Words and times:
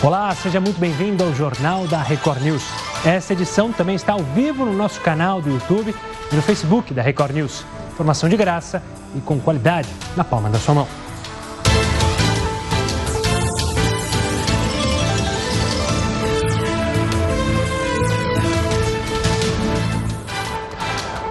Olá, 0.00 0.32
seja 0.32 0.60
muito 0.60 0.78
bem-vindo 0.78 1.24
ao 1.24 1.34
Jornal 1.34 1.84
da 1.88 2.00
Record 2.00 2.40
News. 2.40 2.62
Esta 3.04 3.32
edição 3.32 3.72
também 3.72 3.96
está 3.96 4.12
ao 4.12 4.22
vivo 4.22 4.64
no 4.64 4.72
nosso 4.72 5.00
canal 5.00 5.42
do 5.42 5.50
YouTube 5.50 5.92
e 6.30 6.36
no 6.36 6.40
Facebook 6.40 6.94
da 6.94 7.02
Record 7.02 7.32
News. 7.32 7.64
Informação 7.90 8.28
de 8.28 8.36
graça 8.36 8.80
e 9.16 9.20
com 9.20 9.40
qualidade 9.40 9.88
na 10.16 10.22
palma 10.22 10.48
da 10.48 10.58
sua 10.60 10.76
mão. 10.76 10.88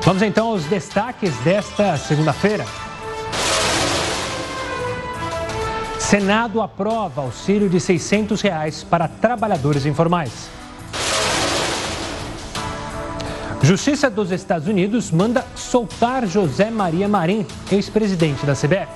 Vamos 0.04 0.21
então 0.21 0.47
aos 0.47 0.65
destaques 0.65 1.34
desta 1.38 1.95
segunda-feira. 1.95 2.65
Senado 6.08 6.62
aprova 6.62 7.21
auxílio 7.21 7.68
de 7.68 7.82
600 7.82 8.39
reais 8.39 8.82
para 8.82 9.10
trabalhadores 9.10 9.86
informais. 9.86 10.50
Justiça 13.61 14.10
dos 14.10 14.32
Estados 14.32 14.70
Unidos 14.70 15.12
manda 15.12 15.46
soltar 15.54 16.25
José 16.25 16.71
Maria 16.71 17.10
Marim, 17.10 17.46
ex-presidente 17.70 18.46
da 18.46 18.54
CBF. 18.54 18.88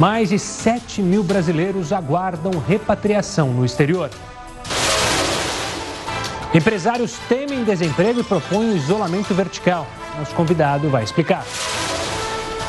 Mais 0.00 0.30
de 0.30 0.38
7 0.38 1.02
mil 1.02 1.22
brasileiros 1.22 1.92
aguardam 1.92 2.52
repatriação 2.66 3.48
no 3.48 3.66
exterior. 3.66 4.08
Empresários 6.54 7.18
temem 7.28 7.64
desemprego 7.64 8.20
e 8.20 8.24
propõem 8.24 8.74
isolamento 8.74 9.34
vertical. 9.34 9.86
Nosso 10.18 10.34
convidado 10.34 10.88
vai 10.88 11.04
explicar. 11.04 11.44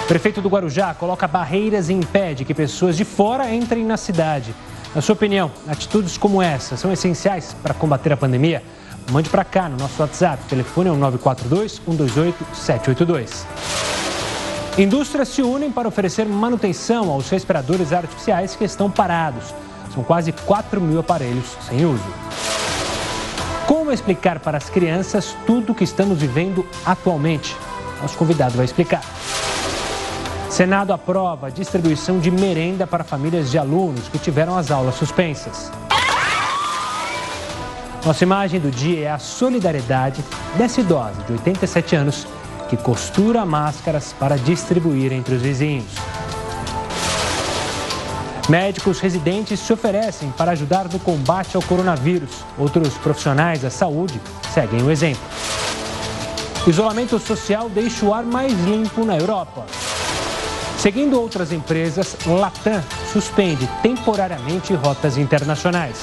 Prefeito 0.07 0.41
do 0.41 0.49
Guarujá 0.49 0.93
coloca 0.93 1.27
barreiras 1.27 1.87
e 1.87 1.93
impede 1.93 2.43
que 2.43 2.53
pessoas 2.53 2.97
de 2.97 3.05
fora 3.05 3.53
entrem 3.53 3.85
na 3.85 3.95
cidade. 3.95 4.53
Na 4.93 5.01
sua 5.01 5.13
opinião, 5.13 5.49
atitudes 5.67 6.17
como 6.17 6.41
essa 6.41 6.75
são 6.75 6.91
essenciais 6.91 7.55
para 7.63 7.73
combater 7.73 8.11
a 8.11 8.17
pandemia? 8.17 8.61
Mande 9.11 9.29
para 9.29 9.45
cá 9.45 9.69
no 9.69 9.77
nosso 9.77 10.01
WhatsApp. 10.01 10.43
O 10.43 10.49
telefone 10.49 10.89
é 10.89 10.91
o 10.91 10.95
942 10.95 11.81
128 11.85 12.45
782. 12.53 13.47
Indústrias 14.77 15.29
se 15.29 15.41
unem 15.41 15.71
para 15.71 15.87
oferecer 15.87 16.25
manutenção 16.25 17.09
aos 17.09 17.29
respiradores 17.29 17.93
artificiais 17.93 18.55
que 18.55 18.65
estão 18.65 18.91
parados. 18.91 19.53
São 19.93 20.03
quase 20.03 20.31
4 20.31 20.81
mil 20.81 20.99
aparelhos 20.99 21.57
sem 21.67 21.85
uso. 21.85 22.03
Como 23.65 23.91
explicar 23.91 24.39
para 24.39 24.57
as 24.57 24.69
crianças 24.69 25.35
tudo 25.45 25.71
o 25.71 25.75
que 25.75 25.83
estamos 25.85 26.19
vivendo 26.19 26.65
atualmente? 26.85 27.55
Nosso 28.01 28.17
convidado 28.17 28.57
vai 28.57 28.65
explicar. 28.65 29.01
Senado 30.53 30.93
aprova 30.93 31.47
a 31.47 31.49
distribuição 31.49 32.19
de 32.19 32.29
merenda 32.29 32.85
para 32.85 33.03
famílias 33.03 33.49
de 33.49 33.57
alunos 33.57 34.07
que 34.07 34.19
tiveram 34.19 34.55
as 34.55 34.69
aulas 34.69 34.93
suspensas. 34.93 35.71
Nossa 38.05 38.23
imagem 38.23 38.59
do 38.59 38.69
dia 38.69 39.07
é 39.07 39.11
a 39.11 39.17
solidariedade 39.17 40.23
dessa 40.55 40.79
idosa 40.79 41.23
de 41.23 41.31
87 41.31 41.95
anos 41.95 42.27
que 42.69 42.77
costura 42.77 43.43
máscaras 43.43 44.13
para 44.13 44.37
distribuir 44.37 45.11
entre 45.11 45.33
os 45.33 45.41
vizinhos. 45.41 45.91
Médicos 48.47 48.99
residentes 48.99 49.59
se 49.59 49.73
oferecem 49.73 50.29
para 50.37 50.51
ajudar 50.51 50.87
no 50.87 50.99
combate 50.99 51.55
ao 51.55 51.63
coronavírus. 51.63 52.45
Outros 52.59 52.93
profissionais 52.93 53.63
da 53.63 53.71
saúde 53.71 54.21
seguem 54.53 54.83
o 54.83 54.91
exemplo. 54.91 55.23
Isolamento 56.67 57.17
social 57.17 57.67
deixa 57.69 58.05
o 58.05 58.13
ar 58.13 58.23
mais 58.23 58.53
limpo 58.65 59.03
na 59.03 59.17
Europa. 59.17 59.65
Seguindo 60.83 61.17
outras 61.17 61.53
empresas, 61.53 62.17
Latam 62.25 62.83
suspende 63.13 63.69
temporariamente 63.81 64.73
rotas 64.73 65.17
internacionais. 65.17 65.95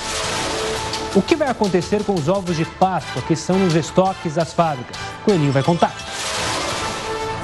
O 1.14 1.20
que 1.20 1.36
vai 1.36 1.50
acontecer 1.50 2.02
com 2.02 2.14
os 2.14 2.30
ovos 2.30 2.56
de 2.56 2.64
Páscoa 2.64 3.20
que 3.20 3.36
são 3.36 3.58
nos 3.58 3.74
estoques 3.74 4.36
das 4.36 4.54
fábricas? 4.54 4.96
Coelhinho 5.22 5.52
vai 5.52 5.62
contar. 5.62 5.94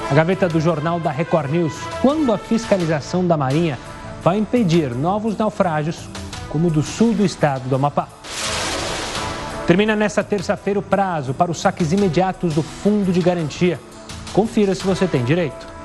A 0.09 0.15
gaveta 0.15 0.49
do 0.49 0.59
jornal 0.59 0.99
da 0.99 1.11
Record 1.11 1.51
News. 1.51 1.73
Quando 2.01 2.33
a 2.33 2.39
fiscalização 2.39 3.27
da 3.27 3.37
Marinha 3.37 3.77
vai 4.23 4.39
impedir 4.39 4.95
novos 4.95 5.37
naufrágios, 5.37 6.09
como 6.49 6.69
o 6.69 6.71
do 6.71 6.81
sul 6.81 7.13
do 7.13 7.23
estado 7.23 7.69
do 7.69 7.75
Amapá. 7.75 8.07
Termina 9.67 9.95
nesta 9.95 10.23
terça-feira 10.23 10.79
o 10.79 10.81
prazo 10.81 11.35
para 11.35 11.51
os 11.51 11.61
saques 11.61 11.91
imediatos 11.91 12.55
do 12.55 12.63
Fundo 12.63 13.11
de 13.11 13.21
Garantia. 13.21 13.79
Confira 14.33 14.73
se 14.73 14.83
você 14.83 15.05
tem 15.05 15.23
direito. 15.23 15.76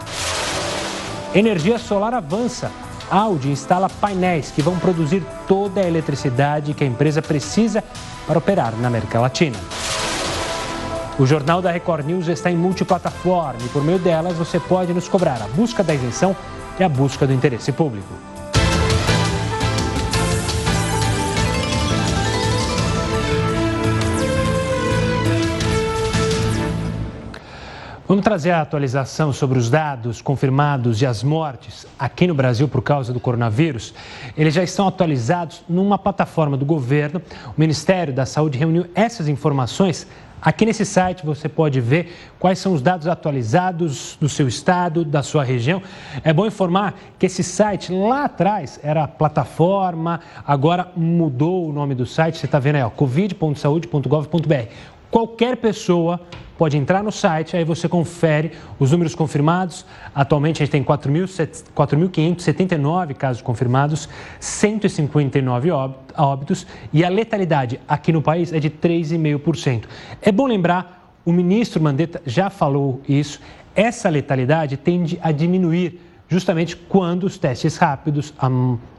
Energia 1.34 1.78
solar 1.78 2.12
avança. 2.12 2.70
Audi 3.10 3.50
instala 3.50 3.88
painéis 3.88 4.50
que 4.50 4.60
vão 4.60 4.78
produzir 4.78 5.22
toda 5.48 5.80
a 5.80 5.88
eletricidade 5.88 6.74
que 6.74 6.84
a 6.84 6.86
empresa 6.86 7.22
precisa 7.22 7.82
para 8.26 8.38
operar 8.38 8.76
na 8.76 8.88
América 8.88 9.18
Latina. 9.18 9.56
O 11.18 11.24
Jornal 11.24 11.62
da 11.62 11.70
Record 11.70 12.04
News 12.04 12.28
está 12.28 12.50
em 12.50 12.56
multiplataforma 12.56 13.60
e 13.64 13.68
por 13.70 13.82
meio 13.82 13.98
delas 13.98 14.36
você 14.36 14.60
pode 14.60 14.92
nos 14.92 15.08
cobrar 15.08 15.40
a 15.42 15.48
busca 15.48 15.82
da 15.82 15.94
isenção 15.94 16.36
e 16.78 16.84
a 16.84 16.88
busca 16.88 17.26
do 17.26 17.32
interesse 17.32 17.72
público. 17.72 18.31
Vamos 28.12 28.24
trazer 28.24 28.50
a 28.50 28.60
atualização 28.60 29.32
sobre 29.32 29.58
os 29.58 29.70
dados 29.70 30.20
confirmados 30.20 31.00
e 31.00 31.06
as 31.06 31.22
mortes 31.22 31.86
aqui 31.98 32.26
no 32.26 32.34
Brasil 32.34 32.68
por 32.68 32.82
causa 32.82 33.10
do 33.10 33.18
coronavírus. 33.18 33.94
Eles 34.36 34.52
já 34.52 34.62
estão 34.62 34.86
atualizados 34.86 35.62
numa 35.66 35.96
plataforma 35.96 36.54
do 36.54 36.66
governo. 36.66 37.22
O 37.46 37.54
Ministério 37.56 38.12
da 38.12 38.26
Saúde 38.26 38.58
reuniu 38.58 38.84
essas 38.94 39.28
informações. 39.28 40.06
Aqui 40.42 40.66
nesse 40.66 40.84
site 40.84 41.24
você 41.24 41.48
pode 41.48 41.80
ver 41.80 42.14
quais 42.38 42.58
são 42.58 42.74
os 42.74 42.82
dados 42.82 43.06
atualizados 43.06 44.18
do 44.20 44.28
seu 44.28 44.46
estado, 44.46 45.06
da 45.06 45.22
sua 45.22 45.42
região. 45.42 45.80
É 46.22 46.34
bom 46.34 46.44
informar 46.44 46.94
que 47.18 47.24
esse 47.24 47.42
site 47.42 47.90
lá 47.94 48.24
atrás 48.24 48.78
era 48.82 49.08
plataforma, 49.08 50.20
agora 50.46 50.92
mudou 50.94 51.66
o 51.66 51.72
nome 51.72 51.94
do 51.94 52.04
site. 52.04 52.36
Você 52.36 52.44
está 52.44 52.58
vendo 52.58 52.76
aí, 52.76 52.90
covid.saude.gov.br. 52.90 54.68
Qualquer 55.10 55.56
pessoa 55.56 56.20
pode 56.62 56.78
entrar 56.78 57.02
no 57.02 57.10
site, 57.10 57.56
aí 57.56 57.64
você 57.64 57.88
confere 57.88 58.52
os 58.78 58.92
números 58.92 59.16
confirmados. 59.16 59.84
Atualmente 60.14 60.62
a 60.62 60.64
gente 60.64 60.70
tem 60.70 60.84
4.579 60.84 63.14
casos 63.14 63.42
confirmados, 63.42 64.08
159 64.38 65.70
óbitos 66.16 66.64
e 66.92 67.04
a 67.04 67.08
letalidade 67.08 67.80
aqui 67.88 68.12
no 68.12 68.22
país 68.22 68.52
é 68.52 68.60
de 68.60 68.70
3,5%. 68.70 69.86
É 70.22 70.30
bom 70.30 70.46
lembrar, 70.46 71.12
o 71.24 71.32
ministro 71.32 71.82
Mandetta 71.82 72.22
já 72.24 72.48
falou 72.48 73.00
isso, 73.08 73.40
essa 73.74 74.08
letalidade 74.08 74.76
tende 74.76 75.18
a 75.20 75.32
diminuir 75.32 76.00
justamente 76.28 76.76
quando 76.76 77.24
os 77.24 77.38
testes 77.38 77.76
rápidos 77.76 78.32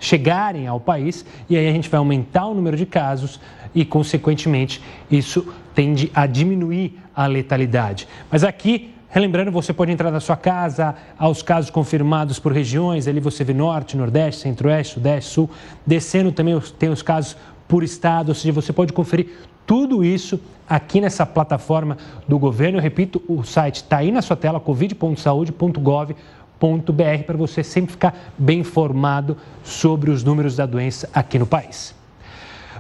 chegarem 0.02 0.68
ao 0.68 0.82
país 0.82 1.26
e 1.50 1.56
aí 1.56 1.70
a 1.70 1.72
gente 1.72 1.90
vai 1.90 1.98
aumentar 1.98 2.46
o 2.46 2.54
número 2.54 2.76
de 2.76 2.86
casos 2.86 3.40
e, 3.74 3.86
consequentemente, 3.86 4.84
isso 5.10 5.48
tende 5.74 6.12
a 6.14 6.28
diminuir 6.28 7.02
a 7.16 7.28
letalidade. 7.28 8.08
Mas 8.32 8.44
aqui 8.44 8.94
Relembrando, 9.14 9.52
você 9.52 9.72
pode 9.72 9.92
entrar 9.92 10.10
na 10.10 10.20
sua 10.20 10.36
casa 10.36 10.96
aos 11.20 11.44
casos 11.44 11.70
confirmados 11.70 12.40
por 12.40 12.52
regiões, 12.52 13.08
ali 13.08 13.20
você 13.20 13.44
vê 13.44 13.54
norte, 13.54 13.96
nordeste, 13.96 14.42
centro-oeste, 14.42 14.96
sudeste, 14.96 15.30
sul. 15.30 15.48
Descendo 15.86 16.32
também 16.32 16.60
tem 16.80 16.90
os 16.90 17.04
casos 17.04 17.38
por 17.68 17.84
estado, 17.84 18.30
ou 18.30 18.36
seja, 18.36 18.52
você 18.52 18.74
pode 18.74 18.92
conferir 18.92 19.28
tudo 19.68 20.04
isso 20.04 20.40
aqui 20.68 21.00
nessa 21.00 21.28
plataforma 21.28 21.96
do 22.28 22.40
governo. 22.40 22.80
Eu 22.80 22.82
repito, 22.82 23.22
o 23.28 23.44
site 23.44 23.76
está 23.76 23.98
aí 23.98 24.12
na 24.12 24.24
sua 24.24 24.36
tela, 24.36 24.60
covid.saude.gov.br, 24.60 27.24
para 27.28 27.38
você 27.38 27.64
sempre 27.64 27.92
ficar 27.92 28.18
bem 28.36 28.62
informado 28.62 29.38
sobre 29.64 30.10
os 30.10 30.24
números 30.24 30.56
da 30.56 30.66
doença 30.66 31.08
aqui 31.14 31.38
no 31.38 31.46
país. 31.46 31.94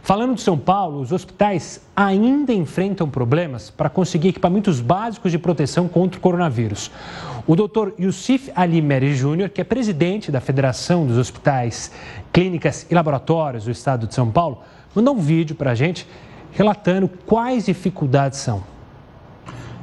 Falando 0.03 0.35
de 0.35 0.41
São 0.41 0.57
Paulo, 0.57 0.99
os 0.99 1.13
hospitais 1.13 1.79
ainda 1.95 2.51
enfrentam 2.51 3.09
problemas 3.09 3.69
para 3.69 3.89
conseguir 3.89 4.27
equipamentos 4.27 4.81
básicos 4.81 5.31
de 5.31 5.39
proteção 5.39 5.87
contra 5.87 6.17
o 6.17 6.21
coronavírus. 6.21 6.91
O 7.47 7.55
doutor 7.55 7.93
Yusuf 7.97 8.51
Ali 8.53 8.81
Meri 8.81 9.15
Júnior, 9.15 9.47
que 9.47 9.61
é 9.61 9.63
presidente 9.63 10.29
da 10.29 10.41
Federação 10.41 11.07
dos 11.07 11.17
Hospitais, 11.17 11.89
Clínicas 12.33 12.85
e 12.91 12.93
Laboratórios 12.93 13.63
do 13.63 13.71
Estado 13.71 14.05
de 14.05 14.13
São 14.13 14.29
Paulo, 14.29 14.59
mandou 14.93 15.15
um 15.15 15.21
vídeo 15.21 15.55
para 15.55 15.71
a 15.71 15.75
gente 15.75 16.05
relatando 16.51 17.09
quais 17.25 17.67
dificuldades 17.67 18.39
são. 18.39 18.61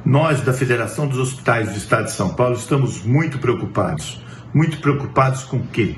Nós, 0.05 0.41
da 0.41 0.53
Federação 0.53 1.07
dos 1.07 1.17
Hospitais 1.17 1.71
do 1.71 1.77
Estado 1.77 2.05
de 2.05 2.11
São 2.11 2.29
Paulo, 2.35 2.53
estamos 2.53 3.03
muito 3.03 3.39
preocupados. 3.39 4.21
Muito 4.53 4.77
preocupados 4.81 5.45
com 5.45 5.57
o 5.57 5.67
quê? 5.67 5.95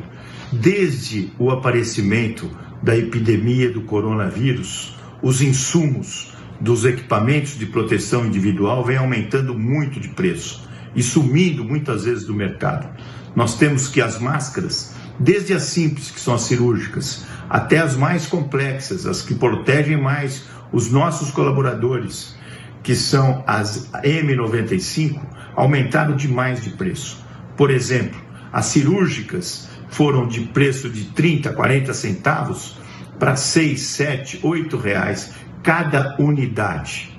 Desde 0.50 1.30
o 1.38 1.52
aparecimento 1.52 2.50
da 2.84 2.96
epidemia 2.96 3.72
do 3.72 3.82
coronavírus, 3.82 4.96
os 5.22 5.42
insumos 5.42 6.34
dos 6.60 6.84
equipamentos 6.84 7.58
de 7.58 7.66
proteção 7.66 8.26
individual 8.26 8.84
vêm 8.84 8.98
aumentando 8.98 9.58
muito 9.58 10.00
de 10.00 10.10
preço 10.10 10.70
e 10.94 11.02
sumindo 11.02 11.64
muitas 11.64 12.04
vezes 12.04 12.26
do 12.26 12.34
mercado. 12.34 12.88
Nós 13.36 13.58
temos 13.58 13.88
que 13.88 14.02
as 14.02 14.20
máscaras 14.20 14.94
desde 15.20 15.54
as 15.54 15.64
simples, 15.64 16.12
que 16.12 16.20
são 16.20 16.34
as 16.34 16.42
cirúrgicas, 16.42 17.26
até 17.50 17.78
as 17.78 17.96
mais 17.96 18.26
complexas, 18.26 19.06
as 19.06 19.22
que 19.22 19.34
protegem 19.34 20.00
mais 20.00 20.44
os 20.72 20.92
nossos 20.92 21.32
colaboradores, 21.32 22.36
que 22.82 22.96
são 22.96 23.44
as 23.48 23.90
M95, 24.04 25.22
aumentaram 25.56 26.16
demais 26.16 26.62
de 26.62 26.72
preço. 26.72 27.24
Por 27.56 27.70
exemplo, 27.72 28.20
as 28.52 28.66
cirúrgicas 28.66 29.70
foram 29.94 30.28
de 30.28 30.42
preço 30.42 30.90
de 30.90 31.06
30, 31.06 31.54
40 31.54 31.94
centavos 31.94 32.78
para 33.20 33.36
6, 33.36 33.80
7, 33.80 34.40
8 34.42 34.76
reais 34.78 35.34
cada 35.62 36.16
unidade. 36.20 37.18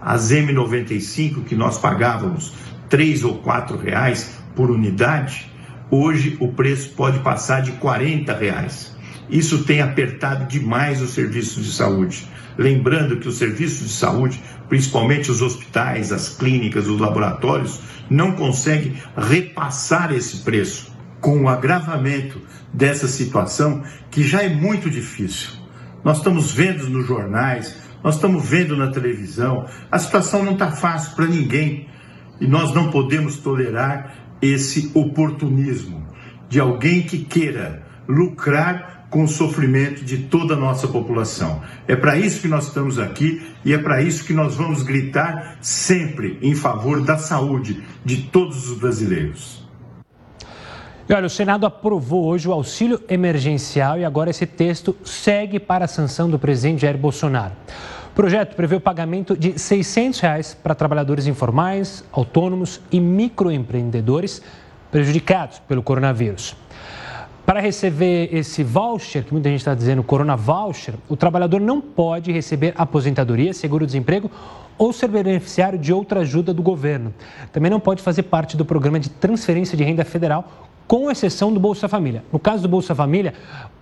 As 0.00 0.32
M95 0.32 1.44
que 1.44 1.54
nós 1.54 1.78
pagávamos 1.78 2.54
3 2.88 3.22
ou 3.22 3.38
4 3.38 3.76
reais 3.76 4.38
por 4.54 4.70
unidade, 4.70 5.52
hoje 5.90 6.38
o 6.40 6.52
preço 6.52 6.90
pode 6.96 7.18
passar 7.18 7.60
de 7.60 7.72
40 7.72 8.34
reais. 8.34 8.96
Isso 9.28 9.64
tem 9.64 9.82
apertado 9.82 10.46
demais 10.46 11.02
os 11.02 11.10
serviços 11.10 11.66
de 11.66 11.72
saúde. 11.72 12.26
Lembrando 12.56 13.18
que 13.18 13.28
os 13.28 13.36
serviços 13.36 13.88
de 13.88 13.92
saúde, 13.92 14.42
principalmente 14.70 15.30
os 15.30 15.42
hospitais, 15.42 16.12
as 16.12 16.30
clínicas, 16.30 16.86
os 16.86 16.98
laboratórios, 16.98 17.80
não 18.08 18.32
conseguem 18.32 18.94
repassar 19.16 20.14
esse 20.14 20.38
preço. 20.38 20.95
Com 21.20 21.42
o 21.42 21.48
agravamento 21.48 22.40
dessa 22.72 23.08
situação, 23.08 23.82
que 24.10 24.22
já 24.22 24.42
é 24.42 24.48
muito 24.48 24.90
difícil. 24.90 25.50
Nós 26.04 26.18
estamos 26.18 26.52
vendo 26.52 26.88
nos 26.88 27.06
jornais, 27.06 27.76
nós 28.02 28.16
estamos 28.16 28.48
vendo 28.48 28.76
na 28.76 28.92
televisão, 28.92 29.66
a 29.90 29.98
situação 29.98 30.44
não 30.44 30.52
está 30.52 30.70
fácil 30.70 31.16
para 31.16 31.26
ninguém. 31.26 31.88
E 32.40 32.46
nós 32.46 32.74
não 32.74 32.90
podemos 32.90 33.38
tolerar 33.38 34.14
esse 34.40 34.90
oportunismo 34.94 36.06
de 36.48 36.60
alguém 36.60 37.02
que 37.02 37.18
queira 37.24 37.82
lucrar 38.06 39.08
com 39.10 39.24
o 39.24 39.28
sofrimento 39.28 40.04
de 40.04 40.18
toda 40.18 40.54
a 40.54 40.58
nossa 40.58 40.86
população. 40.86 41.62
É 41.88 41.96
para 41.96 42.16
isso 42.18 42.40
que 42.40 42.48
nós 42.48 42.68
estamos 42.68 42.98
aqui 42.98 43.42
e 43.64 43.72
é 43.72 43.78
para 43.78 44.02
isso 44.02 44.24
que 44.24 44.32
nós 44.32 44.54
vamos 44.54 44.82
gritar 44.82 45.58
sempre 45.60 46.38
em 46.42 46.54
favor 46.54 47.00
da 47.02 47.16
saúde 47.16 47.82
de 48.04 48.24
todos 48.24 48.70
os 48.70 48.78
brasileiros. 48.78 49.65
E 51.08 51.14
olha, 51.14 51.26
o 51.26 51.30
Senado 51.30 51.64
aprovou 51.64 52.24
hoje 52.24 52.48
o 52.48 52.52
auxílio 52.52 53.00
emergencial 53.08 53.96
e 53.96 54.04
agora 54.04 54.30
esse 54.30 54.44
texto 54.44 54.96
segue 55.04 55.60
para 55.60 55.84
a 55.84 55.88
sanção 55.88 56.28
do 56.28 56.36
presidente 56.36 56.82
Jair 56.82 56.98
Bolsonaro. 56.98 57.52
O 58.10 58.14
projeto 58.16 58.56
prevê 58.56 58.74
o 58.74 58.80
pagamento 58.80 59.36
de 59.36 59.56
600 59.56 60.18
reais 60.18 60.54
para 60.60 60.74
trabalhadores 60.74 61.28
informais, 61.28 62.02
autônomos 62.10 62.80
e 62.90 62.98
microempreendedores 62.98 64.42
prejudicados 64.90 65.60
pelo 65.60 65.80
coronavírus. 65.80 66.56
Para 67.44 67.60
receber 67.60 68.34
esse 68.34 68.64
voucher, 68.64 69.22
que 69.22 69.32
muita 69.32 69.48
gente 69.48 69.60
está 69.60 69.74
dizendo 69.74 70.02
Corona 70.02 70.34
Voucher, 70.34 70.94
o 71.08 71.16
trabalhador 71.16 71.60
não 71.60 71.80
pode 71.80 72.32
receber 72.32 72.74
aposentadoria, 72.76 73.54
seguro-desemprego 73.54 74.28
ou 74.76 74.92
ser 74.92 75.06
beneficiário 75.06 75.78
de 75.78 75.92
outra 75.92 76.20
ajuda 76.20 76.52
do 76.52 76.62
governo. 76.62 77.14
Também 77.52 77.70
não 77.70 77.78
pode 77.78 78.02
fazer 78.02 78.24
parte 78.24 78.56
do 78.56 78.64
programa 78.64 78.98
de 78.98 79.08
transferência 79.08 79.76
de 79.76 79.84
renda 79.84 80.04
federal, 80.04 80.65
com 80.86 81.10
exceção 81.10 81.52
do 81.52 81.58
Bolsa 81.58 81.88
Família. 81.88 82.22
No 82.32 82.38
caso 82.38 82.62
do 82.62 82.68
Bolsa 82.68 82.94
Família, 82.94 83.34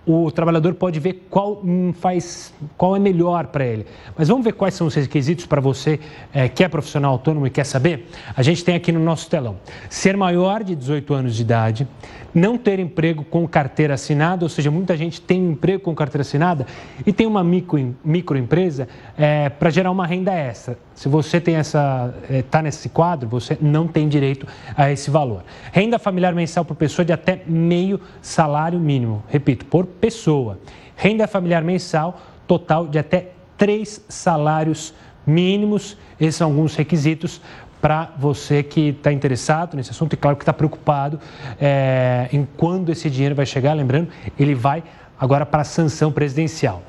o 0.05 0.31
trabalhador 0.31 0.75
pode 0.75 0.99
ver 0.99 1.25
qual 1.29 1.61
hum, 1.63 1.91
faz, 1.93 2.53
qual 2.77 2.95
é 2.95 2.99
melhor 2.99 3.47
para 3.47 3.65
ele. 3.65 3.87
Mas 4.15 4.27
vamos 4.27 4.43
ver 4.43 4.53
quais 4.53 4.75
são 4.75 4.85
os 4.85 4.93
requisitos 4.93 5.45
para 5.45 5.59
você 5.59 5.99
é, 6.31 6.47
que 6.47 6.63
é 6.63 6.67
profissional 6.67 7.13
autônomo 7.13 7.47
e 7.47 7.49
quer 7.49 7.65
saber? 7.65 8.07
A 8.35 8.43
gente 8.43 8.63
tem 8.63 8.75
aqui 8.75 8.91
no 8.91 8.99
nosso 8.99 9.29
telão. 9.29 9.57
Ser 9.89 10.15
maior 10.15 10.63
de 10.63 10.75
18 10.75 11.13
anos 11.13 11.35
de 11.35 11.41
idade, 11.41 11.87
não 12.35 12.57
ter 12.57 12.79
emprego 12.79 13.23
com 13.23 13.47
carteira 13.47 13.95
assinada, 13.95 14.45
ou 14.45 14.49
seja, 14.49 14.69
muita 14.69 14.95
gente 14.95 15.21
tem 15.21 15.41
um 15.41 15.51
emprego 15.51 15.81
com 15.81 15.95
carteira 15.95 16.21
assinada 16.21 16.67
e 17.05 17.11
tem 17.11 17.25
uma 17.25 17.43
micro, 17.43 17.95
microempresa 18.03 18.87
é, 19.17 19.49
para 19.49 19.69
gerar 19.71 19.89
uma 19.89 20.05
renda 20.05 20.33
extra. 20.33 20.77
Se 20.93 21.09
você 21.09 21.41
tem 21.41 21.55
essa 21.55 22.13
está 22.29 22.59
é, 22.59 22.61
nesse 22.61 22.89
quadro, 22.89 23.27
você 23.27 23.57
não 23.59 23.87
tem 23.87 24.07
direito 24.07 24.45
a 24.77 24.91
esse 24.91 25.09
valor. 25.09 25.43
Renda 25.71 25.97
familiar 25.97 26.33
mensal 26.33 26.63
por 26.63 26.75
pessoa 26.75 26.94
de 27.03 27.11
até 27.11 27.41
meio 27.47 27.99
salário 28.21 28.79
mínimo. 28.79 29.23
Repito, 29.27 29.65
por 29.65 29.85
pessoa. 29.85 30.59
Renda 30.95 31.27
familiar 31.27 31.63
mensal 31.63 32.21
total 32.47 32.87
de 32.87 32.99
até 32.99 33.31
três 33.57 34.03
salários 34.07 34.93
mínimos. 35.25 35.97
Esses 36.19 36.35
são 36.35 36.49
alguns 36.49 36.75
requisitos 36.75 37.41
para 37.81 38.11
você 38.17 38.63
que 38.63 38.89
está 38.89 39.11
interessado 39.11 39.75
nesse 39.75 39.91
assunto 39.91 40.13
e, 40.13 40.17
claro, 40.17 40.37
que 40.37 40.43
está 40.43 40.53
preocupado 40.53 41.19
é, 41.59 42.29
em 42.31 42.47
quando 42.57 42.91
esse 42.91 43.09
dinheiro 43.09 43.35
vai 43.35 43.45
chegar. 43.45 43.73
Lembrando, 43.73 44.09
ele 44.39 44.55
vai 44.55 44.83
agora 45.19 45.45
para 45.45 45.61
a 45.61 45.65
sanção 45.65 46.11
presidencial. 46.11 46.81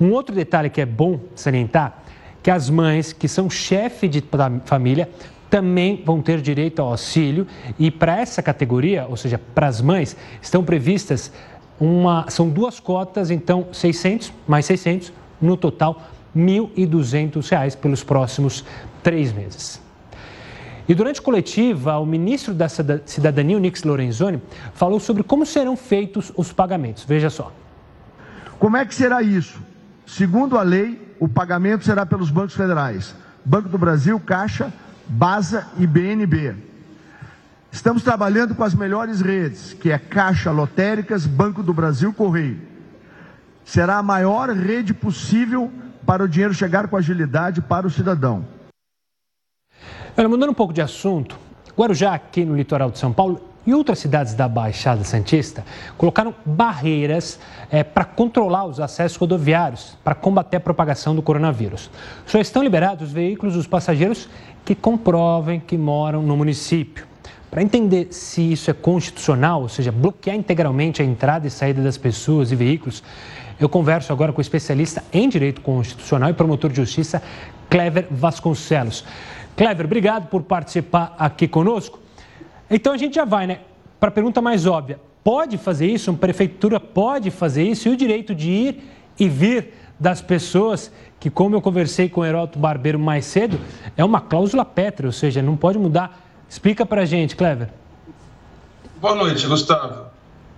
Um 0.00 0.12
outro 0.12 0.34
detalhe 0.34 0.70
que 0.70 0.80
é 0.80 0.86
bom 0.86 1.20
salientar 1.34 2.02
que 2.42 2.50
as 2.50 2.70
mães 2.70 3.12
que 3.12 3.26
são 3.28 3.50
chefe 3.50 4.06
de 4.08 4.22
família 4.64 5.08
também 5.50 6.02
vão 6.04 6.20
ter 6.20 6.40
direito 6.40 6.80
ao 6.80 6.90
auxílio 6.90 7.46
e 7.78 7.90
para 7.90 8.18
essa 8.18 8.42
categoria, 8.42 9.06
ou 9.08 9.16
seja, 9.16 9.40
para 9.54 9.66
as 9.66 9.80
mães, 9.80 10.16
estão 10.42 10.62
previstas 10.64 11.32
uma, 11.80 12.26
são 12.28 12.48
duas 12.48 12.80
cotas, 12.80 13.30
então 13.30 13.68
600 13.72 14.32
mais 14.46 14.66
600, 14.66 15.12
no 15.40 15.56
total 15.56 16.02
R$ 16.34 16.42
1.200 16.42 17.76
pelos 17.76 18.02
próximos 18.02 18.64
três 19.02 19.32
meses. 19.32 19.80
E 20.88 20.94
durante 20.94 21.20
a 21.20 21.22
coletiva, 21.22 21.98
o 21.98 22.06
ministro 22.06 22.54
da 22.54 22.68
Cidadania, 22.68 23.56
o 23.56 23.60
Nix 23.60 23.82
Lorenzoni, 23.82 24.40
falou 24.72 24.98
sobre 24.98 25.22
como 25.22 25.44
serão 25.44 25.76
feitos 25.76 26.32
os 26.34 26.50
pagamentos. 26.50 27.04
Veja 27.04 27.28
só. 27.28 27.52
Como 28.58 28.76
é 28.76 28.86
que 28.86 28.94
será 28.94 29.22
isso? 29.22 29.60
Segundo 30.06 30.56
a 30.56 30.62
lei, 30.62 31.14
o 31.20 31.28
pagamento 31.28 31.84
será 31.84 32.06
pelos 32.06 32.30
bancos 32.30 32.54
federais: 32.54 33.14
Banco 33.44 33.68
do 33.68 33.76
Brasil, 33.76 34.18
Caixa, 34.18 34.72
BASA 35.08 35.66
e 35.78 35.86
BNB. 35.86 36.54
Estamos 37.72 38.02
trabalhando 38.02 38.54
com 38.54 38.64
as 38.64 38.74
melhores 38.74 39.20
redes, 39.20 39.72
que 39.74 39.90
é 39.90 39.98
Caixa 39.98 40.50
Lotéricas, 40.50 41.26
Banco 41.26 41.62
do 41.62 41.72
Brasil, 41.72 42.12
Correio. 42.12 42.60
Será 43.64 43.98
a 43.98 44.02
maior 44.02 44.50
rede 44.50 44.94
possível 44.94 45.70
para 46.06 46.24
o 46.24 46.28
dinheiro 46.28 46.54
chegar 46.54 46.88
com 46.88 46.96
agilidade 46.96 47.60
para 47.60 47.86
o 47.86 47.90
cidadão. 47.90 48.46
Olha, 50.16 50.28
mudando 50.28 50.50
um 50.50 50.54
pouco 50.54 50.72
de 50.72 50.80
assunto, 50.80 51.38
Guarujá, 51.76 52.14
aqui 52.14 52.44
no 52.44 52.56
litoral 52.56 52.90
de 52.90 52.98
São 52.98 53.12
Paulo, 53.12 53.47
e 53.68 53.74
outras 53.74 53.98
cidades 53.98 54.32
da 54.32 54.48
Baixada 54.48 55.04
Santista 55.04 55.62
colocaram 55.98 56.34
barreiras 56.42 57.38
é, 57.70 57.84
para 57.84 58.02
controlar 58.02 58.64
os 58.64 58.80
acessos 58.80 59.18
rodoviários, 59.18 59.94
para 60.02 60.14
combater 60.14 60.56
a 60.56 60.60
propagação 60.60 61.14
do 61.14 61.20
coronavírus. 61.20 61.90
Só 62.24 62.40
estão 62.40 62.62
liberados 62.62 63.08
os 63.08 63.12
veículos 63.12 63.56
dos 63.56 63.66
passageiros 63.66 64.26
que 64.64 64.74
comprovem 64.74 65.60
que 65.60 65.76
moram 65.76 66.22
no 66.22 66.34
município. 66.34 67.06
Para 67.50 67.62
entender 67.62 68.08
se 68.10 68.40
isso 68.52 68.70
é 68.70 68.74
constitucional, 68.74 69.60
ou 69.60 69.68
seja, 69.68 69.92
bloquear 69.92 70.34
integralmente 70.34 71.02
a 71.02 71.04
entrada 71.04 71.46
e 71.46 71.50
saída 71.50 71.82
das 71.82 71.98
pessoas 71.98 72.50
e 72.50 72.56
veículos, 72.56 73.02
eu 73.60 73.68
converso 73.68 74.14
agora 74.14 74.32
com 74.32 74.38
o 74.38 74.40
especialista 74.40 75.04
em 75.12 75.28
direito 75.28 75.60
constitucional 75.60 76.30
e 76.30 76.32
promotor 76.32 76.70
de 76.70 76.76
justiça, 76.76 77.22
Clever 77.68 78.06
Vasconcelos. 78.10 79.04
Clever, 79.54 79.84
obrigado 79.84 80.28
por 80.28 80.42
participar 80.42 81.14
aqui 81.18 81.46
conosco. 81.46 82.07
Então 82.70 82.92
a 82.92 82.96
gente 82.96 83.14
já 83.14 83.24
vai, 83.24 83.46
né? 83.46 83.60
Para 83.98 84.08
a 84.08 84.12
pergunta 84.12 84.40
mais 84.40 84.66
óbvia: 84.66 85.00
pode 85.24 85.58
fazer 85.58 85.86
isso? 85.86 86.10
Uma 86.10 86.18
prefeitura 86.18 86.78
pode 86.78 87.30
fazer 87.30 87.64
isso? 87.64 87.88
E 87.88 87.92
o 87.92 87.96
direito 87.96 88.34
de 88.34 88.50
ir 88.50 88.84
e 89.18 89.28
vir 89.28 89.74
das 89.98 90.22
pessoas, 90.22 90.92
que, 91.18 91.28
como 91.28 91.56
eu 91.56 91.60
conversei 91.60 92.08
com 92.08 92.20
o 92.20 92.24
Heródoto 92.24 92.58
Barbeiro 92.58 92.98
mais 92.98 93.24
cedo, 93.24 93.58
é 93.96 94.04
uma 94.04 94.20
cláusula 94.20 94.64
pétrea, 94.64 95.08
ou 95.08 95.12
seja, 95.12 95.42
não 95.42 95.56
pode 95.56 95.78
mudar. 95.78 96.24
Explica 96.48 96.86
para 96.86 97.02
a 97.02 97.04
gente, 97.04 97.34
Clever. 97.34 97.68
Boa 99.00 99.14
noite, 99.14 99.46
Gustavo. 99.46 100.06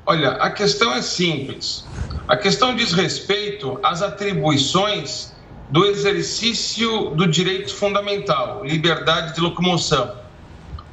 Olha, 0.04 0.32
a 0.32 0.50
questão 0.50 0.92
é 0.94 1.02
simples. 1.02 1.86
A 2.28 2.36
questão 2.36 2.74
diz 2.74 2.92
respeito 2.92 3.78
às 3.82 4.02
atribuições 4.02 5.32
do 5.70 5.84
exercício 5.84 7.10
do 7.10 7.26
direito 7.26 7.74
fundamental, 7.74 8.64
liberdade 8.64 9.34
de 9.34 9.40
locomoção. 9.40 10.19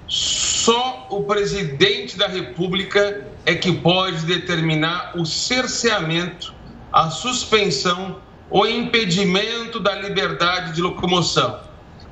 Só 0.07 1.07
o 1.09 1.23
presidente 1.23 2.17
da 2.17 2.27
República 2.27 3.25
é 3.45 3.55
que 3.55 3.71
pode 3.71 4.25
determinar 4.25 5.13
o 5.15 5.25
cerceamento, 5.25 6.53
a 6.91 7.09
suspensão 7.09 8.21
ou 8.49 8.67
impedimento 8.67 9.79
da 9.79 9.95
liberdade 9.95 10.73
de 10.73 10.81
locomoção. 10.81 11.59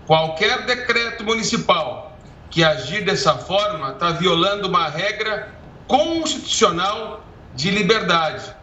Qualquer 0.06 0.66
decreto 0.66 1.24
municipal 1.24 2.20
que 2.50 2.64
agir 2.64 3.04
dessa 3.04 3.36
forma 3.36 3.92
está 3.92 4.12
violando 4.12 4.68
uma 4.68 4.88
regra 4.90 5.54
constitucional 5.88 7.26
de 7.56 7.72
liberdade 7.72 8.56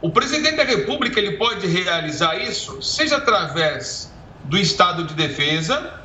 o 0.00 0.10
presidente 0.10 0.56
da 0.56 0.64
República 0.64 1.18
ele 1.18 1.36
pode 1.36 1.66
realizar 1.66 2.36
isso, 2.36 2.80
seja 2.80 3.16
através 3.16 4.12
do 4.44 4.56
estado 4.56 5.04
de 5.04 5.14
defesa 5.14 6.00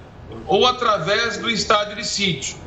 ou 0.47 0.65
através 0.65 1.37
do 1.37 1.49
estado 1.49 1.95
de 1.95 2.05
sítio. 2.05 2.57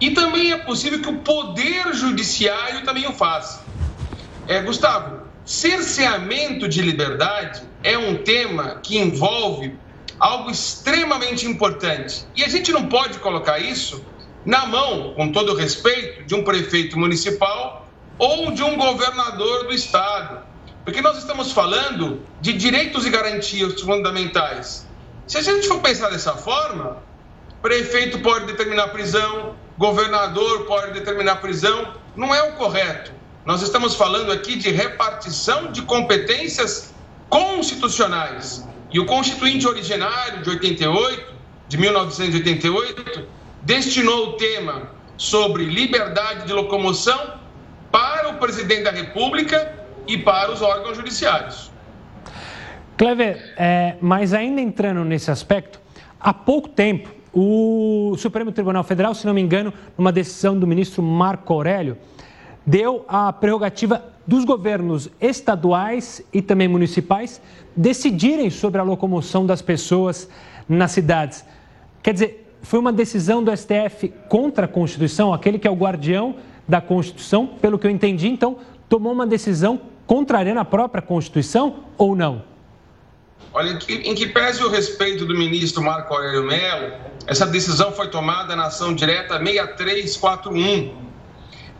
E 0.00 0.10
também 0.10 0.52
é 0.52 0.58
possível 0.58 1.00
que 1.00 1.08
o 1.08 1.18
Poder 1.18 1.92
Judiciário 1.92 2.84
também 2.84 3.06
o 3.06 3.12
faça. 3.12 3.64
É, 4.46 4.62
Gustavo, 4.62 5.22
cerceamento 5.44 6.68
de 6.68 6.80
liberdade 6.82 7.62
é 7.82 7.98
um 7.98 8.16
tema 8.16 8.80
que 8.82 8.98
envolve 8.98 9.76
algo 10.18 10.50
extremamente 10.50 11.46
importante. 11.46 12.24
E 12.36 12.44
a 12.44 12.48
gente 12.48 12.72
não 12.72 12.86
pode 12.86 13.18
colocar 13.18 13.58
isso 13.58 14.04
na 14.44 14.66
mão, 14.66 15.12
com 15.14 15.30
todo 15.30 15.54
respeito, 15.54 16.24
de 16.24 16.34
um 16.34 16.42
prefeito 16.42 16.98
municipal 16.98 17.86
ou 18.18 18.50
de 18.50 18.62
um 18.62 18.76
governador 18.76 19.66
do 19.66 19.72
estado. 19.72 20.40
Porque 20.84 21.02
nós 21.02 21.18
estamos 21.18 21.52
falando 21.52 22.22
de 22.40 22.54
direitos 22.54 23.04
e 23.04 23.10
garantias 23.10 23.80
fundamentais. 23.80 24.87
Se 25.28 25.36
a 25.36 25.42
gente 25.42 25.68
for 25.68 25.78
pensar 25.80 26.08
dessa 26.08 26.32
forma, 26.32 27.02
prefeito 27.60 28.18
pode 28.20 28.46
determinar 28.46 28.88
prisão, 28.88 29.54
governador 29.76 30.64
pode 30.64 30.92
determinar 30.92 31.36
prisão, 31.36 31.92
não 32.16 32.34
é 32.34 32.42
o 32.44 32.54
correto. 32.54 33.12
Nós 33.44 33.60
estamos 33.60 33.94
falando 33.94 34.32
aqui 34.32 34.56
de 34.56 34.70
repartição 34.70 35.70
de 35.70 35.82
competências 35.82 36.94
constitucionais. 37.28 38.66
E 38.90 38.98
o 38.98 39.04
Constituinte 39.04 39.68
originário 39.68 40.42
de 40.42 40.48
88, 40.48 41.34
de 41.68 41.76
1988, 41.76 43.28
destinou 43.60 44.30
o 44.30 44.32
tema 44.38 44.90
sobre 45.18 45.66
liberdade 45.66 46.46
de 46.46 46.54
locomoção 46.54 47.34
para 47.92 48.30
o 48.30 48.38
presidente 48.38 48.84
da 48.84 48.92
República 48.92 49.74
e 50.06 50.16
para 50.16 50.50
os 50.50 50.62
órgãos 50.62 50.96
judiciários. 50.96 51.70
Clever, 52.98 53.54
é, 53.56 53.94
mas 54.00 54.34
ainda 54.34 54.60
entrando 54.60 55.04
nesse 55.04 55.30
aspecto, 55.30 55.80
há 56.18 56.34
pouco 56.34 56.68
tempo, 56.68 57.08
o 57.32 58.16
Supremo 58.18 58.50
Tribunal 58.50 58.82
Federal, 58.82 59.14
se 59.14 59.24
não 59.24 59.32
me 59.32 59.40
engano, 59.40 59.72
numa 59.96 60.10
decisão 60.10 60.58
do 60.58 60.66
ministro 60.66 61.00
Marco 61.00 61.52
Aurélio, 61.52 61.96
deu 62.66 63.04
a 63.06 63.32
prerrogativa 63.32 64.02
dos 64.26 64.44
governos 64.44 65.08
estaduais 65.20 66.20
e 66.32 66.42
também 66.42 66.66
municipais 66.66 67.40
decidirem 67.76 68.50
sobre 68.50 68.80
a 68.80 68.84
locomoção 68.84 69.46
das 69.46 69.62
pessoas 69.62 70.28
nas 70.68 70.90
cidades. 70.90 71.44
Quer 72.02 72.14
dizer, 72.14 72.52
foi 72.62 72.80
uma 72.80 72.92
decisão 72.92 73.44
do 73.44 73.56
STF 73.56 74.12
contra 74.28 74.64
a 74.64 74.68
Constituição, 74.68 75.32
aquele 75.32 75.60
que 75.60 75.68
é 75.68 75.70
o 75.70 75.76
guardião 75.76 76.34
da 76.66 76.80
Constituição, 76.80 77.46
pelo 77.46 77.78
que 77.78 77.86
eu 77.86 77.92
entendi, 77.92 78.26
então, 78.26 78.56
tomou 78.88 79.12
uma 79.12 79.24
decisão 79.24 79.80
contrariando 80.04 80.58
a 80.58 80.64
própria 80.64 81.00
Constituição 81.00 81.84
ou 81.96 82.16
não? 82.16 82.57
Olha, 83.52 83.78
em 83.88 84.14
que 84.14 84.26
pese 84.26 84.62
o 84.62 84.68
respeito 84.68 85.24
do 85.24 85.34
ministro 85.34 85.82
Marco 85.82 86.14
Aurélio 86.14 86.44
Mello, 86.44 86.92
essa 87.26 87.46
decisão 87.46 87.92
foi 87.92 88.08
tomada 88.08 88.54
na 88.54 88.66
ação 88.66 88.94
direta 88.94 89.38
6341, 89.38 91.08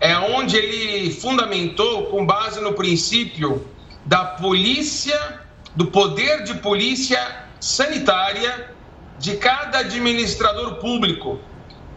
é 0.01 0.17
onde 0.17 0.57
ele 0.57 1.11
fundamentou 1.13 2.07
com 2.07 2.25
base 2.25 2.61
no 2.61 2.73
princípio 2.73 3.67
da 4.07 4.25
polícia, 4.25 5.41
do 5.77 5.87
poder 5.87 6.45
de 6.45 6.55
polícia 6.55 7.45
sanitária 7.61 8.71
de 9.19 9.37
cada 9.37 9.79
administrador 9.79 10.77
público, 10.77 11.41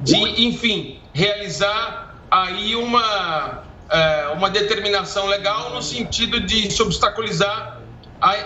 de, 0.02 0.16
enfim, 0.46 1.00
realizar 1.14 2.18
aí 2.30 2.76
uma, 2.76 3.64
é, 3.90 4.28
uma 4.36 4.50
determinação 4.50 5.28
legal 5.28 5.74
no 5.74 5.82
sentido 5.82 6.40
de 6.40 6.72
se 6.72 6.82
obstaculizar 6.82 7.81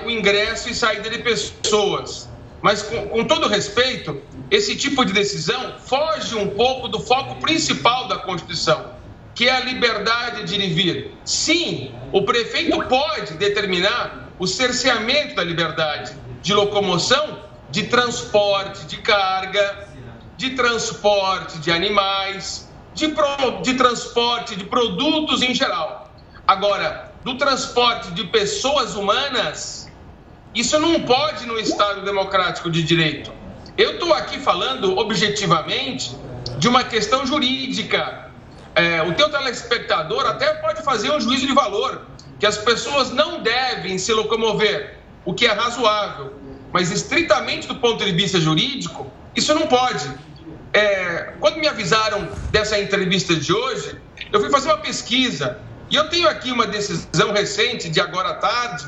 o 0.06 0.10
ingresso 0.10 0.70
e 0.70 0.74
saída 0.74 1.10
de 1.10 1.20
pessoas. 1.20 2.30
Mas, 2.62 2.82
com, 2.82 3.08
com 3.10 3.24
todo 3.26 3.48
respeito, 3.48 4.22
esse 4.50 4.76
tipo 4.76 5.06
de 5.06 5.14
decisão 5.14 5.76
foge 5.80 6.36
um 6.36 6.50
pouco 6.50 6.88
do 6.88 7.00
foco 7.00 7.36
principal 7.36 8.08
da 8.08 8.18
Constituição, 8.18 8.94
que 9.36 9.48
é 9.48 9.52
a 9.52 9.60
liberdade 9.60 10.44
de 10.46 10.56
ir 10.56 10.62
e 10.62 10.74
vir. 10.74 11.12
Sim, 11.26 11.94
o 12.12 12.24
prefeito 12.24 12.82
pode 12.86 13.34
determinar 13.34 14.30
o 14.40 14.48
cerceamento 14.48 15.36
da 15.36 15.44
liberdade 15.44 16.16
de 16.42 16.54
locomoção, 16.54 17.40
de 17.70 17.84
transporte 17.84 18.86
de 18.86 18.98
carga, 18.98 19.88
de 20.38 20.52
transporte 20.52 21.60
de 21.60 21.72
animais, 21.72 22.70
de, 22.94 23.10
pro, 23.10 23.62
de 23.62 23.74
transporte 23.76 24.56
de 24.56 24.64
produtos 24.64 25.42
em 25.42 25.54
geral. 25.54 26.10
Agora, 26.48 27.05
do 27.26 27.36
transporte 27.40 28.12
de 28.12 28.26
pessoas 28.26 28.96
humanas, 28.96 29.92
isso 30.54 30.80
não 30.80 31.02
pode 31.02 31.48
no 31.48 31.60
Estado 31.60 32.06
democrático 32.06 32.70
de 32.70 32.84
direito. 32.84 33.34
Eu 33.76 33.94
estou 33.94 34.14
aqui 34.14 34.40
falando 34.40 34.96
objetivamente 34.96 36.16
de 36.60 36.68
uma 36.68 36.84
questão 36.84 37.26
jurídica. 37.26 38.30
É, 38.76 39.02
o 39.02 39.12
teu 39.16 39.28
telespectador 39.32 40.24
até 40.28 40.54
pode 40.54 40.84
fazer 40.84 41.12
um 41.12 41.20
juízo 41.20 41.48
de 41.48 41.54
valor, 41.54 42.06
que 42.40 42.46
as 42.46 42.60
pessoas 42.60 43.10
não 43.10 43.42
devem 43.42 43.98
se 43.98 44.14
locomover, 44.14 45.00
o 45.26 45.34
que 45.34 45.48
é 45.48 45.52
razoável. 45.52 46.32
Mas 46.72 46.92
estritamente 46.92 47.68
do 47.68 47.76
ponto 47.76 48.06
de 48.06 48.12
vista 48.12 48.40
jurídico, 48.40 49.12
isso 49.36 49.52
não 49.56 49.66
pode. 49.66 50.08
É, 50.72 51.34
quando 51.40 51.56
me 51.56 51.68
avisaram 51.68 52.30
dessa 52.52 52.80
entrevista 52.80 53.36
de 53.36 53.52
hoje, 53.52 54.00
eu 54.32 54.40
fui 54.40 54.52
fazer 54.52 54.68
uma 54.70 54.78
pesquisa 54.78 55.60
e 55.96 55.98
eu 55.98 56.10
tenho 56.10 56.28
aqui 56.28 56.52
uma 56.52 56.68
decisão 56.68 57.32
recente, 57.32 57.88
de 57.88 58.02
agora 58.02 58.32
à 58.32 58.34
tarde, 58.34 58.86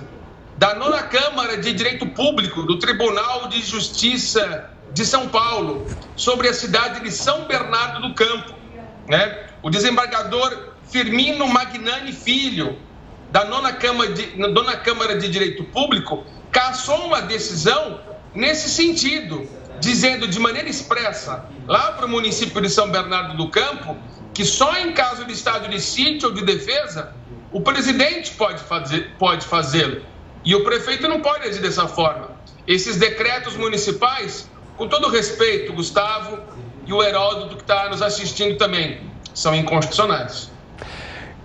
da 0.57 0.75
nona 0.75 1.03
Câmara 1.03 1.55
de 1.55 1.71
Direito 1.71 2.05
Público 2.05 2.63
do 2.63 2.79
Tribunal 2.79 3.47
de 3.47 3.61
Justiça 3.61 4.69
de 4.91 5.05
São 5.05 5.29
Paulo, 5.29 5.87
sobre 6.17 6.49
a 6.49 6.53
cidade 6.53 6.99
de 6.99 7.09
São 7.09 7.45
Bernardo 7.45 8.01
do 8.01 8.13
Campo. 8.13 8.53
Né? 9.07 9.47
O 9.63 9.69
desembargador 9.69 10.73
Firmino 10.91 11.47
Magnani 11.47 12.11
Filho, 12.11 12.77
da 13.31 13.45
nona 13.45 13.71
Câmara 13.71 14.11
de, 14.11 14.37
nona 14.37 14.75
Câmara 14.75 15.17
de 15.17 15.29
Direito 15.29 15.63
Público, 15.63 16.25
caçou 16.51 17.05
uma 17.05 17.21
decisão 17.21 18.01
nesse 18.35 18.69
sentido, 18.69 19.47
dizendo 19.79 20.27
de 20.27 20.39
maneira 20.39 20.69
expressa, 20.69 21.45
lá 21.67 21.91
para 21.91 22.05
o 22.05 22.09
município 22.09 22.61
de 22.61 22.69
São 22.69 22.89
Bernardo 22.89 23.37
do 23.37 23.49
Campo, 23.49 23.95
que 24.33 24.45
só 24.45 24.77
em 24.77 24.91
caso 24.93 25.25
de 25.25 25.33
estado 25.33 25.67
de 25.69 25.79
sítio 25.79 26.29
ou 26.29 26.35
de 26.35 26.43
defesa, 26.43 27.13
o 27.51 27.61
presidente 27.61 28.31
pode, 28.31 28.61
fazer, 28.61 29.11
pode 29.17 29.45
fazê-lo. 29.45 30.01
E 30.43 30.55
o 30.55 30.63
prefeito 30.63 31.07
não 31.07 31.21
pode 31.21 31.47
agir 31.47 31.61
dessa 31.61 31.87
forma. 31.87 32.31
Esses 32.67 32.97
decretos 32.97 33.55
municipais, 33.55 34.49
com 34.75 34.87
todo 34.87 35.09
respeito, 35.09 35.73
Gustavo 35.73 36.39
e 36.85 36.93
o 36.93 37.01
Heródoto 37.01 37.55
que 37.55 37.63
está 37.63 37.89
nos 37.89 38.01
assistindo 38.01 38.57
também, 38.57 39.01
são 39.33 39.55
inconstitucionais. 39.55 40.51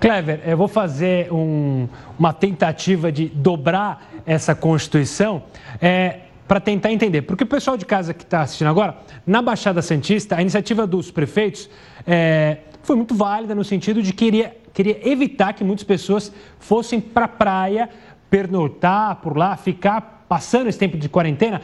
Clever, 0.00 0.40
eu 0.44 0.56
vou 0.56 0.66
fazer 0.66 1.32
um, 1.32 1.88
uma 2.18 2.32
tentativa 2.32 3.12
de 3.12 3.26
dobrar 3.28 4.10
essa 4.26 4.54
Constituição 4.54 5.44
é, 5.80 6.20
para 6.46 6.60
tentar 6.60 6.92
entender. 6.92 7.22
Porque 7.22 7.44
o 7.44 7.46
pessoal 7.46 7.76
de 7.76 7.84
casa 7.84 8.12
que 8.12 8.24
está 8.24 8.42
assistindo 8.42 8.68
agora, 8.68 8.96
na 9.26 9.40
Baixada 9.40 9.80
Santista, 9.82 10.36
a 10.36 10.42
iniciativa 10.42 10.86
dos 10.86 11.10
prefeitos 11.10 11.68
é, 12.06 12.58
foi 12.82 12.96
muito 12.96 13.14
válida 13.14 13.54
no 13.54 13.64
sentido 13.64 14.02
de 14.02 14.12
que 14.12 14.24
queria, 14.24 14.56
queria 14.72 15.08
evitar 15.08 15.52
que 15.52 15.64
muitas 15.64 15.84
pessoas 15.84 16.32
fossem 16.58 17.00
para 17.00 17.26
a 17.26 17.28
praia, 17.28 17.88
pernoitar 18.28 19.16
por 19.16 19.36
lá, 19.36 19.56
ficar 19.56 20.24
passando 20.28 20.68
esse 20.68 20.78
tempo 20.78 20.96
de 20.96 21.08
quarentena 21.08 21.60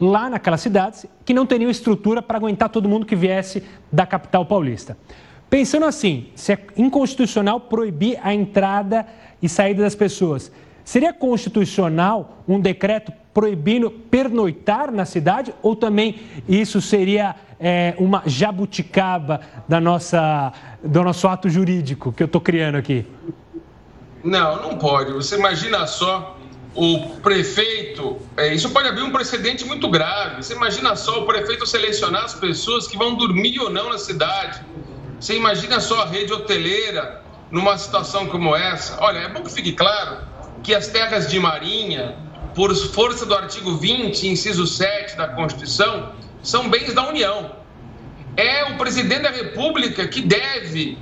lá 0.00 0.30
naquelas 0.30 0.60
cidades 0.60 1.06
que 1.24 1.34
não 1.34 1.44
teriam 1.44 1.70
estrutura 1.70 2.22
para 2.22 2.38
aguentar 2.38 2.68
todo 2.68 2.88
mundo 2.88 3.04
que 3.04 3.16
viesse 3.16 3.62
da 3.90 4.06
capital 4.06 4.46
paulista. 4.46 4.96
Pensando 5.50 5.84
assim, 5.84 6.28
se 6.34 6.52
é 6.52 6.58
inconstitucional 6.76 7.60
proibir 7.60 8.18
a 8.22 8.32
entrada 8.32 9.06
e 9.42 9.48
saída 9.48 9.82
das 9.82 9.94
pessoas, 9.94 10.50
seria 10.84 11.12
constitucional 11.12 12.42
um 12.48 12.58
decreto 12.58 13.12
proibindo 13.32 13.90
pernoitar 13.90 14.90
na 14.90 15.04
cidade 15.04 15.54
ou 15.62 15.74
também 15.74 16.20
isso 16.48 16.80
seria 16.80 17.34
é, 17.58 17.94
uma 17.98 18.22
jabuticaba 18.26 19.40
da 19.68 19.80
nossa, 19.80 20.52
do 20.82 21.02
nosso 21.02 21.26
ato 21.28 21.48
jurídico 21.48 22.12
que 22.12 22.22
eu 22.22 22.26
estou 22.26 22.40
criando 22.40 22.76
aqui? 22.76 23.06
Não, 24.24 24.62
não 24.62 24.78
pode. 24.78 25.12
Você 25.12 25.36
imagina 25.36 25.86
só 25.86 26.36
o 26.74 27.16
prefeito. 27.22 28.18
É, 28.36 28.54
isso 28.54 28.70
pode 28.70 28.88
abrir 28.88 29.02
um 29.02 29.10
precedente 29.10 29.64
muito 29.64 29.88
grave. 29.88 30.42
Você 30.42 30.54
imagina 30.54 30.96
só 30.96 31.22
o 31.22 31.26
prefeito 31.26 31.66
selecionar 31.66 32.24
as 32.24 32.34
pessoas 32.34 32.86
que 32.86 32.96
vão 32.96 33.14
dormir 33.14 33.58
ou 33.60 33.70
não 33.70 33.90
na 33.90 33.98
cidade. 33.98 34.60
Você 35.20 35.36
imagina 35.36 35.80
só 35.80 36.02
a 36.02 36.06
rede 36.06 36.32
hoteleira 36.32 37.22
numa 37.50 37.76
situação 37.78 38.26
como 38.26 38.56
essa. 38.56 38.96
Olha, 39.00 39.18
é 39.18 39.28
bom 39.28 39.42
que 39.42 39.52
fique 39.52 39.72
claro 39.72 40.18
que 40.62 40.74
as 40.74 40.88
terras 40.88 41.28
de 41.28 41.38
marinha, 41.38 42.16
por 42.54 42.74
força 42.74 43.24
do 43.24 43.34
artigo 43.34 43.76
20, 43.76 44.28
inciso 44.28 44.66
7 44.66 45.16
da 45.16 45.28
Constituição, 45.28 46.12
são 46.42 46.68
bens 46.68 46.92
da 46.92 47.08
União. 47.08 47.56
É 48.36 48.64
o 48.64 48.78
presidente 48.78 49.22
da 49.22 49.30
República 49.30 50.06
que 50.08 50.22
deve, 50.22 50.98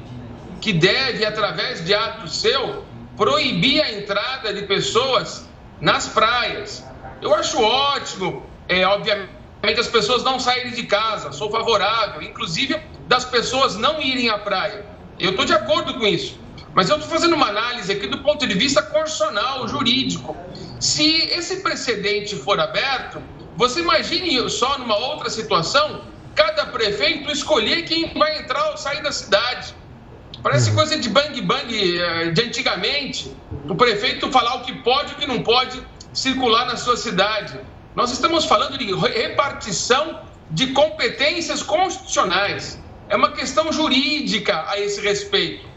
que 0.61 0.73
deve, 0.73 1.25
através 1.25 1.85
de 1.85 1.95
ato 1.95 2.29
seu, 2.29 2.85
proibir 3.17 3.83
a 3.83 3.93
entrada 3.93 4.53
de 4.53 4.63
pessoas 4.63 5.49
nas 5.81 6.09
praias. 6.09 6.85
Eu 7.21 7.35
acho 7.35 7.61
ótimo, 7.61 8.45
é, 8.69 8.87
obviamente, 8.87 9.31
as 9.79 9.89
pessoas 9.89 10.23
não 10.23 10.39
saírem 10.39 10.73
de 10.73 10.85
casa, 10.85 11.33
sou 11.33 11.51
favorável. 11.51 12.23
Inclusive, 12.23 12.81
das 13.07 13.25
pessoas 13.25 13.77
não 13.77 14.01
irem 14.01 14.29
à 14.29 14.39
praia. 14.39 14.85
Eu 15.19 15.31
estou 15.31 15.45
de 15.45 15.53
acordo 15.53 15.95
com 15.95 16.07
isso. 16.07 16.39
Mas 16.73 16.89
eu 16.89 16.97
estou 16.97 17.11
fazendo 17.11 17.35
uma 17.35 17.49
análise 17.49 17.91
aqui 17.93 18.07
do 18.07 18.19
ponto 18.19 18.47
de 18.47 18.55
vista 18.55 18.81
constitucional, 18.81 19.67
jurídico. 19.67 20.37
Se 20.81 21.27
esse 21.27 21.57
precedente 21.57 22.35
for 22.37 22.59
aberto, 22.59 23.23
você 23.55 23.81
imagine 23.81 24.49
só 24.49 24.79
numa 24.79 24.97
outra 24.97 25.29
situação, 25.29 26.05
cada 26.35 26.65
prefeito 26.67 27.31
escolher 27.31 27.83
quem 27.83 28.15
vai 28.15 28.39
entrar 28.39 28.71
ou 28.71 28.79
sair 28.79 29.03
da 29.03 29.13
cidade. 29.13 29.75
Parece 30.43 30.73
coisa 30.73 30.99
de 30.99 31.11
bang 31.11 31.39
bang 31.43 31.99
eh, 31.99 32.31
de 32.31 32.43
antigamente. 32.43 33.31
O 33.69 33.75
prefeito 33.75 34.33
falar 34.33 34.55
o 34.55 34.63
que 34.63 34.73
pode 34.77 35.13
e 35.13 35.15
o 35.17 35.19
que 35.19 35.27
não 35.27 35.43
pode 35.43 35.83
circular 36.15 36.65
na 36.65 36.77
sua 36.77 36.97
cidade. 36.97 37.61
Nós 37.95 38.11
estamos 38.11 38.47
falando 38.47 38.79
de 38.79 38.91
repartição 38.95 40.23
de 40.51 40.69
competências 40.69 41.63
constitucionais. 41.63 42.83
É 43.11 43.17
uma 43.17 43.33
questão 43.33 43.71
jurídica 43.71 44.65
a 44.67 44.81
esse 44.81 44.99
respeito. 45.03 45.70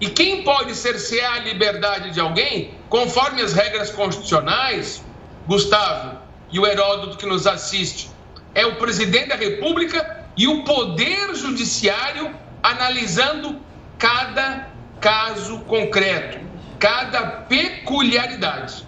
E 0.00 0.08
quem 0.08 0.42
pode 0.42 0.74
cercear 0.74 1.34
a 1.34 1.38
liberdade 1.40 2.10
de 2.10 2.20
alguém, 2.20 2.74
conforme 2.88 3.42
as 3.42 3.52
regras 3.52 3.90
constitucionais, 3.90 5.04
Gustavo 5.46 6.18
e 6.50 6.58
o 6.58 6.66
Heródoto 6.66 7.16
que 7.16 7.26
nos 7.26 7.46
assiste, 7.46 8.10
é 8.54 8.64
o 8.66 8.76
presidente 8.76 9.28
da 9.28 9.36
República 9.36 10.26
e 10.36 10.46
o 10.46 10.64
Poder 10.64 11.34
Judiciário 11.34 12.34
analisando 12.62 13.60
cada 13.98 14.68
caso 15.00 15.60
concreto, 15.60 16.38
cada 16.78 17.26
peculiaridade. 17.26 18.84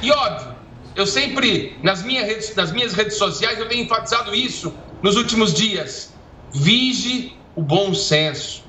E 0.00 0.10
óbvio, 0.10 0.54
eu 0.94 1.06
sempre, 1.06 1.78
nas 1.82 2.02
minhas 2.02 2.26
redes, 2.26 2.54
nas 2.54 2.70
minhas 2.70 2.92
redes 2.92 3.16
sociais, 3.16 3.58
eu 3.58 3.68
tenho 3.68 3.84
enfatizado 3.84 4.34
isso 4.34 4.74
nos 5.02 5.16
últimos 5.16 5.54
dias. 5.54 6.12
Vige 6.52 7.36
o 7.56 7.62
bom 7.62 7.94
senso, 7.94 8.64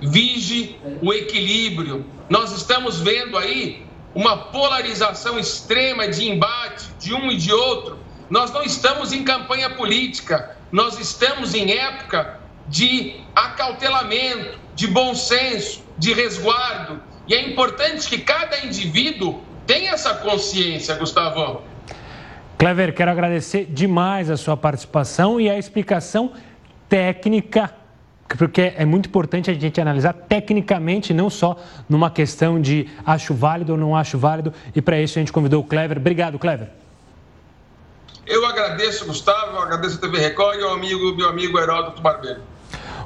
vige 0.00 0.78
o 1.02 1.12
equilíbrio. 1.12 2.04
Nós 2.28 2.52
estamos 2.52 3.00
vendo 3.00 3.36
aí 3.36 3.82
uma 4.14 4.36
polarização 4.36 5.38
extrema 5.38 6.08
de 6.08 6.28
embate 6.28 6.86
de 6.98 7.14
um 7.14 7.30
e 7.30 7.36
de 7.36 7.52
outro. 7.52 7.98
Nós 8.28 8.52
não 8.52 8.62
estamos 8.62 9.12
em 9.12 9.24
campanha 9.24 9.70
política, 9.70 10.56
nós 10.70 10.98
estamos 10.98 11.54
em 11.54 11.72
época 11.72 12.40
de 12.66 13.20
acautelamento, 13.34 14.58
de 14.74 14.86
bom 14.86 15.14
senso, 15.14 15.82
de 15.96 16.12
resguardo. 16.12 17.00
E 17.26 17.34
é 17.34 17.42
importante 17.48 18.08
que 18.08 18.18
cada 18.18 18.64
indivíduo 18.64 19.42
tenha 19.66 19.92
essa 19.92 20.14
consciência, 20.14 20.94
Gustavo. 20.94 21.62
Clever, 22.58 22.94
quero 22.94 23.10
agradecer 23.10 23.66
demais 23.66 24.30
a 24.30 24.36
sua 24.36 24.56
participação 24.56 25.40
e 25.40 25.48
a 25.48 25.58
explicação 25.58 26.32
técnica, 26.88 27.72
porque 28.36 28.72
é 28.76 28.84
muito 28.84 29.08
importante 29.08 29.50
a 29.50 29.54
gente 29.54 29.80
analisar 29.80 30.12
tecnicamente, 30.12 31.14
não 31.14 31.30
só 31.30 31.56
numa 31.88 32.10
questão 32.10 32.60
de 32.60 32.88
acho 33.06 33.32
válido 33.32 33.72
ou 33.72 33.78
não 33.78 33.96
acho 33.96 34.18
válido. 34.18 34.52
E 34.74 34.82
para 34.82 35.00
isso 35.00 35.18
a 35.18 35.20
gente 35.20 35.32
convidou 35.32 35.62
o 35.62 35.64
Clever. 35.64 35.96
Obrigado, 35.96 36.38
Clever. 36.38 36.68
Eu 38.26 38.44
agradeço, 38.44 39.06
Gustavo, 39.06 39.56
agradeço 39.56 39.96
a 39.96 40.00
TV 40.00 40.18
Record 40.18 40.58
e 40.58 40.62
ao 40.62 40.72
amigo, 40.72 41.16
meu 41.16 41.28
amigo 41.30 41.58
Heródoto 41.58 42.02
Barbeiro. 42.02 42.42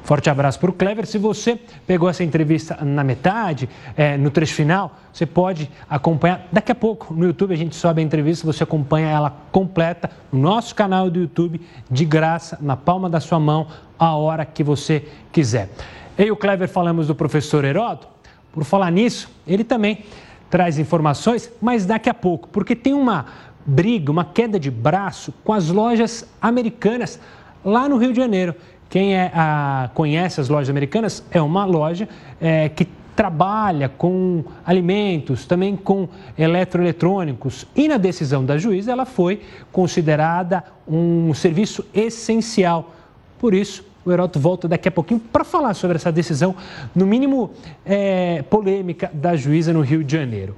Forte 0.03 0.29
abraço 0.29 0.59
para 0.59 0.71
o 0.71 0.73
Clever. 0.73 1.07
Se 1.07 1.17
você 1.17 1.59
pegou 1.87 2.09
essa 2.09 2.25
entrevista 2.25 2.77
na 2.85 3.05
metade, 3.05 3.69
é, 3.97 4.17
no 4.17 4.31
trecho 4.31 4.55
final, 4.55 4.97
você 5.13 5.25
pode 5.25 5.71
acompanhar 5.89 6.49
daqui 6.51 6.73
a 6.73 6.75
pouco 6.75 7.15
no 7.15 7.25
YouTube. 7.25 7.55
A 7.55 7.57
gente 7.57 7.77
sobe 7.77 8.01
a 8.01 8.05
entrevista, 8.05 8.45
você 8.45 8.65
acompanha 8.65 9.09
ela 9.09 9.31
completa 9.53 10.11
no 10.33 10.41
nosso 10.41 10.75
canal 10.75 11.09
do 11.09 11.21
YouTube, 11.21 11.61
de 11.89 12.05
graça, 12.05 12.59
na 12.61 12.77
palma 12.77 13.09
da 13.09 13.21
sua 13.21 13.39
mão, 13.39 13.69
a 13.97 14.17
hora 14.17 14.45
que 14.45 14.65
você 14.65 15.07
quiser. 15.31 15.71
Eu 16.19 16.27
e 16.27 16.31
o 16.33 16.37
Clever 16.37 16.69
falamos 16.69 17.07
do 17.07 17.15
professor 17.15 17.65
Heródoto. 17.65 18.09
Por 18.53 18.65
falar 18.65 18.91
nisso, 18.91 19.31
ele 19.47 19.65
também 19.65 20.05
traz 20.51 20.79
informações, 20.79 21.51
mas 21.63 21.87
daqui 21.87 22.11
a 22.11 22.15
pouco, 22.15 22.49
porque 22.49 22.77
tem 22.77 22.93
uma 22.93 23.27
briga, 23.65 24.11
uma 24.11 24.25
queda 24.25 24.59
de 24.59 24.71
braço 24.71 25.33
com 25.45 25.53
as 25.53 25.69
lojas 25.69 26.29
americanas 26.41 27.19
lá 27.65 27.88
no 27.88 27.97
Rio 27.97 28.12
de 28.12 28.21
Janeiro. 28.21 28.55
Quem 28.92 29.14
é, 29.14 29.33
a, 29.35 29.88
conhece 29.94 30.38
as 30.38 30.50
lojas 30.50 30.68
americanas 30.68 31.24
é 31.31 31.40
uma 31.40 31.64
loja 31.64 32.07
é, 32.38 32.68
que 32.68 32.87
trabalha 33.16 33.88
com 33.88 34.44
alimentos, 34.66 35.46
também 35.46 35.76
com 35.76 36.07
eletroeletrônicos. 36.37 37.66
E 37.74 37.88
na 37.88 37.96
decisão 37.96 38.44
da 38.44 38.59
juíza, 38.59 38.92
ela 38.92 39.07
foi 39.07 39.40
considerada 39.72 40.62
um 40.87 41.33
serviço 41.33 41.87
essencial. 41.94 42.92
Por 43.38 43.55
isso, 43.55 43.83
o 44.05 44.12
Heroto 44.12 44.38
volta 44.38 44.68
daqui 44.68 44.88
a 44.88 44.92
pouquinho 44.92 45.20
para 45.20 45.42
falar 45.42 45.72
sobre 45.72 45.96
essa 45.96 46.12
decisão, 46.12 46.55
no 46.94 47.07
mínimo 47.07 47.50
é, 47.87 48.42
polêmica, 48.42 49.11
da 49.14 49.35
juíza 49.35 49.72
no 49.72 49.81
Rio 49.81 50.05
de 50.05 50.14
Janeiro. 50.14 50.55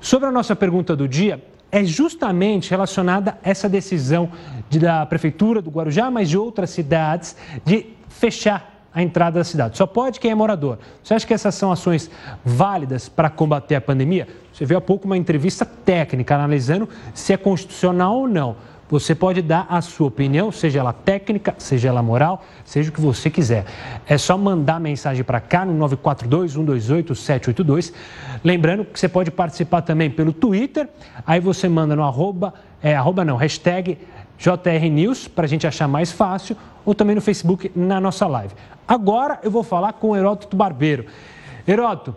Sobre 0.00 0.26
a 0.26 0.32
nossa 0.32 0.56
pergunta 0.56 0.96
do 0.96 1.06
dia, 1.06 1.38
é 1.74 1.82
justamente 1.82 2.70
relacionada 2.70 3.36
a 3.42 3.50
essa 3.50 3.68
decisão 3.68 4.30
de, 4.70 4.78
da 4.78 5.04
Prefeitura 5.04 5.60
do 5.60 5.70
Guarujá, 5.70 6.08
mas 6.08 6.28
de 6.28 6.38
outras 6.38 6.70
cidades, 6.70 7.36
de 7.64 7.86
fechar 8.08 8.86
a 8.94 9.02
entrada 9.02 9.40
da 9.40 9.44
cidade. 9.44 9.76
Só 9.76 9.84
pode 9.84 10.20
quem 10.20 10.30
é 10.30 10.34
morador. 10.36 10.78
Você 11.02 11.14
acha 11.14 11.26
que 11.26 11.34
essas 11.34 11.52
são 11.56 11.72
ações 11.72 12.08
válidas 12.44 13.08
para 13.08 13.28
combater 13.28 13.74
a 13.74 13.80
pandemia? 13.80 14.28
Você 14.52 14.64
viu 14.64 14.78
há 14.78 14.80
pouco 14.80 15.06
uma 15.06 15.16
entrevista 15.16 15.66
técnica 15.66 16.36
analisando 16.36 16.88
se 17.12 17.32
é 17.32 17.36
constitucional 17.36 18.18
ou 18.18 18.28
não. 18.28 18.54
Você 18.90 19.14
pode 19.14 19.40
dar 19.40 19.66
a 19.70 19.80
sua 19.80 20.08
opinião, 20.08 20.52
seja 20.52 20.80
ela 20.80 20.92
técnica, 20.92 21.54
seja 21.58 21.88
ela 21.88 22.02
moral, 22.02 22.44
seja 22.64 22.90
o 22.90 22.92
que 22.92 23.00
você 23.00 23.30
quiser. 23.30 23.64
É 24.06 24.18
só 24.18 24.36
mandar 24.36 24.78
mensagem 24.78 25.24
para 25.24 25.40
cá 25.40 25.64
no 25.64 25.88
942-128-782. 25.88 27.94
Lembrando 28.42 28.84
que 28.84 29.00
você 29.00 29.08
pode 29.08 29.30
participar 29.30 29.80
também 29.82 30.10
pelo 30.10 30.32
Twitter, 30.32 30.88
aí 31.26 31.40
você 31.40 31.68
manda 31.68 31.96
no 31.96 32.02
arroba, 32.02 32.52
é, 32.82 32.94
arroba 32.94 33.24
não, 33.24 33.36
hashtag 33.36 33.98
JRNews, 34.38 35.28
para 35.28 35.44
a 35.44 35.48
gente 35.48 35.66
achar 35.66 35.88
mais 35.88 36.12
fácil, 36.12 36.56
ou 36.84 36.94
também 36.94 37.14
no 37.14 37.22
Facebook 37.22 37.72
na 37.74 37.98
nossa 38.00 38.26
live. 38.26 38.52
Agora 38.86 39.38
eu 39.42 39.50
vou 39.50 39.62
falar 39.62 39.94
com 39.94 40.10
o 40.10 40.16
Heródoto 40.16 40.56
Barbeiro. 40.56 41.06
Heródoto, 41.66 42.14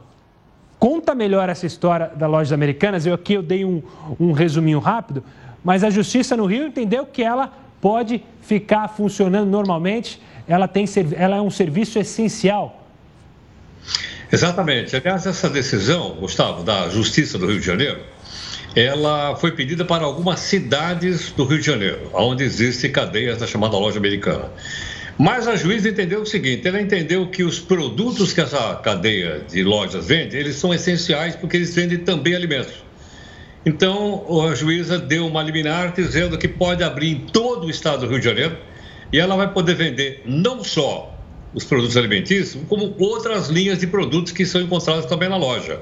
conta 0.77 1.15
melhor 1.15 1.47
essa 1.47 1.65
história 1.65 2.11
da 2.15 2.27
lojas 2.27 2.51
americanas. 2.51 3.05
Eu 3.05 3.13
aqui 3.13 3.33
eu 3.33 3.41
dei 3.41 3.63
um, 3.63 3.81
um 4.19 4.33
resuminho 4.33 4.79
rápido, 4.79 5.23
mas 5.67 5.83
a 5.83 5.89
justiça 5.89 6.37
no 6.37 6.45
Rio 6.45 6.67
entendeu 6.67 7.05
que 7.05 7.21
ela 7.21 7.51
pode 7.81 8.23
ficar 8.41 8.87
funcionando 8.87 9.49
normalmente, 9.49 10.17
ela, 10.47 10.65
tem, 10.65 10.85
ela 11.17 11.35
é 11.35 11.41
um 11.41 11.51
serviço 11.51 11.99
essencial. 11.99 12.87
Exatamente. 14.31 14.95
Aliás, 14.95 15.25
essa 15.25 15.49
decisão, 15.49 16.11
Gustavo, 16.21 16.63
da 16.63 16.87
Justiça 16.87 17.37
do 17.37 17.47
Rio 17.47 17.59
de 17.59 17.65
Janeiro, 17.65 17.99
ela 18.77 19.35
foi 19.35 19.51
pedida 19.51 19.83
para 19.83 20.05
algumas 20.05 20.39
cidades 20.39 21.31
do 21.31 21.43
Rio 21.43 21.59
de 21.59 21.65
Janeiro, 21.65 22.11
onde 22.13 22.45
existem 22.45 22.89
cadeias 22.89 23.37
da 23.37 23.45
chamada 23.45 23.77
loja 23.77 23.99
americana. 23.99 24.49
Mas 25.17 25.49
a 25.49 25.57
juíza 25.57 25.89
entendeu 25.89 26.21
o 26.21 26.25
seguinte: 26.25 26.65
ela 26.65 26.81
entendeu 26.81 27.27
que 27.27 27.43
os 27.43 27.59
produtos 27.59 28.31
que 28.31 28.39
essa 28.39 28.75
cadeia 28.75 29.41
de 29.49 29.65
lojas 29.65 30.07
vende, 30.07 30.37
eles 30.37 30.55
são 30.55 30.73
essenciais 30.73 31.35
porque 31.35 31.57
eles 31.57 31.75
vendem 31.75 31.97
também 31.97 32.33
alimentos. 32.33 32.86
Então, 33.67 34.47
a 34.49 34.55
juíza 34.55 34.97
deu 34.97 35.27
uma 35.27 35.43
liminar 35.43 35.91
dizendo 35.91 36.37
que 36.37 36.47
pode 36.47 36.85
abrir 36.85 37.11
em 37.11 37.19
todo 37.19 37.67
o 37.67 37.69
estado 37.69 38.05
do 38.05 38.07
Rio 38.07 38.19
de 38.19 38.23
Janeiro 38.23 38.55
e 39.11 39.19
ela 39.19 39.35
vai 39.35 39.51
poder 39.51 39.75
vender 39.75 40.23
não 40.25 40.63
só 40.63 41.13
os 41.53 41.65
produtos 41.65 41.97
alimentícios, 41.97 42.63
como 42.69 42.95
outras 42.97 43.49
linhas 43.49 43.79
de 43.79 43.85
produtos 43.85 44.31
que 44.31 44.45
são 44.45 44.61
encontrados 44.61 45.05
também 45.05 45.27
na 45.27 45.35
loja. 45.35 45.81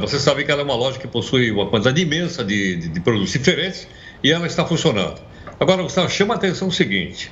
Você 0.00 0.18
sabe 0.18 0.42
que 0.42 0.50
ela 0.50 0.62
é 0.62 0.64
uma 0.64 0.74
loja 0.74 0.98
que 0.98 1.06
possui 1.06 1.52
uma 1.52 1.68
quantidade 1.68 2.02
imensa 2.02 2.42
de, 2.42 2.74
de, 2.74 2.88
de 2.88 3.00
produtos 3.00 3.30
diferentes 3.30 3.86
e 4.20 4.32
ela 4.32 4.48
está 4.48 4.66
funcionando. 4.66 5.20
Agora, 5.60 5.80
Gustavo, 5.80 6.10
chama 6.10 6.34
a 6.34 6.36
atenção 6.36 6.66
o 6.66 6.72
seguinte: 6.72 7.30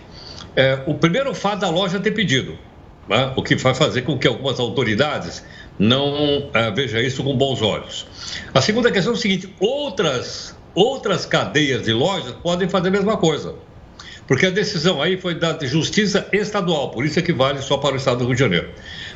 é, 0.55 0.85
o 0.87 0.94
primeiro 0.94 1.35
fato 1.35 1.62
da 1.62 1.68
loja 1.68 1.98
ter 1.98 2.12
pedido, 2.12 2.57
né, 3.11 3.33
o 3.35 3.42
que 3.42 3.57
vai 3.57 3.75
fazer 3.75 4.03
com 4.03 4.16
que 4.16 4.29
algumas 4.29 4.61
autoridades 4.61 5.44
não 5.77 6.49
é, 6.55 6.70
veja 6.70 7.03
isso 7.03 7.25
com 7.25 7.37
bons 7.37 7.61
olhos. 7.61 8.07
A 8.55 8.61
segunda 8.61 8.90
questão 8.92 9.12
é 9.12 9.16
o 9.16 9.18
seguinte: 9.18 9.53
outras, 9.59 10.57
outras 10.75 11.27
cadeias 11.27 11.83
de 11.83 11.92
lojas 11.92 12.33
podem 12.42 12.68
fazer 12.68 12.88
a 12.88 12.92
mesma 12.92 13.16
coisa. 13.16 13.57
Porque 14.29 14.46
a 14.46 14.51
decisão 14.51 15.03
aí 15.03 15.16
foi 15.16 15.35
da 15.35 15.59
Justiça 15.61 16.25
Estadual, 16.33 16.92
por 16.92 17.05
isso 17.05 17.18
é 17.18 17.23
que 17.23 17.33
vale 17.33 17.61
só 17.61 17.79
para 17.79 17.94
o 17.94 17.96
Estado 17.96 18.18
do 18.18 18.27
Rio 18.27 18.35
de 18.35 18.40
Janeiro. 18.40 18.68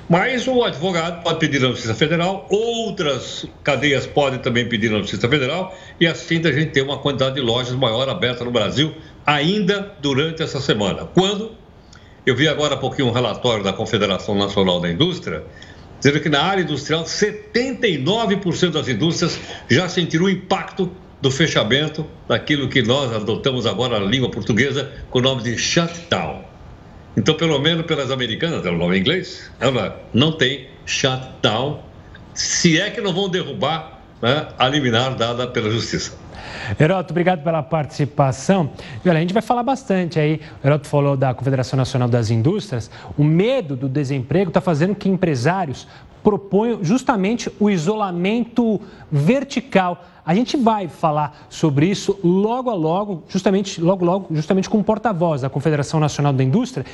Mas 0.08 0.48
o 0.48 0.64
advogado 0.64 1.22
pode 1.22 1.38
pedir 1.38 1.60
na 1.60 1.68
Justiça 1.68 1.94
Federal, 1.94 2.48
outras 2.50 3.46
cadeias 3.62 4.08
podem 4.08 4.40
também 4.40 4.68
pedir 4.68 4.90
na 4.90 4.98
Justiça 4.98 5.28
Federal, 5.28 5.72
e 6.00 6.06
assim 6.08 6.44
a 6.44 6.50
gente 6.50 6.72
ter 6.72 6.82
uma 6.82 6.98
quantidade 6.98 7.36
de 7.36 7.42
lojas 7.42 7.76
maior 7.76 8.08
aberta 8.08 8.44
no 8.44 8.50
Brasil, 8.50 8.92
ainda 9.24 9.94
durante 10.00 10.42
essa 10.42 10.60
semana. 10.60 11.04
Quando 11.04 11.52
eu 12.26 12.34
vi 12.34 12.48
agora 12.48 12.74
há 12.74 12.76
pouquinho 12.76 13.08
um 13.08 13.12
relatório 13.12 13.62
da 13.62 13.72
Confederação 13.72 14.34
Nacional 14.34 14.80
da 14.80 14.90
Indústria, 14.90 15.44
dizendo 15.98 16.20
que 16.20 16.28
na 16.28 16.42
área 16.42 16.62
industrial 16.62 17.04
79% 17.04 18.70
das 18.70 18.88
indústrias 18.88 19.38
já 19.68 19.88
sentiram 19.88 20.24
o 20.24 20.30
impacto 20.30 20.90
do 21.20 21.30
fechamento 21.30 22.06
daquilo 22.28 22.68
que 22.68 22.82
nós 22.82 23.12
adotamos 23.12 23.66
agora 23.66 23.98
na 23.98 24.06
língua 24.06 24.30
portuguesa 24.30 24.92
com 25.10 25.18
o 25.18 25.22
nome 25.22 25.42
de 25.42 25.56
shutdown. 25.56 26.44
Então, 27.16 27.34
pelo 27.34 27.58
menos 27.58 27.86
pelas 27.86 28.10
americanas, 28.10 28.66
é 28.66 28.70
o 28.70 28.76
nome 28.76 28.96
em 28.96 29.00
inglês, 29.00 29.50
ela 29.60 30.02
não 30.12 30.32
tem 30.32 30.68
shutdown, 30.84 31.80
se 32.34 32.80
é 32.80 32.90
que 32.90 33.00
não 33.00 33.12
vão 33.12 33.28
derrubar 33.28 34.00
né, 34.20 34.48
a 34.58 34.68
liminar 34.68 35.14
dada 35.14 35.46
pela 35.46 35.70
justiça. 35.70 36.18
Heroto, 36.78 37.12
obrigado 37.12 37.42
pela 37.42 37.62
participação. 37.62 38.70
E 39.04 39.08
olha, 39.08 39.18
a 39.18 39.20
gente 39.20 39.32
vai 39.32 39.42
falar 39.42 39.62
bastante 39.62 40.18
aí. 40.18 40.40
O 40.62 40.66
Heroto 40.66 40.86
falou 40.88 41.16
da 41.16 41.34
Confederação 41.34 41.76
Nacional 41.76 42.08
das 42.08 42.30
Indústrias. 42.30 42.90
O 43.16 43.24
medo 43.24 43.76
do 43.76 43.88
desemprego 43.88 44.50
está 44.50 44.60
fazendo 44.60 44.94
que 44.94 45.08
empresários 45.08 45.86
proponham 46.22 46.82
justamente 46.82 47.52
o 47.60 47.68
isolamento 47.68 48.80
vertical. 49.12 50.02
A 50.24 50.34
gente 50.34 50.56
vai 50.56 50.88
falar 50.88 51.46
sobre 51.50 51.86
isso 51.86 52.18
logo 52.24 52.70
a 52.70 52.74
logo, 52.74 53.24
justamente 53.28 53.78
logo 53.78 54.04
logo, 54.04 54.34
justamente 54.34 54.70
com 54.70 54.78
o 54.78 54.84
porta-voz 54.84 55.42
da 55.42 55.50
Confederação 55.50 56.00
Nacional 56.00 56.32
da 56.32 56.42
Indústria, 56.42 56.86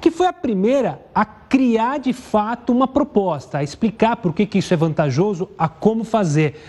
que 0.00 0.10
foi 0.10 0.26
a 0.26 0.32
primeira 0.32 1.00
a 1.14 1.24
criar 1.24 1.98
de 1.98 2.12
fato 2.12 2.72
uma 2.72 2.88
proposta, 2.88 3.58
a 3.58 3.62
explicar 3.62 4.16
por 4.16 4.34
que, 4.34 4.44
que 4.44 4.58
isso 4.58 4.74
é 4.74 4.76
vantajoso, 4.76 5.48
a 5.56 5.68
como 5.68 6.02
fazer. 6.02 6.60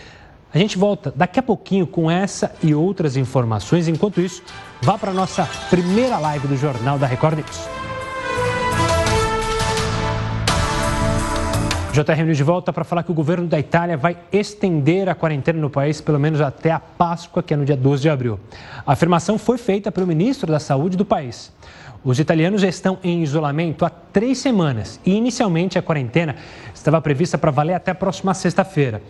A 0.54 0.58
gente 0.60 0.78
volta 0.78 1.12
daqui 1.16 1.40
a 1.40 1.44
pouquinho 1.44 1.88
com 1.88 2.12
essa 2.12 2.54
e 2.62 2.76
outras 2.76 3.18
informações. 3.18 3.88
Enquanto 3.88 4.22
isso, 4.22 4.44
vá 4.84 5.00
para 5.00 5.10
a 5.10 5.14
nossa 5.14 5.50
primeira 5.68 6.20
live 6.20 6.48
do 6.48 6.56
Jornal 6.56 7.00
da 7.00 7.08
Record 7.08 7.40
News. 7.40 7.68
JR 11.92 12.24
News 12.24 12.38
de 12.38 12.44
volta 12.44 12.72
para 12.72 12.84
falar 12.84 13.02
que 13.02 13.10
o 13.10 13.16
governo 13.16 13.48
da 13.48 13.58
Itália 13.58 13.98
vai 13.98 14.16
estender 14.32 15.10
a 15.10 15.16
quarentena 15.16 15.60
no 15.60 15.72
país 15.72 16.00
pelo 16.02 16.20
menos 16.20 16.40
até 16.40 16.70
a 16.70 16.80
Páscoa, 16.80 17.42
que 17.42 17.56
é 17.56 17.58
no 17.58 17.66
dia 17.66 17.78
12 17.78 18.04
de 18.04 18.10
abril. 18.10 18.40
A 18.86 18.94
afirmação 18.94 19.40
foi 19.40 19.58
feita 19.58 19.92
pelo 19.92 20.06
ministro 20.06 20.52
da 20.52 20.60
Saúde 20.60 20.96
do 20.96 21.06
país. 21.06 21.52
Os 22.04 22.20
italianos 22.20 22.62
estão 22.62 23.00
em 23.04 23.24
isolamento 23.24 23.86
há 23.86 23.90
três 23.90 24.38
semanas 24.38 25.00
e, 25.04 25.16
inicialmente, 25.16 25.80
a 25.80 25.82
quarentena 25.82 26.36
estava 26.76 27.02
prevista 27.02 27.40
para 27.40 27.50
valer 27.50 27.74
até 27.74 27.90
a 27.90 27.96
próxima 27.96 28.36
sexta-feira. 28.36 29.02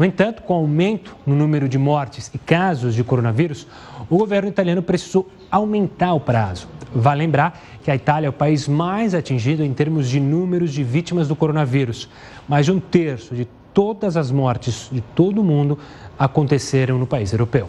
No 0.00 0.06
entanto, 0.06 0.40
com 0.44 0.54
o 0.54 0.56
aumento 0.56 1.14
no 1.26 1.36
número 1.36 1.68
de 1.68 1.76
mortes 1.76 2.30
e 2.32 2.38
casos 2.38 2.94
de 2.94 3.04
coronavírus, 3.04 3.66
o 4.08 4.16
governo 4.16 4.48
italiano 4.48 4.82
precisou 4.82 5.28
aumentar 5.50 6.14
o 6.14 6.20
prazo. 6.20 6.68
Vale 6.94 7.20
lembrar 7.20 7.60
que 7.84 7.90
a 7.90 7.94
Itália 7.94 8.26
é 8.26 8.30
o 8.30 8.32
país 8.32 8.66
mais 8.66 9.14
atingido 9.14 9.62
em 9.62 9.74
termos 9.74 10.08
de 10.08 10.18
números 10.18 10.72
de 10.72 10.82
vítimas 10.82 11.28
do 11.28 11.36
coronavírus. 11.36 12.08
Mais 12.48 12.64
de 12.64 12.72
um 12.72 12.80
terço 12.80 13.34
de 13.34 13.46
todas 13.74 14.16
as 14.16 14.30
mortes 14.30 14.88
de 14.90 15.02
todo 15.02 15.42
o 15.42 15.44
mundo 15.44 15.78
aconteceram 16.18 16.98
no 16.98 17.06
país 17.06 17.30
europeu. 17.30 17.68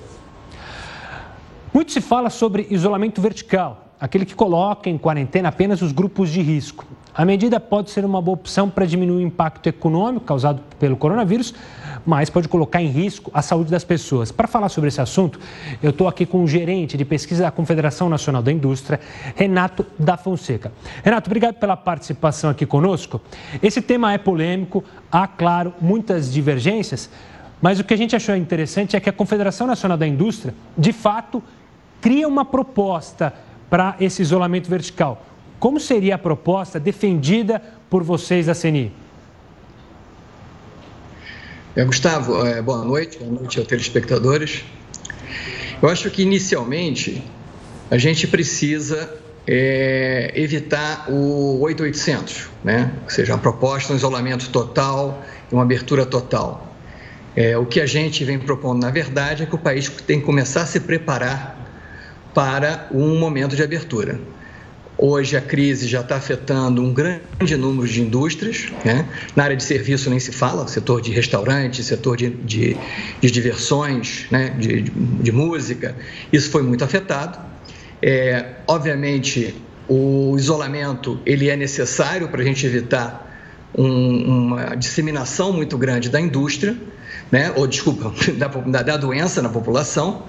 Muito 1.73 1.91
se 1.91 1.99
fala 1.99 2.29
sobre 2.29 2.65
isolamento 2.69 3.19
vertical, 3.19 3.87
aquele 3.99 4.25
que 4.25 4.35
coloca 4.35 4.89
em 4.89 4.97
quarentena 4.97 5.49
apenas 5.49 5.81
os 5.81 5.91
grupos 5.91 6.29
de 6.29 6.41
risco. 6.41 6.85
A 7.13 7.25
medida 7.25 7.59
pode 7.59 7.91
ser 7.91 8.05
uma 8.05 8.21
boa 8.21 8.35
opção 8.35 8.69
para 8.69 8.85
diminuir 8.85 9.17
o 9.17 9.27
impacto 9.27 9.67
econômico 9.67 10.25
causado 10.25 10.61
pelo 10.79 10.95
coronavírus, 10.95 11.53
mas 12.05 12.29
pode 12.29 12.47
colocar 12.47 12.81
em 12.81 12.87
risco 12.87 13.29
a 13.33 13.41
saúde 13.41 13.71
das 13.71 13.83
pessoas. 13.83 14.31
Para 14.31 14.47
falar 14.47 14.69
sobre 14.69 14.87
esse 14.87 15.01
assunto, 15.01 15.39
eu 15.81 15.91
estou 15.91 16.07
aqui 16.07 16.25
com 16.25 16.43
o 16.43 16.47
gerente 16.47 16.97
de 16.97 17.05
pesquisa 17.05 17.43
da 17.43 17.51
Confederação 17.51 18.09
Nacional 18.09 18.41
da 18.41 18.51
Indústria, 18.51 18.99
Renato 19.35 19.85
da 19.97 20.17
Fonseca. 20.17 20.71
Renato, 21.03 21.29
obrigado 21.29 21.55
pela 21.55 21.77
participação 21.77 22.49
aqui 22.49 22.65
conosco. 22.65 23.21
Esse 23.61 23.81
tema 23.81 24.13
é 24.13 24.17
polêmico, 24.17 24.83
há, 25.11 25.27
claro, 25.27 25.73
muitas 25.79 26.31
divergências, 26.31 27.09
mas 27.61 27.79
o 27.79 27.83
que 27.83 27.93
a 27.93 27.97
gente 27.97 28.15
achou 28.15 28.35
interessante 28.35 28.95
é 28.95 28.99
que 28.99 29.09
a 29.09 29.13
Confederação 29.13 29.67
Nacional 29.67 29.97
da 29.97 30.07
Indústria, 30.07 30.53
de 30.77 30.91
fato, 30.91 31.43
cria 32.01 32.27
uma 32.27 32.43
proposta 32.43 33.31
para 33.69 33.95
esse 33.99 34.21
isolamento 34.21 34.67
vertical. 34.67 35.23
Como 35.59 35.79
seria 35.79 36.15
a 36.15 36.17
proposta 36.17 36.79
defendida 36.79 37.61
por 37.87 38.01
vocês 38.01 38.47
da 38.47 38.55
CNI? 38.55 38.91
É, 41.73 41.85
Gustavo, 41.85 42.45
é, 42.45 42.61
boa 42.61 42.83
noite, 42.83 43.17
boa 43.17 43.31
noite 43.31 43.57
aos 43.57 43.65
telespectadores. 43.65 44.65
Eu 45.81 45.87
acho 45.87 46.11
que 46.11 46.21
inicialmente 46.21 47.23
a 47.89 47.97
gente 47.97 48.27
precisa 48.27 49.09
é, 49.47 50.33
evitar 50.35 51.09
o 51.09 51.61
8800, 51.61 52.49
né? 52.61 52.91
ou 53.01 53.09
seja, 53.09 53.35
a 53.35 53.37
proposta 53.37 53.93
um 53.93 53.95
isolamento 53.95 54.49
total 54.49 55.23
e 55.49 55.55
uma 55.55 55.63
abertura 55.63 56.05
total. 56.05 56.75
É, 57.37 57.57
o 57.57 57.65
que 57.65 57.79
a 57.79 57.85
gente 57.85 58.25
vem 58.25 58.37
propondo, 58.37 58.81
na 58.81 58.91
verdade, 58.91 59.43
é 59.43 59.45
que 59.45 59.55
o 59.55 59.57
país 59.57 59.87
tem 60.05 60.19
que 60.19 60.25
começar 60.25 60.63
a 60.63 60.65
se 60.65 60.81
preparar 60.81 61.57
para 62.33 62.89
um 62.91 63.17
momento 63.17 63.55
de 63.55 63.63
abertura. 63.63 64.19
Hoje 65.03 65.35
a 65.35 65.41
crise 65.41 65.87
já 65.87 66.01
está 66.01 66.15
afetando 66.15 66.79
um 66.79 66.93
grande 66.93 67.57
número 67.57 67.87
de 67.87 68.03
indústrias, 68.03 68.67
né? 68.85 69.09
na 69.35 69.45
área 69.45 69.57
de 69.57 69.63
serviço 69.63 70.11
nem 70.11 70.19
se 70.19 70.31
fala, 70.31 70.67
setor 70.67 71.01
de 71.01 71.09
restaurante, 71.09 71.83
setor 71.83 72.15
de, 72.15 72.29
de, 72.29 72.77
de 73.19 73.31
diversões, 73.31 74.27
né? 74.29 74.55
de, 74.59 74.83
de, 74.83 75.31
música, 75.31 75.95
isso 76.31 76.51
foi 76.51 76.61
muito 76.61 76.83
afetado. 76.83 77.39
É, 77.99 78.57
obviamente, 78.67 79.55
o 79.89 80.35
isolamento 80.37 81.19
ele 81.25 81.49
é 81.49 81.55
necessário 81.55 82.27
para 82.27 82.41
a 82.43 82.45
gente 82.45 82.63
evitar 82.63 83.27
um, 83.75 84.49
uma 84.49 84.75
disseminação 84.75 85.51
muito 85.51 85.79
grande 85.79 86.09
da 86.11 86.21
indústria, 86.21 86.77
né? 87.31 87.51
ou 87.55 87.65
desculpa, 87.65 88.13
da, 88.37 88.83
da 88.83 88.97
doença 88.97 89.41
na 89.41 89.49
população, 89.49 90.27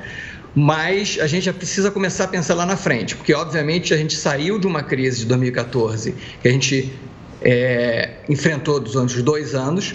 mas 0.54 1.18
a 1.20 1.26
gente 1.26 1.44
já 1.44 1.52
precisa 1.52 1.90
começar 1.90 2.24
a 2.24 2.28
pensar 2.28 2.54
lá 2.54 2.66
na 2.66 2.76
frente, 2.76 3.16
porque 3.16 3.32
obviamente 3.34 3.94
a 3.94 3.96
gente 3.96 4.16
saiu 4.16 4.58
de 4.58 4.66
uma 4.66 4.82
crise 4.82 5.20
de 5.20 5.26
2014 5.26 6.14
que 6.40 6.48
a 6.48 6.52
gente 6.52 6.92
é, 7.40 8.10
enfrentou 8.28 8.78
durante 8.78 9.16
os 9.16 9.22
dois 9.22 9.54
anos 9.54 9.94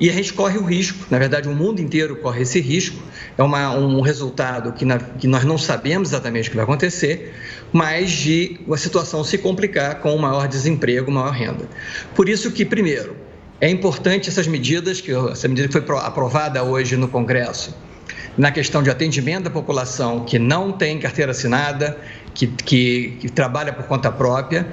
e 0.00 0.08
a 0.08 0.12
gente 0.12 0.32
corre 0.32 0.58
o 0.58 0.64
risco, 0.64 1.06
na 1.10 1.18
verdade 1.18 1.48
o 1.48 1.54
mundo 1.54 1.80
inteiro 1.80 2.16
corre 2.16 2.42
esse 2.42 2.60
risco, 2.60 3.02
é 3.36 3.42
uma, 3.42 3.70
um 3.76 4.00
resultado 4.00 4.72
que, 4.72 4.84
na, 4.84 4.98
que 4.98 5.26
nós 5.26 5.44
não 5.44 5.58
sabemos 5.58 6.10
exatamente 6.10 6.48
o 6.48 6.50
que 6.50 6.56
vai 6.56 6.64
acontecer, 6.64 7.34
mas 7.72 8.10
de 8.10 8.60
a 8.70 8.76
situação 8.76 9.22
se 9.24 9.36
complicar 9.38 10.00
com 10.00 10.16
maior 10.16 10.46
desemprego, 10.48 11.10
maior 11.10 11.32
renda. 11.32 11.68
Por 12.14 12.28
isso 12.28 12.50
que, 12.52 12.64
primeiro, 12.64 13.16
é 13.60 13.68
importante 13.68 14.28
essas 14.28 14.46
medidas, 14.46 15.00
que 15.00 15.12
essa 15.12 15.48
medida 15.48 15.68
foi 15.70 15.82
aprovada 15.98 16.62
hoje 16.62 16.96
no 16.96 17.08
Congresso, 17.08 17.74
na 18.38 18.52
questão 18.52 18.82
de 18.82 18.88
atendimento 18.88 19.44
da 19.44 19.50
população 19.50 20.24
que 20.24 20.38
não 20.38 20.70
tem 20.70 21.00
carteira 21.00 21.32
assinada, 21.32 21.98
que, 22.32 22.46
que, 22.46 23.18
que 23.20 23.28
trabalha 23.28 23.72
por 23.72 23.84
conta 23.86 24.12
própria. 24.12 24.66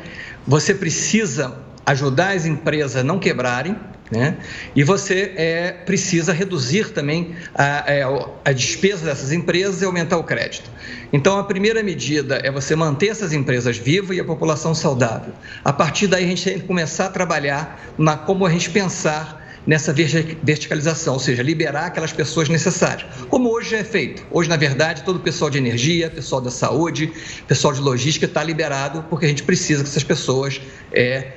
Você 0.46 0.76
precisa 0.76 1.58
ajudar 1.84 2.36
as 2.36 2.46
empresas 2.46 2.98
a 2.98 3.04
não 3.04 3.18
quebrarem, 3.18 3.76
né? 4.12 4.38
E 4.76 4.84
você 4.84 5.34
é, 5.36 5.72
precisa 5.72 6.32
reduzir 6.32 6.92
também 6.92 7.36
a, 7.56 7.92
é, 7.92 8.04
a, 8.46 8.52
despesa 8.52 9.06
dessas 9.06 9.32
empresas 9.32 9.82
e 9.82 9.86
aumentar 9.86 10.18
o 10.18 10.24
crédito. 10.24 10.70
Então, 11.12 11.40
a 11.40 11.44
primeira 11.44 11.82
medida 11.82 12.40
é 12.44 12.52
você 12.52 12.76
manter 12.76 13.08
essas 13.08 13.34
empresas 13.34 13.78
vivas 13.78 14.16
e 14.16 14.20
a 14.20 14.24
população 14.24 14.76
saudável. 14.76 15.34
A 15.64 15.74
partir 15.74 16.06
daí, 16.06 16.24
a 16.24 16.28
gente 16.28 16.44
tem 16.44 16.60
que 16.60 16.68
começar 16.68 17.08
a 17.08 17.10
trabalhar 17.10 17.94
na 17.98 18.16
como 18.16 18.46
a 18.46 18.50
gente 18.52 18.70
pensar 18.70 19.45
nessa 19.66 19.92
verticalização, 19.92 21.14
ou 21.14 21.20
seja, 21.20 21.42
liberar 21.42 21.88
aquelas 21.88 22.14
pessoas 22.14 22.48
necessárias, 22.50 23.08
como 23.30 23.50
hoje 23.50 23.76
é 23.76 23.84
feito. 23.84 24.26
Hoje, 24.30 24.48
na 24.48 24.58
verdade, 24.58 25.04
todo 25.04 25.16
o 25.16 25.20
pessoal 25.20 25.50
de 25.50 25.58
energia, 25.58 26.10
pessoal 26.10 26.40
da 26.40 26.52
saúde, 26.52 27.12
pessoal 27.48 27.74
de 27.74 27.82
logística 27.82 28.26
está 28.26 28.44
liberado, 28.44 29.04
porque 29.10 29.26
a 29.26 29.30
gente 29.30 29.44
precisa 29.44 29.84
que 29.84 29.90
essas 29.90 30.04
pessoas 30.04 30.62
é, 30.92 31.32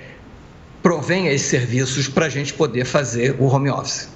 provenham 0.82 1.32
esses 1.32 1.48
serviços 1.48 2.08
para 2.08 2.26
a 2.26 2.28
gente 2.28 2.52
poder 2.52 2.84
fazer 2.84 3.36
o 3.38 3.46
home 3.46 3.70
office. 3.70 4.08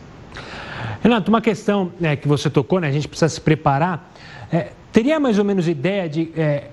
Renato, 1.02 1.30
uma 1.30 1.40
questão 1.40 1.92
né, 1.98 2.14
que 2.14 2.28
você 2.28 2.48
tocou, 2.50 2.80
né, 2.80 2.88
a 2.88 2.92
gente 2.92 3.08
precisa 3.08 3.28
se 3.28 3.40
preparar. 3.40 4.12
É, 4.52 4.68
teria 4.92 5.18
mais 5.18 5.38
ou 5.38 5.44
menos 5.44 5.66
ideia 5.66 6.08
de 6.08 6.30
é, 6.36 6.64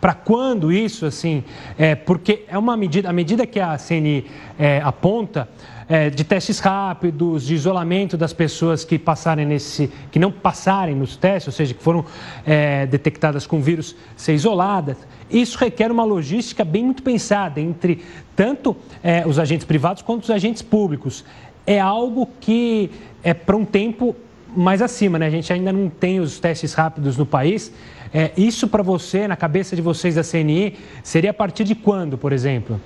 para 0.00 0.14
quando 0.14 0.72
isso, 0.72 1.06
assim, 1.06 1.42
é, 1.76 1.94
porque 1.94 2.44
é 2.48 2.56
uma 2.56 2.76
medida, 2.76 3.08
a 3.08 3.12
medida 3.12 3.46
que 3.46 3.58
a 3.58 3.76
CNI 3.76 4.26
é, 4.58 4.80
aponta 4.80 5.48
é, 5.88 6.10
de 6.10 6.22
testes 6.22 6.58
rápidos, 6.58 7.46
de 7.46 7.54
isolamento 7.54 8.16
das 8.16 8.32
pessoas 8.32 8.84
que 8.84 8.98
passarem 8.98 9.46
nesse, 9.46 9.90
que 10.10 10.18
não 10.18 10.30
passarem 10.30 10.94
nos 10.94 11.16
testes, 11.16 11.48
ou 11.48 11.52
seja, 11.52 11.72
que 11.72 11.82
foram 11.82 12.04
é, 12.44 12.86
detectadas 12.86 13.46
com 13.46 13.60
vírus, 13.60 13.96
ser 14.16 14.34
isoladas. 14.34 14.96
Isso 15.30 15.58
requer 15.58 15.90
uma 15.90 16.04
logística 16.04 16.64
bem 16.64 16.84
muito 16.84 17.02
pensada 17.02 17.60
entre 17.60 18.04
tanto 18.36 18.76
é, 19.02 19.26
os 19.26 19.38
agentes 19.38 19.66
privados 19.66 20.02
quanto 20.02 20.24
os 20.24 20.30
agentes 20.30 20.62
públicos. 20.62 21.24
É 21.66 21.80
algo 21.80 22.28
que 22.40 22.90
é 23.22 23.32
para 23.32 23.56
um 23.56 23.64
tempo 23.64 24.14
mais 24.56 24.80
acima, 24.80 25.18
né? 25.18 25.26
A 25.26 25.30
gente 25.30 25.52
ainda 25.52 25.72
não 25.72 25.88
tem 25.88 26.20
os 26.20 26.38
testes 26.40 26.72
rápidos 26.72 27.16
no 27.16 27.26
país. 27.26 27.72
É, 28.12 28.32
isso 28.36 28.66
para 28.68 28.82
você, 28.82 29.28
na 29.28 29.36
cabeça 29.36 29.76
de 29.76 29.82
vocês 29.82 30.14
da 30.14 30.22
CNI, 30.22 30.76
seria 31.02 31.30
a 31.30 31.34
partir 31.34 31.64
de 31.64 31.74
quando, 31.74 32.16
por 32.16 32.32
exemplo? 32.32 32.80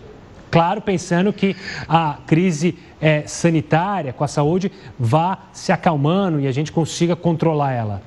Claro, 0.52 0.82
pensando 0.82 1.32
que 1.32 1.56
a 1.88 2.18
crise 2.26 2.78
é, 3.00 3.22
sanitária 3.26 4.12
com 4.12 4.22
a 4.22 4.28
saúde 4.28 4.70
vá 4.98 5.46
se 5.50 5.72
acalmando 5.72 6.38
e 6.38 6.46
a 6.46 6.52
gente 6.52 6.70
consiga 6.70 7.16
controlar 7.16 7.72
ela. 7.72 8.02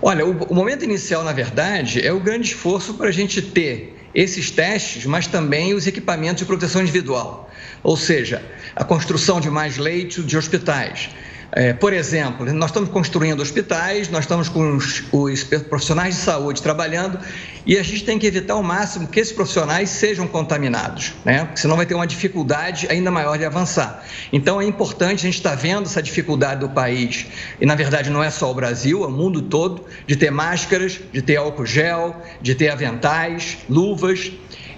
Olha, 0.00 0.24
o, 0.24 0.44
o 0.44 0.54
momento 0.54 0.84
inicial, 0.84 1.24
na 1.24 1.32
verdade, 1.32 2.06
é 2.06 2.12
o 2.12 2.20
grande 2.20 2.46
esforço 2.46 2.94
para 2.94 3.08
a 3.08 3.10
gente 3.10 3.42
ter 3.42 4.08
esses 4.14 4.48
testes, 4.48 5.06
mas 5.06 5.26
também 5.26 5.74
os 5.74 5.88
equipamentos 5.88 6.38
de 6.38 6.44
proteção 6.44 6.82
individual, 6.82 7.50
ou 7.82 7.96
seja, 7.96 8.40
a 8.76 8.84
construção 8.84 9.40
de 9.40 9.50
mais 9.50 9.76
leitos 9.76 10.24
de 10.24 10.38
hospitais, 10.38 11.10
é, 11.50 11.72
por 11.72 11.94
exemplo, 11.94 12.44
nós 12.52 12.70
estamos 12.70 12.90
construindo 12.90 13.40
hospitais, 13.40 14.10
nós 14.10 14.24
estamos 14.24 14.50
com 14.50 14.76
os, 14.76 15.02
os, 15.10 15.44
profissionais 15.44 16.16
de 16.16 16.20
saúde 16.20 16.62
trabalhando 16.62 17.18
e 17.64 17.78
a 17.78 17.82
gente 17.82 18.04
tem 18.04 18.18
que 18.18 18.26
evitar 18.26 18.52
ao 18.52 18.62
máximo 18.62 19.08
que 19.08 19.18
esses 19.18 19.32
profissionais 19.32 19.88
sejam 19.88 20.26
contaminados, 20.26 21.14
né? 21.24 21.46
Porque 21.46 21.60
senão 21.60 21.76
vai 21.76 21.86
ter 21.86 21.94
uma 21.94 22.06
dificuldade 22.06 22.86
ainda 22.90 23.10
maior 23.10 23.38
de 23.38 23.46
avançar. 23.46 24.04
Então 24.30 24.60
é 24.60 24.64
importante, 24.66 25.20
a 25.20 25.30
gente 25.30 25.36
está 25.36 25.54
vendo 25.54 25.84
essa 25.84 26.02
dificuldade 26.02 26.60
do 26.60 26.68
país, 26.68 27.26
e 27.58 27.64
na 27.64 27.74
verdade 27.74 28.10
não 28.10 28.22
é 28.22 28.30
só 28.30 28.50
o 28.50 28.54
Brasil, 28.54 29.02
é 29.02 29.06
o 29.06 29.10
mundo 29.10 29.40
todo, 29.40 29.86
de 30.06 30.16
ter 30.16 30.30
máscaras, 30.30 31.00
de 31.10 31.22
ter 31.22 31.36
álcool 31.36 31.64
gel, 31.64 32.14
de 32.42 32.54
ter 32.54 32.68
aventais, 32.68 33.58
luvas. 33.70 34.30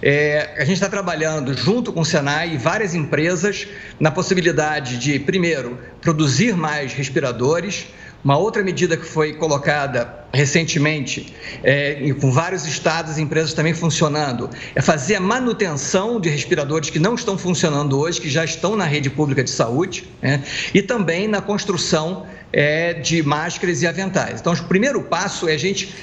É, 0.02 0.54
a 0.56 0.64
gente 0.64 0.74
está 0.74 0.88
trabalhando 0.88 1.52
junto 1.54 1.92
com 1.92 2.00
o 2.00 2.04
Senai 2.04 2.54
e 2.54 2.56
várias 2.56 2.94
empresas 2.94 3.66
na 3.98 4.10
possibilidade 4.10 4.98
de, 4.98 5.18
primeiro, 5.18 5.78
produzir 6.00 6.56
mais 6.56 6.92
respiradores. 6.92 7.86
Uma 8.22 8.36
outra 8.36 8.62
medida 8.62 8.96
que 8.96 9.06
foi 9.06 9.34
colocada 9.34 10.20
recentemente, 10.32 11.34
é, 11.62 12.12
com 12.20 12.30
vários 12.30 12.66
estados 12.66 13.18
e 13.18 13.22
empresas 13.22 13.54
também 13.54 13.74
funcionando, 13.74 14.48
é 14.74 14.82
fazer 14.82 15.16
a 15.16 15.20
manutenção 15.20 16.20
de 16.20 16.28
respiradores 16.28 16.90
que 16.90 16.98
não 16.98 17.14
estão 17.14 17.36
funcionando 17.38 17.98
hoje, 17.98 18.20
que 18.20 18.28
já 18.28 18.44
estão 18.44 18.76
na 18.76 18.84
rede 18.84 19.08
pública 19.08 19.42
de 19.42 19.50
saúde, 19.50 20.04
né? 20.20 20.42
e 20.74 20.82
também 20.82 21.26
na 21.26 21.40
construção 21.40 22.26
é, 22.52 22.94
de 22.94 23.22
máscaras 23.22 23.82
e 23.82 23.86
aventais. 23.86 24.40
Então, 24.40 24.52
o 24.52 24.64
primeiro 24.64 25.02
passo 25.02 25.48
é 25.48 25.54
a 25.54 25.58
gente 25.58 25.94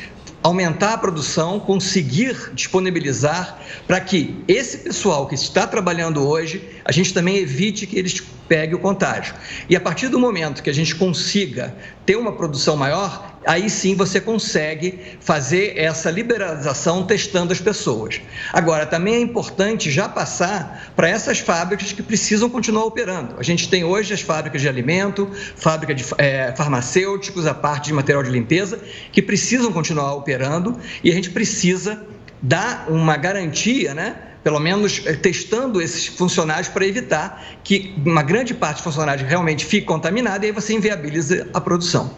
aumentar 0.41 0.93
a 0.93 0.97
produção, 0.97 1.59
conseguir 1.59 2.51
disponibilizar 2.53 3.59
para 3.85 3.99
que 3.99 4.43
esse 4.47 4.77
pessoal 4.79 5.27
que 5.27 5.35
está 5.35 5.67
trabalhando 5.67 6.27
hoje, 6.27 6.63
a 6.85 6.91
gente 6.91 7.13
também 7.13 7.37
evite 7.37 7.85
que 7.85 7.97
eles 7.97 8.21
peguem 8.47 8.75
o 8.75 8.79
contágio. 8.79 9.35
E 9.69 9.75
a 9.75 9.79
partir 9.79 10.07
do 10.07 10.19
momento 10.19 10.63
que 10.63 10.69
a 10.69 10.73
gente 10.73 10.95
consiga 10.95 11.75
ter 12.07 12.15
uma 12.15 12.31
produção 12.31 12.77
maior, 12.77 13.37
aí 13.45 13.69
sim 13.69 13.93
você 13.93 14.21
consegue 14.21 14.97
fazer 15.19 15.77
essa 15.77 16.09
liberalização 16.09 17.05
testando 17.05 17.51
as 17.51 17.59
pessoas. 17.59 18.21
Agora, 18.53 18.85
também 18.85 19.15
é 19.15 19.19
importante 19.19 19.91
já 19.91 20.07
passar 20.07 20.93
para 20.95 21.09
essas 21.09 21.39
fábricas 21.39 21.91
que 21.91 22.01
precisam 22.01 22.49
continuar 22.49 22.85
operando. 22.85 23.35
A 23.37 23.43
gente 23.43 23.67
tem 23.67 23.83
hoje 23.83 24.13
as 24.13 24.21
fábricas 24.21 24.61
de 24.61 24.69
alimento, 24.69 25.29
fábrica 25.57 25.93
de 25.93 26.05
é, 26.17 26.53
farmacêuticos, 26.55 27.45
a 27.45 27.53
parte 27.53 27.87
de 27.87 27.93
material 27.93 28.23
de 28.23 28.31
limpeza, 28.31 28.79
que 29.11 29.21
precisam 29.21 29.73
continuar 29.73 30.13
operando 30.13 30.79
e 31.03 31.11
a 31.11 31.13
gente 31.13 31.29
precisa 31.29 32.05
dar 32.41 32.85
uma 32.89 33.17
garantia, 33.17 33.93
né? 33.93 34.15
Pelo 34.47 34.61
menos 34.61 35.01
eh, 35.05 35.11
testando 35.13 35.81
esses 35.81 36.07
funcionários 36.07 36.69
para 36.69 36.87
evitar 36.87 37.43
que 37.65 37.93
uma 38.05 38.23
grande 38.23 38.53
parte 38.53 38.75
dos 38.75 38.85
funcionários 38.85 39.27
realmente 39.27 39.65
fique 39.65 39.85
contaminada 39.85 40.45
e 40.45 40.47
aí 40.47 40.53
você 40.53 40.73
inviabiliza 40.73 41.49
a 41.53 41.59
produção. 41.59 42.11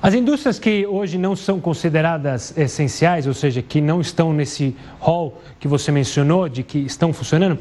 As 0.00 0.14
indústrias 0.14 0.60
que 0.60 0.86
hoje 0.86 1.18
não 1.18 1.34
são 1.34 1.58
consideradas 1.58 2.56
essenciais, 2.56 3.26
ou 3.26 3.34
seja, 3.34 3.60
que 3.60 3.80
não 3.80 4.00
estão 4.00 4.32
nesse 4.32 4.76
hall 5.00 5.42
que 5.58 5.66
você 5.66 5.90
mencionou, 5.90 6.48
de 6.48 6.62
que 6.62 6.78
estão 6.78 7.12
funcionando, 7.12 7.58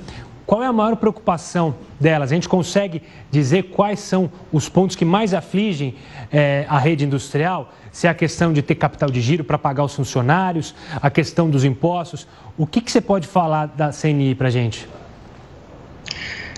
qual 0.50 0.64
é 0.64 0.66
a 0.66 0.74
maior 0.74 0.96
preocupação 0.96 1.76
delas? 2.00 2.32
A 2.32 2.34
gente 2.34 2.50
consegue 2.50 3.04
dizer 3.30 3.66
quais 3.66 4.00
são 4.00 4.32
os 4.52 4.68
pontos 4.68 4.96
que 4.96 5.06
mais 5.06 5.32
afligem 5.32 5.94
é, 6.32 6.66
a 6.68 6.80
rede 6.80 7.06
industrial? 7.06 7.72
Se 7.92 8.08
é 8.08 8.10
a 8.10 8.16
questão 8.16 8.52
de 8.52 8.64
ter 8.64 8.74
capital 8.74 9.12
de 9.12 9.22
giro 9.22 9.44
para 9.44 9.60
pagar 9.60 9.84
os 9.84 9.94
funcionários, 9.94 10.74
a 11.00 11.08
questão 11.12 11.52
dos 11.52 11.64
impostos. 11.64 12.28
O 12.58 12.66
que, 12.66 12.82
que 12.82 12.92
você 12.92 13.00
pode 13.00 13.28
falar 13.28 13.68
da 13.68 13.92
CNI 13.92 14.34
para 14.34 14.48
a 14.48 14.50
gente? 14.50 14.90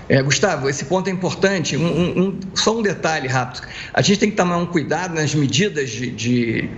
É, 0.08 0.22
Gustavo, 0.22 0.70
esse 0.70 0.86
ponto 0.86 1.10
é 1.10 1.12
importante. 1.12 1.76
Um, 1.76 2.18
um, 2.18 2.40
só 2.54 2.74
um 2.74 2.80
detalhe 2.80 3.28
rápido. 3.28 3.60
A 3.92 4.00
gente 4.00 4.20
tem 4.20 4.30
que 4.30 4.36
tomar 4.38 4.56
um 4.56 4.64
cuidado 4.64 5.14
nas 5.14 5.34
medidas 5.34 5.90
de, 5.90 6.10
de, 6.10 6.70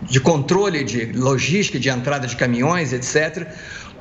de 0.00 0.20
controle 0.20 0.84
de 0.84 1.04
logística, 1.12 1.78
de 1.78 1.90
entrada 1.90 2.26
de 2.26 2.34
caminhões, 2.34 2.94
etc 2.94 3.46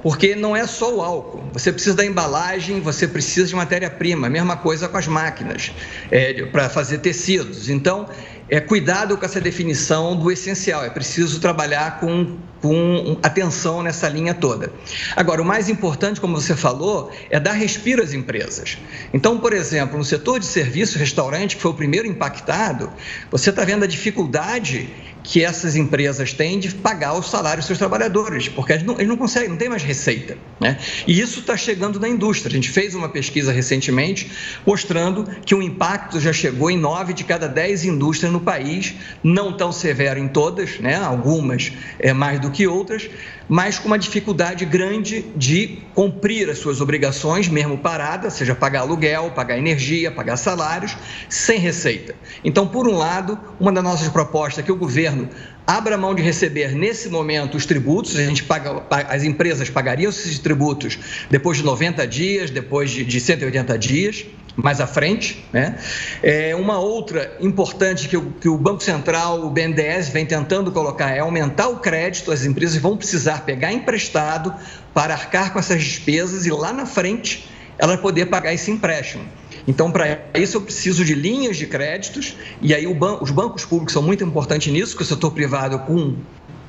porque 0.06 0.36
não 0.36 0.56
é 0.56 0.68
só 0.68 0.98
o 0.98 1.02
álcool. 1.02 1.44
Você 1.52 1.74
precisa 1.74 1.96
da 1.96 2.06
embalagem, 2.06 2.80
você 2.80 3.08
precisa 3.08 3.48
de 3.48 3.56
matéria-prima. 3.56 4.30
Mesma 4.30 4.56
coisa 4.56 4.88
com 4.88 4.98
as 4.98 5.08
máquinas 5.08 5.72
é, 6.12 6.44
para 6.44 6.70
fazer 6.70 7.00
tecidos. 7.00 7.70
Então, 7.70 8.08
é 8.48 8.60
cuidado 8.60 9.18
com 9.18 9.26
essa 9.26 9.42
definição 9.42 10.16
do 10.16 10.32
essencial. 10.32 10.86
É 10.86 10.92
preciso 10.92 11.40
trabalhar 11.40 12.00
com, 12.00 12.38
com 12.62 13.18
atenção 13.24 13.82
nessa 13.82 14.08
linha 14.08 14.36
toda. 14.36 14.72
Agora, 15.16 15.42
o 15.42 15.46
mais 15.46 15.70
importante, 15.70 16.22
como 16.22 16.40
você 16.40 16.56
falou, 16.56 17.12
é 17.32 17.40
dar 17.40 17.54
respiro 17.54 18.04
às 18.04 18.14
empresas. 18.14 18.78
Então, 19.12 19.40
por 19.40 19.54
exemplo, 19.54 19.98
no 19.98 20.04
setor 20.04 20.40
de 20.40 20.46
serviço, 20.46 21.00
restaurante, 21.00 21.56
que 21.56 21.64
foi 21.64 21.72
o 21.72 21.76
primeiro 21.76 22.06
impactado, 22.06 22.94
você 23.32 23.50
está 23.50 23.66
vendo 23.66 23.84
a 23.84 23.88
dificuldade 23.88 24.88
que 25.26 25.44
essas 25.44 25.76
empresas 25.76 26.32
têm 26.32 26.60
de 26.60 26.70
pagar 26.70 27.18
os 27.18 27.30
salários 27.30 27.66
dos 27.66 27.68
seus 27.68 27.80
trabalhadores, 27.80 28.48
porque 28.48 28.74
eles 28.74 28.84
não, 28.84 28.94
eles 28.94 29.08
não 29.08 29.18
conseguem, 29.18 29.50
não 29.50 29.58
tem 29.58 29.68
mais 29.68 29.82
receita. 29.82 30.38
Né? 30.60 30.78
E 31.08 31.20
isso 31.20 31.40
está 31.40 31.58
chegando 31.58 32.00
na 32.00 32.08
indústria. 32.08 32.52
A 32.52 32.56
gente 32.56 32.70
fez 32.70 32.94
uma 32.94 33.10
pesquisa 33.10 33.52
recentemente 33.52 34.32
mostrando 34.66 35.28
que 35.44 35.56
o 35.56 35.62
impacto 35.62 36.20
já 36.20 36.32
chegou 36.32 36.70
em 36.70 36.78
nove 36.78 37.12
de 37.12 37.24
cada 37.24 37.48
dez 37.48 37.84
indústrias 37.84 38.32
no 38.32 38.40
país, 38.40 38.94
não 39.24 39.52
tão 39.52 39.72
severo 39.72 40.20
em 40.20 40.28
todas, 40.28 40.80
né? 40.80 40.96
algumas 40.96 41.72
é, 41.98 42.14
mais 42.14 42.40
do 42.40 42.52
que 42.52 42.68
outras, 42.68 43.10
mas 43.48 43.78
com 43.78 43.88
uma 43.88 44.00
dificuldade 44.00 44.66
grande 44.66 45.26
de 45.36 45.80
cumprir 45.94 46.50
as 46.50 46.58
suas 46.58 46.82
obrigações, 46.82 47.48
mesmo 47.48 47.78
parada, 47.78 48.30
seja 48.30 48.56
pagar 48.56 48.82
aluguel, 48.82 49.32
pagar 49.32 49.58
energia, 49.58 50.12
pagar 50.12 50.38
salários, 50.38 50.98
sem 51.30 51.60
receita. 51.60 52.16
Então, 52.44 52.68
por 52.68 52.88
um 52.88 52.98
lado, 52.98 53.40
uma 53.60 53.72
das 53.72 53.84
nossas 53.84 54.10
propostas 54.10 54.60
é 54.60 54.64
que 54.64 54.72
o 54.72 54.76
governo 54.76 55.30
abra 55.66 55.98
mão 55.98 56.14
de 56.14 56.22
receber 56.22 56.76
nesse 56.76 57.10
momento 57.10 57.56
os 57.56 57.66
tributos, 57.66 58.16
a 58.16 58.24
gente 58.24 58.44
paga, 58.44 58.84
as 59.10 59.24
empresas 59.24 59.70
pagariam 59.70 60.10
esses 60.10 60.38
tributos 60.40 60.98
depois 61.30 61.58
de 61.58 61.64
90 61.64 62.06
dias, 62.08 62.50
depois 62.50 62.92
de, 62.92 63.04
de 63.04 63.20
180 63.20 63.78
dias, 63.78 64.26
mais 64.56 64.80
à 64.80 64.88
frente. 64.88 65.44
Né? 65.52 65.78
É, 66.24 66.56
uma 66.56 66.80
outra 66.80 67.36
importante 67.40 68.08
que 68.08 68.18
o, 68.18 68.32
que 68.32 68.50
o 68.50 68.58
Banco 68.58 68.84
Central, 68.84 69.46
o 69.46 69.50
BNDES, 69.50 70.10
vem 70.10 70.26
tentando 70.26 70.72
colocar 70.72 71.12
é 71.12 71.20
aumentar 71.20 71.68
o 71.68 71.78
crédito, 71.78 72.32
as 72.32 72.46
empresas 72.46 72.78
vão 72.78 72.96
precisar 72.96 73.44
pegar 73.46 73.72
emprestado 73.72 74.54
para 74.94 75.14
arcar 75.14 75.52
com 75.52 75.60
essas 75.60 75.84
despesas 75.84 76.46
e 76.46 76.52
lá 76.52 76.72
na 76.72 76.86
frente 76.86 77.50
ela 77.78 77.98
poder 77.98 78.28
pagar 78.28 78.54
esse 78.54 78.72
empréstimo. 78.72 79.26
Então, 79.68 79.92
para 79.92 80.20
isso, 80.36 80.58
eu 80.58 80.62
preciso 80.62 81.04
de 81.04 81.16
linhas 81.16 81.58
de 81.58 81.66
créditos, 81.66 82.36
e 82.62 82.74
aí 82.74 82.92
ban 82.94 83.18
os 83.20 83.32
bancos 83.32 83.66
públicos 83.66 83.94
são 83.94 84.02
muito 84.02 84.24
importantes 84.24 84.72
nisso, 84.72 84.92
porque 84.92 85.04
o 85.04 85.08
setor 85.08 85.32
privado, 85.32 85.80
com 85.80 86.16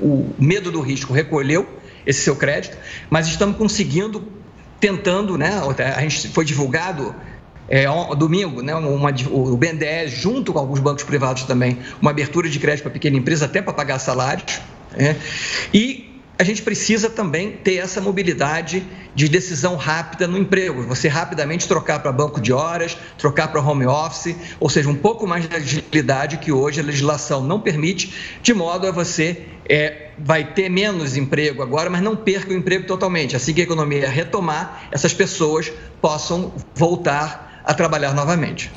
o 0.00 0.34
medo 0.38 0.72
do 0.72 0.80
risco, 0.80 1.12
recolheu 1.12 1.68
esse 2.06 2.22
seu 2.22 2.36
crédito, 2.36 2.76
mas 3.10 3.26
estamos 3.26 3.56
conseguindo, 3.56 4.26
tentando, 4.80 5.36
né? 5.36 5.60
A 5.94 6.00
gente 6.00 6.28
foi 6.28 6.44
divulgado 6.44 7.14
é, 7.68 7.86
domingo, 8.16 8.62
né, 8.62 8.74
uma, 8.74 9.10
o 9.30 9.56
BNDES, 9.56 10.12
junto 10.12 10.52
com 10.52 10.58
alguns 10.58 10.78
bancos 10.78 11.04
privados 11.04 11.44
também, 11.44 11.78
uma 12.00 12.10
abertura 12.10 12.48
de 12.48 12.58
crédito 12.58 12.82
para 12.82 12.92
pequena 12.92 13.16
empresa, 13.16 13.46
até 13.46 13.60
para 13.60 13.72
pagar 13.72 13.98
salários. 13.98 14.60
Né, 14.96 15.16
e 15.72 16.16
a 16.38 16.44
gente 16.44 16.60
precisa 16.62 17.08
também 17.08 17.52
ter 17.52 17.76
essa 17.76 17.98
mobilidade 18.00 18.86
de 19.14 19.26
decisão 19.26 19.74
rápida 19.76 20.26
no 20.26 20.36
emprego. 20.36 20.82
Você 20.82 21.08
rapidamente 21.08 21.66
trocar 21.66 22.00
para 22.00 22.12
banco 22.12 22.40
de 22.40 22.52
horas, 22.52 22.96
trocar 23.16 23.48
para 23.48 23.60
home 23.60 23.86
office, 23.86 24.36
ou 24.60 24.68
seja, 24.68 24.88
um 24.88 24.94
pouco 24.94 25.26
mais 25.26 25.48
de 25.48 25.56
agilidade 25.56 26.36
que 26.36 26.52
hoje 26.52 26.78
a 26.78 26.82
legislação 26.82 27.42
não 27.42 27.58
permite, 27.58 28.12
de 28.42 28.52
modo 28.52 28.86
a 28.86 28.90
você 28.90 29.46
é, 29.66 30.10
vai 30.18 30.44
ter 30.52 30.68
menos 30.68 31.16
emprego 31.16 31.62
agora, 31.62 31.88
mas 31.88 32.02
não 32.02 32.14
perca 32.14 32.52
o 32.52 32.54
emprego 32.54 32.86
totalmente. 32.86 33.34
Assim 33.34 33.54
que 33.54 33.62
a 33.62 33.64
economia 33.64 34.06
retomar, 34.08 34.88
essas 34.90 35.14
pessoas 35.14 35.72
possam 36.02 36.52
voltar 36.74 37.55
a 37.66 37.74
trabalhar 37.74 38.14
novamente. 38.14 38.70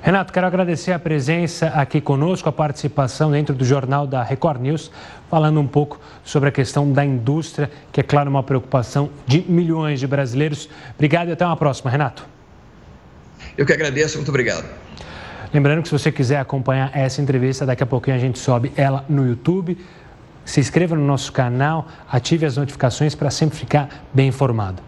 Renato, 0.00 0.32
quero 0.32 0.46
agradecer 0.46 0.92
a 0.92 1.00
presença 1.00 1.66
aqui 1.66 2.00
conosco, 2.00 2.48
a 2.48 2.52
participação 2.52 3.32
dentro 3.32 3.52
do 3.52 3.64
jornal 3.64 4.06
da 4.06 4.22
Record 4.22 4.60
News, 4.60 4.88
falando 5.28 5.58
um 5.58 5.66
pouco 5.66 5.98
sobre 6.22 6.48
a 6.48 6.52
questão 6.52 6.92
da 6.92 7.04
indústria, 7.04 7.68
que 7.90 7.98
é, 7.98 8.04
claro, 8.04 8.30
uma 8.30 8.44
preocupação 8.44 9.10
de 9.26 9.40
milhões 9.48 9.98
de 9.98 10.06
brasileiros. 10.06 10.68
Obrigado 10.94 11.28
e 11.28 11.32
até 11.32 11.44
uma 11.44 11.56
próxima, 11.56 11.90
Renato. 11.90 12.24
Eu 13.58 13.66
que 13.66 13.72
agradeço, 13.72 14.16
muito 14.16 14.28
obrigado. 14.28 14.64
Lembrando 15.52 15.82
que 15.82 15.88
se 15.88 15.98
você 15.98 16.12
quiser 16.12 16.38
acompanhar 16.38 16.90
essa 16.94 17.20
entrevista, 17.20 17.66
daqui 17.66 17.82
a 17.82 17.86
pouquinho 17.86 18.14
a 18.14 18.20
gente 18.20 18.38
sobe 18.38 18.72
ela 18.76 19.04
no 19.08 19.26
YouTube. 19.26 19.76
Se 20.44 20.60
inscreva 20.60 20.94
no 20.94 21.04
nosso 21.04 21.32
canal, 21.32 21.88
ative 22.08 22.46
as 22.46 22.56
notificações 22.56 23.16
para 23.16 23.28
sempre 23.28 23.58
ficar 23.58 23.88
bem 24.14 24.28
informado. 24.28 24.80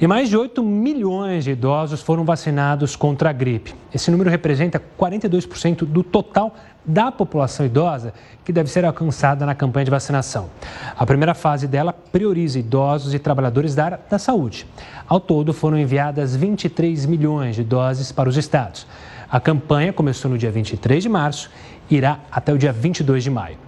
E 0.00 0.06
mais 0.06 0.28
de 0.28 0.36
8 0.36 0.62
milhões 0.62 1.42
de 1.42 1.50
idosos 1.50 2.00
foram 2.00 2.24
vacinados 2.24 2.94
contra 2.94 3.30
a 3.30 3.32
gripe. 3.32 3.74
Esse 3.92 4.12
número 4.12 4.30
representa 4.30 4.80
42% 4.96 5.84
do 5.84 6.04
total 6.04 6.54
da 6.84 7.10
população 7.10 7.66
idosa 7.66 8.14
que 8.44 8.52
deve 8.52 8.70
ser 8.70 8.84
alcançada 8.84 9.44
na 9.44 9.56
campanha 9.56 9.86
de 9.86 9.90
vacinação. 9.90 10.50
A 10.96 11.04
primeira 11.04 11.34
fase 11.34 11.66
dela 11.66 11.92
prioriza 11.92 12.60
idosos 12.60 13.12
e 13.12 13.18
trabalhadores 13.18 13.74
da 13.74 13.86
área 13.86 14.00
da 14.08 14.20
saúde. 14.20 14.68
Ao 15.08 15.18
todo, 15.18 15.52
foram 15.52 15.76
enviadas 15.76 16.36
23 16.36 17.04
milhões 17.04 17.56
de 17.56 17.64
doses 17.64 18.12
para 18.12 18.28
os 18.28 18.36
estados. 18.36 18.86
A 19.28 19.40
campanha 19.40 19.92
começou 19.92 20.30
no 20.30 20.38
dia 20.38 20.52
23 20.52 21.02
de 21.02 21.08
março 21.08 21.50
e 21.90 21.96
irá 21.96 22.20
até 22.30 22.52
o 22.52 22.56
dia 22.56 22.72
22 22.72 23.24
de 23.24 23.30
maio. 23.30 23.67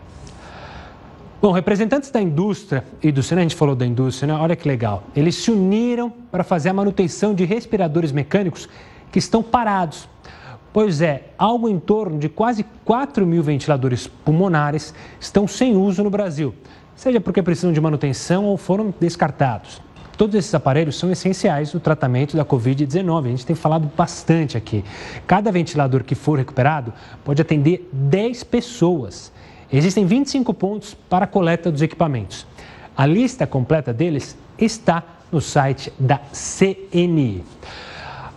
Bom, 1.43 1.53
representantes 1.53 2.11
da 2.11 2.21
indústria 2.21 2.85
e 3.03 3.11
do 3.11 3.23
Senado, 3.23 3.41
a 3.41 3.49
gente 3.49 3.57
falou 3.57 3.75
da 3.75 3.87
indústria, 3.87 4.31
né? 4.31 4.39
olha 4.39 4.55
que 4.55 4.69
legal. 4.69 5.05
Eles 5.17 5.37
se 5.37 5.51
uniram 5.51 6.13
para 6.31 6.45
fazer 6.45 6.69
a 6.69 6.75
manutenção 6.75 7.35
de 7.35 7.47
respiradores 7.47 8.13
mecânicos 8.13 8.69
que 9.11 9.19
estão 9.19 9.43
parados. 9.43 10.07
Pois 10.71 11.01
é, 11.01 11.31
algo 11.39 11.67
em 11.67 11.79
torno 11.79 12.19
de 12.19 12.29
quase 12.29 12.63
4 12.85 13.27
mil 13.27 13.43
ventiladores 13.43 14.07
pulmonares 14.07 14.93
estão 15.19 15.49
sem 15.49 15.75
uso 15.75 16.05
no 16.05 16.11
Brasil, 16.11 16.55
seja 16.95 17.19
porque 17.19 17.43
precisam 17.43 17.73
de 17.73 17.81
manutenção 17.81 18.45
ou 18.45 18.59
foram 18.59 18.93
descartados. 19.01 19.81
Todos 20.19 20.37
esses 20.37 20.55
aparelhos 20.55 20.99
são 20.99 21.11
essenciais 21.11 21.73
no 21.73 21.81
tratamento 21.81 22.37
da 22.37 22.45
Covid-19. 22.45 23.25
A 23.25 23.29
gente 23.31 23.47
tem 23.47 23.57
falado 23.57 23.91
bastante 23.97 24.59
aqui. 24.59 24.85
Cada 25.27 25.51
ventilador 25.51 26.05
que 26.05 26.15
for 26.15 26.37
recuperado 26.37 26.93
pode 27.25 27.41
atender 27.41 27.89
10 27.91 28.45
pessoas. 28.45 29.33
Existem 29.73 30.05
25 30.05 30.53
pontos 30.53 30.95
para 31.09 31.25
a 31.25 31.29
coleta 31.29 31.71
dos 31.71 31.81
equipamentos. 31.81 32.47
A 32.97 33.07
lista 33.07 33.47
completa 33.47 33.93
deles 33.93 34.37
está 34.59 35.03
no 35.31 35.41
site 35.41 35.93
da 35.99 36.19
CNI. 36.19 37.45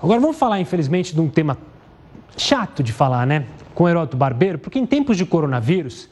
Agora 0.02 0.20
vamos 0.20 0.38
falar, 0.38 0.60
infelizmente, 0.60 1.14
de 1.14 1.20
um 1.20 1.30
tema 1.30 1.58
chato 2.38 2.84
de 2.84 2.94
falar, 2.94 3.26
né? 3.26 3.46
Com 3.74 3.90
Heródoto 3.90 4.16
Barbeiro, 4.16 4.60
porque 4.60 4.78
em 4.78 4.86
tempos 4.86 5.18
de 5.18 5.26
coronavírus 5.26 6.08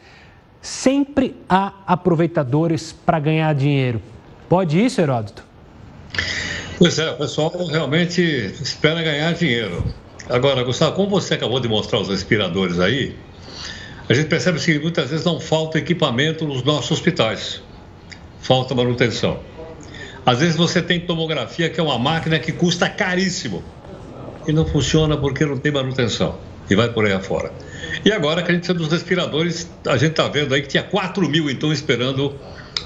sempre 0.62 1.36
há 1.48 1.74
aproveitadores 1.86 2.92
para 2.92 3.20
ganhar 3.20 3.54
dinheiro. 3.54 4.02
Pode 4.50 4.84
isso, 4.84 5.02
Heródoto? 5.02 5.44
Pois 6.78 6.98
é, 6.98 7.12
o 7.12 7.18
pessoal 7.18 7.52
realmente 7.70 8.22
espera 8.62 9.04
ganhar 9.04 9.34
dinheiro. 9.34 9.84
Agora, 10.30 10.64
Gustavo, 10.64 10.96
como 10.96 11.10
você 11.10 11.36
acabou 11.36 11.60
de 11.60 11.68
mostrar 11.68 12.00
os 12.00 12.10
respiradores 12.10 12.80
aí, 12.80 13.16
a 14.12 14.14
gente 14.14 14.28
percebe 14.28 14.60
que 14.60 14.78
muitas 14.78 15.10
vezes 15.10 15.26
não 15.26 15.40
falta 15.40 15.78
equipamento 15.78 16.46
nos 16.46 16.64
nossos 16.64 16.92
hospitais, 16.92 17.62
falta 18.42 18.76
manutenção. 18.76 19.40
Às 20.26 20.40
vezes 20.40 20.58
você 20.58 20.82
tem 20.82 21.00
tomografia, 21.00 21.70
que 21.70 21.80
é 21.80 21.84
uma 21.84 21.98
máquina 21.98 22.38
que 22.38 22.52
custa 22.52 22.90
caríssimo 22.90 23.64
e 24.46 24.52
não 24.52 24.66
funciona 24.66 25.16
porque 25.16 25.46
não 25.46 25.58
tem 25.58 25.72
manutenção 25.72 26.38
e 26.70 26.76
vai 26.76 26.90
por 26.90 27.06
aí 27.06 27.14
afora. 27.14 27.54
E 28.04 28.12
agora 28.12 28.44
que 28.44 28.52
a 28.52 28.54
gente 28.54 28.66
precisa 28.66 28.78
dos 28.78 28.92
respiradores, 28.92 29.72
a 29.88 29.96
gente 29.96 30.12
está 30.12 30.28
vendo 30.28 30.54
aí 30.54 30.62
que 30.62 30.68
tinha 30.68 30.84
4 30.84 31.30
mil 31.30 31.50
então 31.50 31.72
esperando 31.72 32.36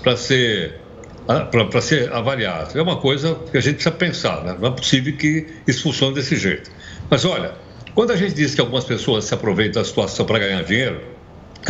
para 0.03 0.15
ser 0.15 0.79
para 1.25 1.81
ser 1.81 2.13
avaliado. 2.13 2.77
É 2.77 2.81
uma 2.83 2.97
coisa 2.97 3.33
que 3.51 3.57
a 3.57 3.61
gente 3.61 3.75
precisa 3.75 3.95
pensar, 3.95 4.43
né? 4.43 4.55
não 4.59 4.67
é 4.67 4.71
possível 4.71 5.17
que 5.17 5.47
isso 5.67 5.81
funcione 5.81 6.13
desse 6.13 6.35
jeito. 6.35 6.69
Mas 7.09 7.25
olha, 7.25 7.55
quando 7.95 8.11
a 8.11 8.15
gente 8.15 8.35
diz 8.35 8.53
que 8.53 8.61
algumas 8.61 8.83
pessoas 8.83 9.25
se 9.25 9.33
aproveitam 9.33 9.81
da 9.81 9.87
situação 9.87 10.23
para 10.23 10.37
ganhar 10.37 10.63
dinheiro, 10.63 11.14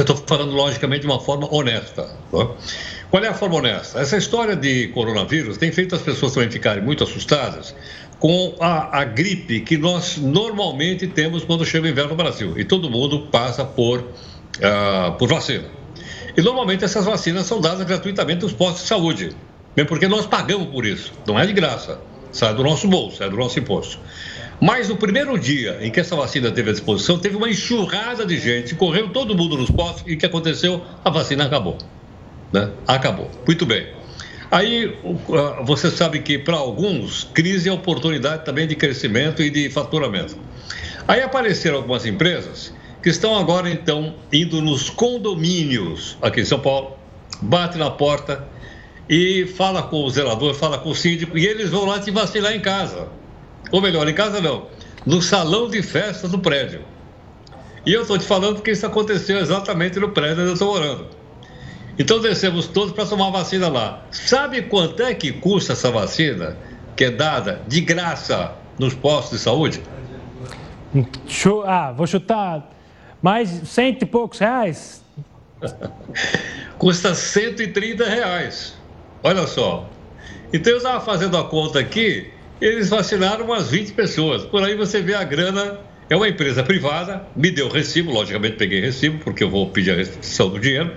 eu 0.01 0.03
estou 0.03 0.17
falando 0.27 0.51
logicamente 0.53 1.01
de 1.01 1.07
uma 1.07 1.19
forma 1.19 1.47
honesta. 1.53 2.03
Tá? 2.31 2.47
Qual 3.09 3.23
é 3.23 3.27
a 3.27 3.33
forma 3.33 3.55
honesta? 3.55 3.99
Essa 3.99 4.17
história 4.17 4.55
de 4.55 4.89
coronavírus 4.89 5.57
tem 5.57 5.71
feito 5.71 5.95
as 5.95 6.01
pessoas 6.01 6.33
também 6.33 6.49
ficarem 6.49 6.83
muito 6.83 7.03
assustadas 7.03 7.75
com 8.19 8.55
a, 8.59 9.01
a, 9.01 9.03
gripe 9.05 9.61
que 9.61 9.77
nós 9.77 10.17
normalmente 10.17 11.07
temos 11.07 11.43
quando 11.43 11.65
chega 11.65 11.85
o 11.85 11.89
inverno 11.89 12.11
no 12.11 12.15
Brasil. 12.15 12.53
E 12.57 12.63
todo 12.63 12.89
mundo 12.89 13.27
passa 13.31 13.63
por, 13.63 13.99
uh, 13.99 15.11
por 15.17 15.29
vacina. 15.29 15.65
E 16.35 16.41
normalmente 16.41 16.83
essas 16.83 17.05
vacinas 17.05 17.45
são 17.45 17.61
dadas 17.61 17.85
gratuitamente 17.85 18.43
nos 18.43 18.53
postos 18.53 18.81
de 18.81 18.87
saúde, 18.87 19.35
mesmo 19.75 19.87
porque 19.87 20.07
nós 20.07 20.25
pagamos 20.25 20.67
por 20.67 20.85
isso, 20.85 21.13
não 21.25 21.39
é 21.39 21.45
de 21.45 21.53
graça, 21.53 21.99
sai 22.31 22.53
do 22.53 22.63
nosso 22.63 22.87
bolso, 22.87 23.23
é 23.23 23.29
do 23.29 23.37
nosso 23.37 23.57
imposto. 23.57 23.99
Mas 24.59 24.89
no 24.89 24.95
primeiro 24.95 25.37
dia 25.37 25.79
em 25.81 25.91
que 25.91 25.99
essa 25.99 26.15
vacina 26.15 26.51
teve 26.51 26.69
à 26.69 26.73
disposição, 26.73 27.19
teve 27.19 27.35
uma 27.35 27.49
enxurrada 27.49 28.25
de 28.25 28.37
gente, 28.39 28.73
correu 28.75 29.09
todo 29.09 29.35
mundo 29.35 29.57
nos 29.57 29.69
postos 29.69 30.03
e 30.07 30.13
o 30.13 30.17
que 30.17 30.25
aconteceu? 30.25 30.81
A 31.03 31.09
vacina 31.09 31.45
acabou. 31.45 31.77
Né? 32.53 32.71
Acabou. 32.87 33.29
Muito 33.45 33.65
bem. 33.65 33.87
Aí 34.51 34.97
você 35.63 35.91
sabe 35.91 36.19
que 36.19 36.37
para 36.37 36.55
alguns, 36.55 37.25
crise 37.33 37.67
é 37.67 37.73
oportunidade 37.73 38.45
também 38.45 38.67
de 38.67 38.75
crescimento 38.75 39.41
e 39.41 39.49
de 39.49 39.69
faturamento. 39.69 40.37
Aí 41.07 41.21
apareceram 41.21 41.77
algumas 41.77 42.05
empresas 42.05 42.73
que 43.03 43.09
estão 43.09 43.37
agora 43.37 43.69
então 43.69 44.15
indo 44.31 44.61
nos 44.61 44.89
condomínios 44.89 46.17
aqui 46.21 46.41
em 46.41 46.45
São 46.45 46.59
Paulo, 46.59 46.95
bate 47.41 47.77
na 47.77 47.91
porta 47.91 48.47
e 49.09 49.45
fala 49.45 49.83
com 49.83 50.03
o 50.03 50.09
zelador, 50.09 50.53
fala 50.53 50.77
com 50.77 50.89
o 50.89 50.95
síndico 50.95 51.37
e 51.37 51.45
eles 51.45 51.69
vão 51.69 51.85
lá 51.85 51.99
te 51.99 52.09
vacilar 52.09 52.55
em 52.55 52.59
casa. 52.59 53.09
Ou 53.75 53.81
melhor, 53.81 54.07
em 54.07 54.13
casa 54.13 54.39
não, 54.39 54.67
no 55.05 55.21
salão 55.21 55.69
de 55.69 55.83
festa 55.83 56.29
do 56.29 56.39
prédio. 56.39 56.79
E 57.85 57.91
eu 57.91 58.03
estou 58.03 58.17
te 58.17 58.23
falando 58.23 58.61
que 58.61 58.71
isso 58.71 58.85
aconteceu 58.85 59.37
exatamente 59.37 59.99
no 59.99 60.11
prédio 60.11 60.43
onde 60.43 60.51
eu 60.51 60.53
estou 60.53 60.73
morando. 60.73 61.07
Então 61.99 62.21
descemos 62.21 62.67
todos 62.67 62.93
para 62.93 63.05
tomar 63.05 63.31
vacina 63.31 63.67
lá. 63.67 64.05
Sabe 64.11 64.61
quanto 64.61 65.03
é 65.03 65.13
que 65.13 65.33
custa 65.33 65.73
essa 65.73 65.91
vacina 65.91 66.57
que 66.95 67.03
é 67.03 67.11
dada 67.11 67.63
de 67.67 67.81
graça 67.81 68.53
nos 68.79 68.93
postos 68.93 69.39
de 69.39 69.43
saúde? 69.43 69.83
Ah, 71.65 71.91
vou 71.91 72.07
chutar 72.07 72.71
mais 73.21 73.49
cento 73.65 74.03
e 74.03 74.05
poucos 74.05 74.39
reais. 74.39 75.03
custa 76.79 77.13
130 77.13 78.05
reais. 78.05 78.77
Olha 79.21 79.45
só. 79.45 79.89
Então 80.53 80.71
eu 80.71 80.77
estava 80.77 81.01
fazendo 81.01 81.35
a 81.37 81.43
conta 81.43 81.77
aqui 81.77 82.31
eles 82.61 82.89
vacinaram 82.89 83.45
umas 83.45 83.69
20 83.69 83.93
pessoas. 83.93 84.43
Por 84.43 84.63
aí 84.63 84.75
você 84.75 85.01
vê 85.01 85.13
a 85.13 85.23
grana. 85.23 85.79
É 86.07 86.15
uma 86.15 86.29
empresa 86.29 86.61
privada, 86.61 87.25
me 87.35 87.49
deu 87.49 87.67
recibo, 87.67 88.11
logicamente 88.11 88.57
peguei 88.57 88.79
recibo, 88.79 89.17
porque 89.23 89.43
eu 89.43 89.49
vou 89.49 89.71
pedir 89.71 89.89
a 89.89 89.95
restrição 89.95 90.49
do 90.49 90.59
dinheiro. 90.59 90.91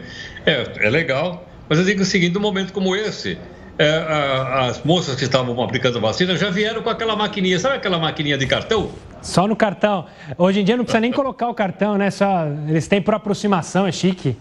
É, 0.45 0.87
é 0.87 0.91
legal, 0.91 1.49
mas 1.67 1.79
eu 1.79 1.85
digo 1.87 2.03
o 2.03 2.05
seguinte: 2.05 2.35
num 2.35 2.41
momento 2.41 2.75
como 2.75 2.95
esse, 2.95 3.39
é, 3.79 3.89
a, 3.89 4.67
as 4.67 4.83
moças 4.85 5.15
que 5.15 5.25
estavam 5.25 5.63
aplicando 5.63 5.99
vacina 5.99 6.37
já 6.37 6.51
vieram 6.51 6.83
com 6.83 6.91
aquela 6.91 7.17
maquininha, 7.17 7.59
sabe 7.59 7.77
aquela 7.77 7.99
maquininha 7.99 8.37
de 8.37 8.47
cartão? 8.47 8.91
Só 9.23 9.47
no 9.47 9.57
cartão. 9.57 10.05
Hoje 10.37 10.61
em 10.61 10.65
dia 10.65 10.77
não 10.77 10.85
precisa 10.85 11.01
nem 11.01 11.13
colocar 11.13 11.49
o 11.49 11.55
cartão, 11.55 11.97
né? 11.97 12.11
Só, 12.11 12.47
eles 12.69 12.87
têm 12.87 13.01
por 13.01 13.15
aproximação, 13.15 13.87
é 13.87 13.93
chique. 13.93 14.37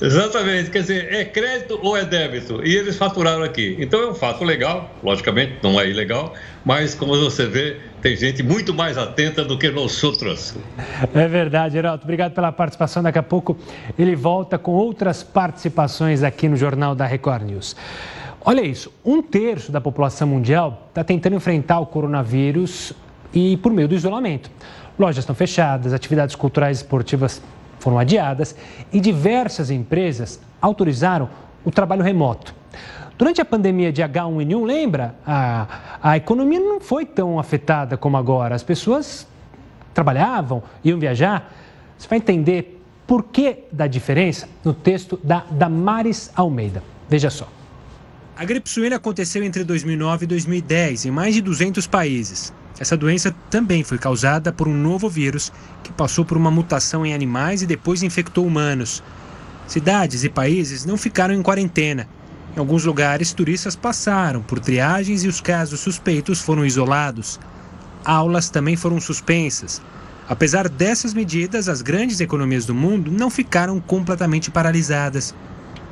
Exatamente, 0.00 0.70
quer 0.70 0.80
dizer, 0.80 1.12
é 1.12 1.24
crédito 1.24 1.78
ou 1.82 1.96
é 1.96 2.04
débito? 2.04 2.60
E 2.64 2.76
eles 2.76 2.96
faturaram 2.96 3.42
aqui. 3.42 3.76
Então 3.78 4.00
é 4.00 4.10
um 4.10 4.14
fato 4.14 4.44
legal, 4.44 4.90
logicamente 5.02 5.54
não 5.62 5.80
é 5.80 5.88
ilegal, 5.88 6.34
mas 6.64 6.94
como 6.94 7.18
você 7.18 7.46
vê, 7.46 7.76
tem 8.02 8.16
gente 8.16 8.42
muito 8.42 8.74
mais 8.74 8.98
atenta 8.98 9.42
do 9.44 9.58
que 9.58 9.70
nós 9.70 10.02
outros. 10.04 10.54
É 11.14 11.26
verdade, 11.26 11.74
Geraldo. 11.74 12.02
Obrigado 12.02 12.32
pela 12.32 12.52
participação. 12.52 13.02
Daqui 13.02 13.18
a 13.18 13.22
pouco 13.22 13.56
ele 13.98 14.14
volta 14.14 14.58
com 14.58 14.72
outras 14.72 15.22
participações 15.22 16.22
aqui 16.22 16.48
no 16.48 16.56
Jornal 16.56 16.94
da 16.94 17.06
Record 17.06 17.42
News. 17.42 17.74
Olha 18.42 18.62
isso, 18.62 18.92
um 19.04 19.22
terço 19.22 19.70
da 19.70 19.80
população 19.80 20.26
mundial 20.26 20.86
está 20.88 21.04
tentando 21.04 21.36
enfrentar 21.36 21.78
o 21.80 21.86
coronavírus 21.86 22.92
e 23.34 23.56
por 23.58 23.72
meio 23.72 23.86
do 23.86 23.94
isolamento. 23.94 24.50
Lojas 24.98 25.18
estão 25.18 25.34
fechadas, 25.34 25.92
atividades 25.92 26.34
culturais 26.34 26.78
e 26.78 26.82
esportivas 26.82 27.40
foram 27.80 27.98
adiadas 27.98 28.54
e 28.92 29.00
diversas 29.00 29.70
empresas 29.70 30.40
autorizaram 30.60 31.28
o 31.64 31.70
trabalho 31.70 32.02
remoto. 32.02 32.54
Durante 33.18 33.40
a 33.40 33.44
pandemia 33.44 33.92
de 33.92 34.02
H1N1, 34.02 34.64
lembra? 34.64 35.14
A, 35.26 35.98
a 36.02 36.16
economia 36.16 36.60
não 36.60 36.80
foi 36.80 37.04
tão 37.04 37.38
afetada 37.38 37.96
como 37.96 38.16
agora. 38.16 38.54
As 38.54 38.62
pessoas 38.62 39.26
trabalhavam, 39.92 40.62
iam 40.84 40.98
viajar. 40.98 41.52
Você 41.98 42.08
vai 42.08 42.18
entender 42.18 42.80
por 43.06 43.24
que 43.24 43.64
da 43.72 43.86
diferença 43.86 44.48
no 44.64 44.72
texto 44.72 45.18
da 45.22 45.44
Damares 45.50 46.30
Almeida. 46.34 46.82
Veja 47.08 47.28
só. 47.28 47.46
A 48.40 48.44
gripe 48.46 48.70
suína 48.70 48.96
aconteceu 48.96 49.44
entre 49.44 49.62
2009 49.64 50.24
e 50.24 50.26
2010 50.26 51.04
em 51.04 51.10
mais 51.10 51.34
de 51.34 51.42
200 51.42 51.86
países. 51.86 52.50
Essa 52.78 52.96
doença 52.96 53.36
também 53.50 53.84
foi 53.84 53.98
causada 53.98 54.50
por 54.50 54.66
um 54.66 54.72
novo 54.72 55.10
vírus 55.10 55.52
que 55.82 55.92
passou 55.92 56.24
por 56.24 56.38
uma 56.38 56.50
mutação 56.50 57.04
em 57.04 57.12
animais 57.12 57.60
e 57.60 57.66
depois 57.66 58.02
infectou 58.02 58.46
humanos. 58.46 59.02
Cidades 59.66 60.24
e 60.24 60.30
países 60.30 60.86
não 60.86 60.96
ficaram 60.96 61.34
em 61.34 61.42
quarentena. 61.42 62.08
Em 62.56 62.58
alguns 62.58 62.86
lugares, 62.86 63.34
turistas 63.34 63.76
passaram 63.76 64.40
por 64.40 64.58
triagens 64.58 65.22
e 65.22 65.28
os 65.28 65.42
casos 65.42 65.80
suspeitos 65.80 66.40
foram 66.40 66.64
isolados. 66.64 67.38
Aulas 68.02 68.48
também 68.48 68.74
foram 68.74 68.98
suspensas. 69.02 69.82
Apesar 70.26 70.66
dessas 70.66 71.12
medidas, 71.12 71.68
as 71.68 71.82
grandes 71.82 72.22
economias 72.22 72.64
do 72.64 72.74
mundo 72.74 73.12
não 73.12 73.28
ficaram 73.28 73.78
completamente 73.78 74.50
paralisadas. 74.50 75.34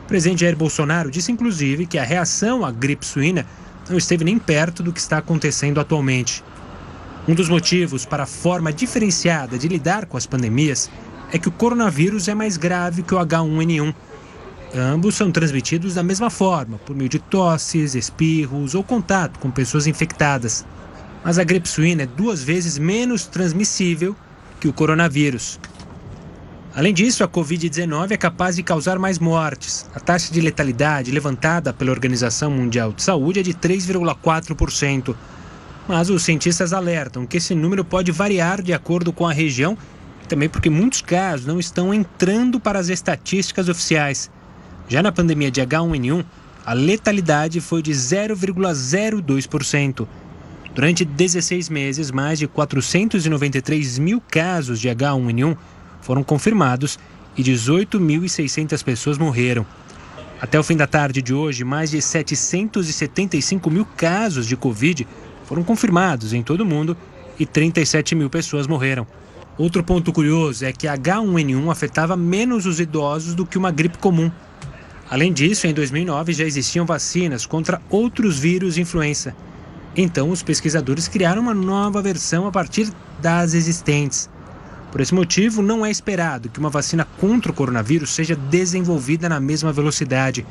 O 0.08 0.14
presidente 0.18 0.40
Jair 0.40 0.56
Bolsonaro 0.56 1.10
disse, 1.10 1.30
inclusive, 1.30 1.84
que 1.84 1.98
a 1.98 2.02
reação 2.02 2.64
à 2.64 2.72
gripe 2.72 3.04
suína 3.04 3.44
não 3.90 3.98
esteve 3.98 4.24
nem 4.24 4.38
perto 4.38 4.82
do 4.82 4.90
que 4.90 4.98
está 4.98 5.18
acontecendo 5.18 5.78
atualmente. 5.78 6.42
Um 7.28 7.34
dos 7.34 7.50
motivos 7.50 8.06
para 8.06 8.22
a 8.22 8.26
forma 8.26 8.72
diferenciada 8.72 9.58
de 9.58 9.68
lidar 9.68 10.06
com 10.06 10.16
as 10.16 10.24
pandemias 10.24 10.90
é 11.30 11.38
que 11.38 11.46
o 11.46 11.52
coronavírus 11.52 12.26
é 12.26 12.34
mais 12.34 12.56
grave 12.56 13.02
que 13.02 13.14
o 13.14 13.18
H1N1. 13.18 13.94
Ambos 14.74 15.14
são 15.14 15.30
transmitidos 15.30 15.92
da 15.92 16.02
mesma 16.02 16.30
forma, 16.30 16.78
por 16.78 16.96
meio 16.96 17.10
de 17.10 17.18
tosses, 17.18 17.94
espirros 17.94 18.74
ou 18.74 18.82
contato 18.82 19.38
com 19.38 19.50
pessoas 19.50 19.86
infectadas. 19.86 20.64
Mas 21.22 21.38
a 21.38 21.44
gripe 21.44 21.68
suína 21.68 22.04
é 22.04 22.06
duas 22.06 22.42
vezes 22.42 22.78
menos 22.78 23.26
transmissível 23.26 24.16
que 24.58 24.68
o 24.68 24.72
coronavírus. 24.72 25.60
Além 26.74 26.92
disso, 26.92 27.24
a 27.24 27.28
Covid-19 27.28 28.10
é 28.12 28.16
capaz 28.16 28.56
de 28.56 28.62
causar 28.62 28.98
mais 28.98 29.18
mortes. 29.18 29.88
A 29.94 30.00
taxa 30.00 30.30
de 30.32 30.40
letalidade 30.40 31.10
levantada 31.10 31.72
pela 31.72 31.90
Organização 31.90 32.50
Mundial 32.50 32.92
de 32.92 33.02
Saúde 33.02 33.40
é 33.40 33.42
de 33.42 33.54
3,4%. 33.54 35.16
Mas 35.88 36.10
os 36.10 36.22
cientistas 36.22 36.74
alertam 36.74 37.26
que 37.26 37.38
esse 37.38 37.54
número 37.54 37.82
pode 37.84 38.12
variar 38.12 38.62
de 38.62 38.74
acordo 38.74 39.12
com 39.12 39.26
a 39.26 39.32
região, 39.32 39.76
também 40.28 40.48
porque 40.48 40.68
muitos 40.68 41.00
casos 41.00 41.46
não 41.46 41.58
estão 41.58 41.94
entrando 41.94 42.60
para 42.60 42.78
as 42.78 42.88
estatísticas 42.88 43.68
oficiais. 43.68 44.30
Já 44.86 45.02
na 45.02 45.10
pandemia 45.10 45.50
de 45.50 45.62
H1N1, 45.62 46.24
a 46.64 46.72
letalidade 46.74 47.60
foi 47.62 47.82
de 47.82 47.92
0,02%. 47.92 50.06
Durante 50.74 51.02
16 51.04 51.68
meses, 51.70 52.10
mais 52.10 52.38
de 52.38 52.46
493 52.46 53.98
mil 53.98 54.20
casos 54.20 54.78
de 54.78 54.88
H1N1 54.88 55.56
foram 56.08 56.24
confirmados 56.24 56.98
e 57.36 57.42
18.600 57.42 58.82
pessoas 58.82 59.18
morreram. 59.18 59.66
Até 60.40 60.58
o 60.58 60.62
fim 60.62 60.74
da 60.74 60.86
tarde 60.86 61.20
de 61.20 61.34
hoje, 61.34 61.64
mais 61.64 61.90
de 61.90 62.00
775 62.00 63.70
mil 63.70 63.84
casos 63.84 64.46
de 64.46 64.56
Covid 64.56 65.06
foram 65.44 65.62
confirmados 65.62 66.32
em 66.32 66.42
todo 66.42 66.62
o 66.62 66.64
mundo 66.64 66.96
e 67.38 67.44
37 67.44 68.14
mil 68.14 68.30
pessoas 68.30 68.66
morreram. 68.66 69.06
Outro 69.58 69.84
ponto 69.84 70.10
curioso 70.10 70.64
é 70.64 70.72
que 70.72 70.86
H1N1 70.86 71.70
afetava 71.70 72.16
menos 72.16 72.64
os 72.64 72.80
idosos 72.80 73.34
do 73.34 73.44
que 73.44 73.58
uma 73.58 73.70
gripe 73.70 73.98
comum. 73.98 74.32
Além 75.10 75.30
disso, 75.30 75.66
em 75.66 75.74
2009 75.74 76.32
já 76.32 76.44
existiam 76.44 76.86
vacinas 76.86 77.44
contra 77.44 77.82
outros 77.90 78.38
vírus 78.38 78.78
influenza. 78.78 79.36
Então, 79.94 80.30
os 80.30 80.42
pesquisadores 80.42 81.06
criaram 81.06 81.42
uma 81.42 81.52
nova 81.52 82.00
versão 82.00 82.46
a 82.46 82.50
partir 82.50 82.90
das 83.20 83.52
existentes. 83.52 84.30
Por 84.98 85.02
esse 85.02 85.14
motivo, 85.14 85.62
não 85.62 85.86
é 85.86 85.90
esperado 85.92 86.48
que 86.48 86.58
uma 86.58 86.70
vacina 86.70 87.06
contra 87.20 87.52
o 87.52 87.54
coronavírus 87.54 88.10
seja 88.10 88.34
desenvolvida 88.34 89.28
na 89.28 89.38
mesma 89.38 89.72
velocidade. 89.72 90.44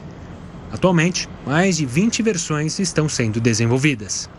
Atualmente, 0.71 1.27
mais 1.45 1.75
de 1.75 1.85
20 1.85 2.23
versões 2.23 2.79
estão 2.79 3.09
sendo 3.09 3.41
desenvolvidas. 3.41 4.29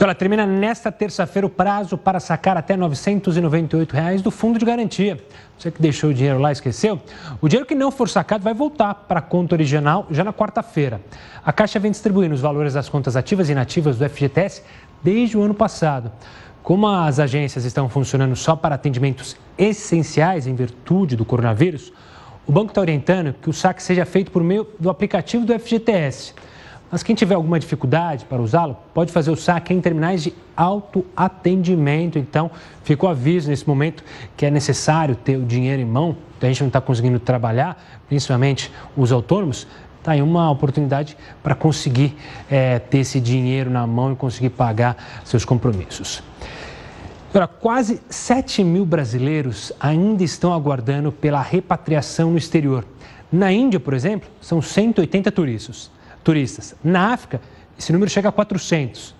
Ela 0.00 0.16
termina 0.16 0.44
nesta 0.44 0.90
terça-feira 0.90 1.46
o 1.46 1.48
prazo 1.48 1.96
para 1.96 2.18
sacar 2.18 2.56
até 2.56 2.76
998 2.76 3.92
reais 3.92 4.20
do 4.20 4.32
fundo 4.32 4.58
de 4.58 4.64
garantia. 4.64 5.24
Você 5.56 5.70
que 5.70 5.80
deixou 5.80 6.10
o 6.10 6.14
dinheiro 6.14 6.40
lá 6.40 6.50
esqueceu? 6.50 7.00
O 7.40 7.48
dinheiro 7.48 7.64
que 7.64 7.76
não 7.76 7.92
for 7.92 8.08
sacado 8.08 8.42
vai 8.42 8.52
voltar 8.52 8.94
para 8.94 9.20
a 9.20 9.22
conta 9.22 9.54
original 9.54 10.08
já 10.10 10.24
na 10.24 10.32
quarta-feira. 10.32 11.00
A 11.44 11.52
Caixa 11.52 11.78
vem 11.78 11.92
distribuindo 11.92 12.34
os 12.34 12.40
valores 12.40 12.74
das 12.74 12.88
contas 12.88 13.14
ativas 13.14 13.48
e 13.48 13.52
inativas 13.52 13.96
do 13.96 14.08
FGTS 14.08 14.64
desde 15.04 15.38
o 15.38 15.42
ano 15.42 15.54
passado. 15.54 16.10
Como 16.62 16.86
as 16.86 17.18
agências 17.18 17.64
estão 17.64 17.88
funcionando 17.88 18.36
só 18.36 18.54
para 18.54 18.76
atendimentos 18.76 19.36
essenciais 19.58 20.46
em 20.46 20.54
virtude 20.54 21.16
do 21.16 21.24
coronavírus, 21.24 21.92
o 22.46 22.52
banco 22.52 22.68
está 22.68 22.80
orientando 22.80 23.34
que 23.34 23.50
o 23.50 23.52
saque 23.52 23.82
seja 23.82 24.04
feito 24.04 24.30
por 24.30 24.44
meio 24.44 24.66
do 24.78 24.88
aplicativo 24.88 25.44
do 25.44 25.58
FGTS. 25.58 26.34
Mas 26.88 27.02
quem 27.02 27.16
tiver 27.16 27.34
alguma 27.34 27.58
dificuldade 27.58 28.24
para 28.26 28.40
usá-lo, 28.40 28.76
pode 28.94 29.10
fazer 29.10 29.30
o 29.30 29.36
saque 29.36 29.74
em 29.74 29.80
terminais 29.80 30.22
de 30.22 30.34
autoatendimento. 30.56 32.18
Então, 32.18 32.50
fica 32.84 33.06
o 33.06 33.08
aviso 33.08 33.48
nesse 33.48 33.66
momento 33.66 34.04
que 34.36 34.46
é 34.46 34.50
necessário 34.50 35.16
ter 35.16 35.36
o 35.36 35.44
dinheiro 35.44 35.82
em 35.82 35.86
mão. 35.86 36.16
A 36.40 36.46
gente 36.46 36.60
não 36.60 36.68
está 36.68 36.80
conseguindo 36.80 37.18
trabalhar, 37.18 37.82
principalmente 38.08 38.70
os 38.96 39.10
autônomos. 39.10 39.66
Está 40.02 40.12
aí 40.12 40.20
uma 40.20 40.50
oportunidade 40.50 41.16
para 41.44 41.54
conseguir 41.54 42.16
é, 42.50 42.80
ter 42.80 42.98
esse 42.98 43.20
dinheiro 43.20 43.70
na 43.70 43.86
mão 43.86 44.12
e 44.12 44.16
conseguir 44.16 44.50
pagar 44.50 44.96
seus 45.24 45.44
compromissos. 45.44 46.20
Agora, 47.30 47.46
quase 47.46 48.00
7 48.10 48.64
mil 48.64 48.84
brasileiros 48.84 49.72
ainda 49.78 50.24
estão 50.24 50.52
aguardando 50.52 51.12
pela 51.12 51.40
repatriação 51.40 52.32
no 52.32 52.36
exterior. 52.36 52.84
Na 53.30 53.52
Índia, 53.52 53.78
por 53.78 53.94
exemplo, 53.94 54.28
são 54.40 54.60
180 54.60 55.30
turistas. 55.30 55.88
turistas. 56.24 56.74
Na 56.82 57.12
África, 57.12 57.40
esse 57.78 57.92
número 57.92 58.10
chega 58.10 58.28
a 58.28 58.32
400. 58.32 59.14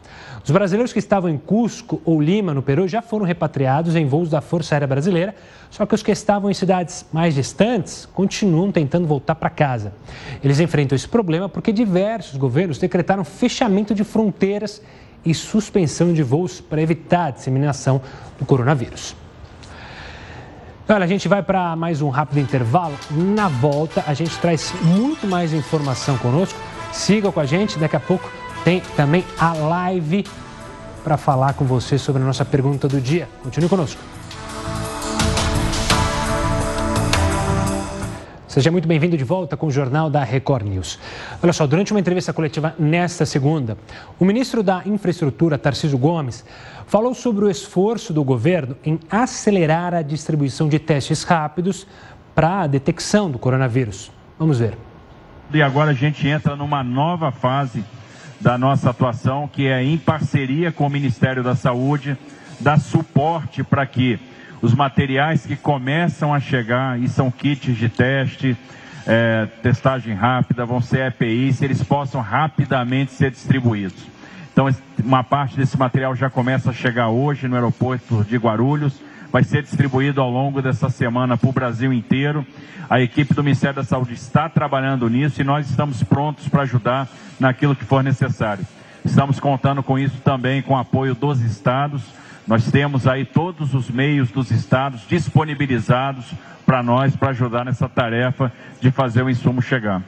Os 0.45 0.51
brasileiros 0.51 0.93
que 0.93 0.99
estavam 0.99 1.30
em 1.30 1.38
Cusco 1.38 2.03
ou 2.05 2.20
Lima, 2.20 2.53
no 2.53 2.62
Peru, 2.62 2.88
já 2.88 3.01
foram 3.01 3.24
repatriados 3.24 3.95
em 3.95 4.07
voos 4.07 4.28
da 4.28 4.40
Força 4.40 4.74
Aérea 4.74 4.88
Brasileira, 4.88 5.36
só 5.70 5.86
que 5.86 5.95
os 5.95 6.03
que 6.03 6.11
estavam 6.11 6.51
em 6.51 6.55
cidades 6.55 7.07
mais 7.12 7.34
distantes 7.34 8.07
continuam 8.12 8.72
tentando 8.72 9.07
voltar 9.07 9.36
para 9.36 9.49
casa. 9.49 9.93
Eles 10.43 10.59
enfrentam 10.59 10.97
esse 10.97 11.07
problema 11.07 11.49
porque 11.49 11.72
diversos 11.72 12.36
governos 12.36 12.78
decretaram 12.78 13.22
fechamento 13.22 13.95
de 13.95 14.03
fronteiras 14.03 14.82
e 15.24 15.32
suspensão 15.32 16.12
de 16.12 16.24
voos 16.24 16.61
para 16.61 16.82
evitar 16.82 17.26
a 17.26 17.30
disseminação 17.30 18.03
do 18.36 18.45
coronavírus. 18.45 19.14
Olha, 20.88 21.05
a 21.05 21.09
gente 21.09 21.28
vai 21.28 21.43
para 21.43 21.76
mais 21.76 22.03
um 22.03 22.09
rápido 22.09 22.40
intervalo. 22.40 22.99
Na 23.11 23.49
volta, 23.49 24.03
a 24.07 24.12
gente 24.12 24.36
traz 24.38 24.74
muito 24.82 25.26
mais 25.26 25.53
informação 25.55 26.18
conosco. 26.18 26.59
Siga 26.93 27.30
com 27.30 27.38
a 27.38 27.47
gente, 27.47 27.78
daqui 27.78 27.97
a 27.97 28.01
pouco 28.01 28.28
tem 28.64 28.80
também 28.96 29.24
a 29.38 29.52
live 29.52 30.24
para 31.02 31.16
falar 31.16 31.54
com 31.54 31.64
você 31.64 31.98
sobre 31.98 32.22
a 32.22 32.24
nossa 32.24 32.44
pergunta 32.44 32.88
do 32.88 33.00
dia. 33.00 33.28
Continue 33.42 33.68
conosco. 33.68 34.00
Seja 38.46 38.70
muito 38.70 38.86
bem-vindo 38.86 39.16
de 39.16 39.24
volta 39.24 39.56
com 39.56 39.68
o 39.68 39.70
Jornal 39.70 40.10
da 40.10 40.22
Record 40.22 40.66
News. 40.66 40.98
Olha 41.42 41.54
só, 41.54 41.66
durante 41.66 41.90
uma 41.90 41.98
entrevista 41.98 42.34
coletiva 42.34 42.74
nesta 42.78 43.24
segunda, 43.24 43.78
o 44.20 44.26
ministro 44.26 44.62
da 44.62 44.82
Infraestrutura, 44.84 45.56
Tarcísio 45.56 45.96
Gomes, 45.96 46.44
falou 46.86 47.14
sobre 47.14 47.46
o 47.46 47.50
esforço 47.50 48.12
do 48.12 48.22
governo 48.22 48.76
em 48.84 49.00
acelerar 49.10 49.94
a 49.94 50.02
distribuição 50.02 50.68
de 50.68 50.78
testes 50.78 51.22
rápidos 51.22 51.86
para 52.34 52.60
a 52.60 52.66
detecção 52.66 53.30
do 53.30 53.38
coronavírus. 53.38 54.12
Vamos 54.38 54.58
ver. 54.58 54.76
E 55.52 55.62
agora 55.62 55.92
a 55.92 55.94
gente 55.94 56.28
entra 56.28 56.54
numa 56.54 56.84
nova 56.84 57.32
fase 57.32 57.82
da 58.43 58.59
nossa 58.59 58.90
atuação, 58.90 59.47
que 59.47 59.68
é 59.68 59.84
em 59.84 59.97
parceria 59.97 60.72
com 60.72 60.84
o 60.84 60.90
Ministério 60.90 61.45
da 61.45 61.55
Saúde, 61.55 62.18
dar 62.59 62.78
suporte 62.78 63.62
para 63.62 63.86
que 63.86 64.18
os 64.61 64.74
materiais 64.74 65.47
que 65.47 65.55
começam 65.55 66.34
a 66.34 66.40
chegar, 66.40 67.01
e 67.01 67.09
são 67.09 67.30
kits 67.30 67.76
de 67.76 67.88
teste, 67.88 68.57
é, 69.07 69.47
testagem 69.62 70.14
rápida, 70.14 70.66
vão 70.66 70.80
ser 70.80 71.07
EPIs, 71.07 71.62
eles 71.62 71.84
possam 71.84 72.20
rapidamente 72.20 73.12
ser 73.12 73.30
distribuídos. 73.30 74.11
Então, 74.53 74.68
uma 75.03 75.22
parte 75.22 75.57
desse 75.57 75.78
material 75.78 76.14
já 76.16 76.28
começa 76.28 76.70
a 76.70 76.74
chegar 76.74 77.09
hoje 77.11 77.47
no 77.47 77.55
aeroporto 77.55 78.24
de 78.24 78.36
Guarulhos, 78.36 79.01
vai 79.33 79.43
ser 79.43 79.62
distribuído 79.62 80.20
ao 80.20 80.30
longo 80.30 80.62
dessa 80.62 80.89
semana 80.91 81.37
para 81.37 81.49
o 81.49 81.53
Brasil 81.53 81.93
inteiro. 81.93 82.47
A 82.89 83.01
equipe 83.01 83.35
do 83.35 83.43
Ministério 83.43 83.76
da 83.76 83.85
Saúde 83.85 84.12
está 84.12 84.49
trabalhando 84.49 85.09
nisso 85.09 85.41
e 85.41 85.45
nós 85.45 85.68
estamos 85.68 86.03
prontos 86.05 86.47
para 86.47 86.62
ajudar 86.62 87.09
naquilo 87.41 87.74
que 87.74 87.85
for 87.85 88.05
necessário. 88.05 88.64
Estamos 89.05 89.41
contando 89.41 89.83
com 89.83 89.99
isso 89.99 90.18
também 90.22 90.62
com 90.62 90.74
o 90.74 90.78
apoio 90.78 91.14
dos 91.14 91.41
estados 91.41 92.03
nós 92.47 92.68
temos 92.70 93.07
aí 93.07 93.24
todos 93.24 93.72
os 93.72 93.89
meios 93.89 94.30
dos 94.30 94.51
estados 94.51 95.07
disponibilizados 95.07 96.26
para 96.66 96.83
nós, 96.83 97.14
para 97.14 97.30
ajudar 97.30 97.64
nessa 97.64 97.89
tarefa 97.89 98.53
de 98.80 98.91
fazer 98.91 99.22
o 99.22 99.30
insumo 99.30 99.62
chegar. 99.62 100.03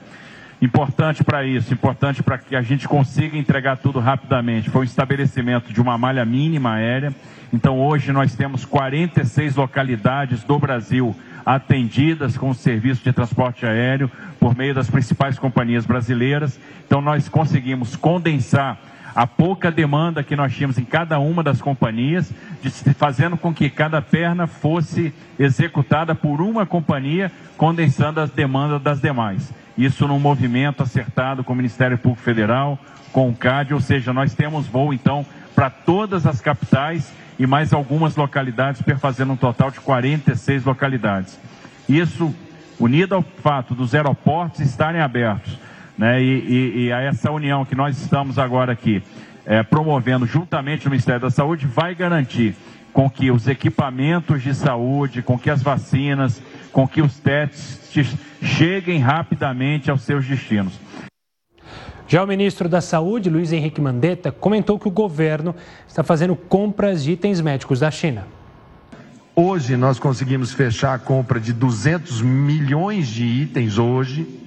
Importante 0.60 1.22
para 1.22 1.44
isso, 1.44 1.72
importante 1.72 2.22
para 2.22 2.38
que 2.38 2.56
a 2.56 2.62
gente 2.62 2.88
consiga 2.88 3.36
entregar 3.36 3.76
tudo 3.76 4.00
rapidamente, 4.00 4.70
foi 4.70 4.82
o 4.82 4.84
estabelecimento 4.84 5.72
de 5.72 5.80
uma 5.80 5.96
malha 5.96 6.24
mínima 6.24 6.74
aérea. 6.74 7.14
Então, 7.54 7.80
hoje 7.80 8.10
nós 8.10 8.34
temos 8.34 8.64
46 8.64 9.54
localidades 9.54 10.42
do 10.42 10.58
Brasil 10.58 11.14
atendidas 11.46 12.36
com 12.36 12.50
o 12.50 12.54
serviço 12.54 13.04
de 13.04 13.12
transporte 13.12 13.64
aéreo 13.64 14.10
por 14.40 14.56
meio 14.56 14.74
das 14.74 14.90
principais 14.90 15.38
companhias 15.38 15.86
brasileiras. 15.86 16.58
Então, 16.84 17.00
nós 17.00 17.28
conseguimos 17.28 17.94
condensar 17.94 18.76
a 19.14 19.26
pouca 19.26 19.70
demanda 19.70 20.22
que 20.22 20.34
nós 20.34 20.52
tínhamos 20.52 20.76
em 20.76 20.84
cada 20.84 21.18
uma 21.18 21.42
das 21.42 21.62
companhias, 21.62 22.32
fazendo 22.96 23.36
com 23.36 23.54
que 23.54 23.70
cada 23.70 24.02
perna 24.02 24.46
fosse 24.46 25.14
executada 25.38 26.14
por 26.14 26.40
uma 26.40 26.66
companhia, 26.66 27.30
condensando 27.56 28.20
as 28.20 28.30
demandas 28.30 28.82
das 28.82 29.00
demais. 29.00 29.52
Isso 29.78 30.08
num 30.08 30.18
movimento 30.18 30.82
acertado 30.82 31.44
com 31.44 31.52
o 31.52 31.56
Ministério 31.56 31.98
Público 31.98 32.22
Federal, 32.22 32.78
com 33.12 33.28
o 33.28 33.34
CAD, 33.34 33.74
ou 33.74 33.80
seja, 33.80 34.12
nós 34.12 34.34
temos 34.34 34.66
voo 34.66 34.92
então 34.92 35.24
para 35.54 35.70
todas 35.70 36.26
as 36.26 36.40
capitais 36.40 37.12
e 37.38 37.46
mais 37.46 37.72
algumas 37.72 38.16
localidades, 38.16 38.82
perfazendo 38.82 39.32
um 39.32 39.36
total 39.36 39.70
de 39.70 39.80
46 39.80 40.64
localidades. 40.64 41.38
Isso 41.88 42.34
unido 42.78 43.14
ao 43.14 43.22
fato 43.22 43.74
dos 43.74 43.94
aeroportos 43.94 44.60
estarem 44.60 45.00
abertos, 45.00 45.56
né? 45.96 46.22
E, 46.22 46.26
e, 46.26 46.78
e 46.84 46.90
essa 46.90 47.30
união 47.30 47.64
que 47.64 47.74
nós 47.74 48.00
estamos 48.00 48.38
agora 48.38 48.72
aqui 48.72 49.02
é, 49.46 49.62
promovendo 49.62 50.26
juntamente 50.26 50.84
no 50.84 50.90
Ministério 50.90 51.20
da 51.20 51.30
Saúde 51.30 51.66
vai 51.66 51.94
garantir 51.94 52.54
com 52.92 53.10
que 53.10 53.30
os 53.30 53.48
equipamentos 53.48 54.42
de 54.42 54.54
saúde, 54.54 55.20
com 55.20 55.36
que 55.36 55.50
as 55.50 55.60
vacinas, 55.60 56.40
com 56.72 56.86
que 56.86 57.02
os 57.02 57.18
testes 57.18 58.16
cheguem 58.40 59.00
rapidamente 59.00 59.90
aos 59.90 60.02
seus 60.02 60.24
destinos. 60.24 60.78
Já 62.06 62.22
o 62.22 62.26
ministro 62.26 62.68
da 62.68 62.80
Saúde, 62.80 63.30
Luiz 63.30 63.52
Henrique 63.52 63.80
Mandetta, 63.80 64.30
comentou 64.30 64.78
que 64.78 64.86
o 64.86 64.90
governo 64.90 65.54
está 65.88 66.04
fazendo 66.04 66.36
compras 66.36 67.02
de 67.02 67.12
itens 67.12 67.40
médicos 67.40 67.80
da 67.80 67.90
China. 67.90 68.26
Hoje 69.34 69.76
nós 69.76 69.98
conseguimos 69.98 70.52
fechar 70.52 70.94
a 70.94 70.98
compra 70.98 71.40
de 71.40 71.52
200 71.52 72.22
milhões 72.22 73.08
de 73.08 73.24
itens 73.24 73.78
hoje. 73.78 74.43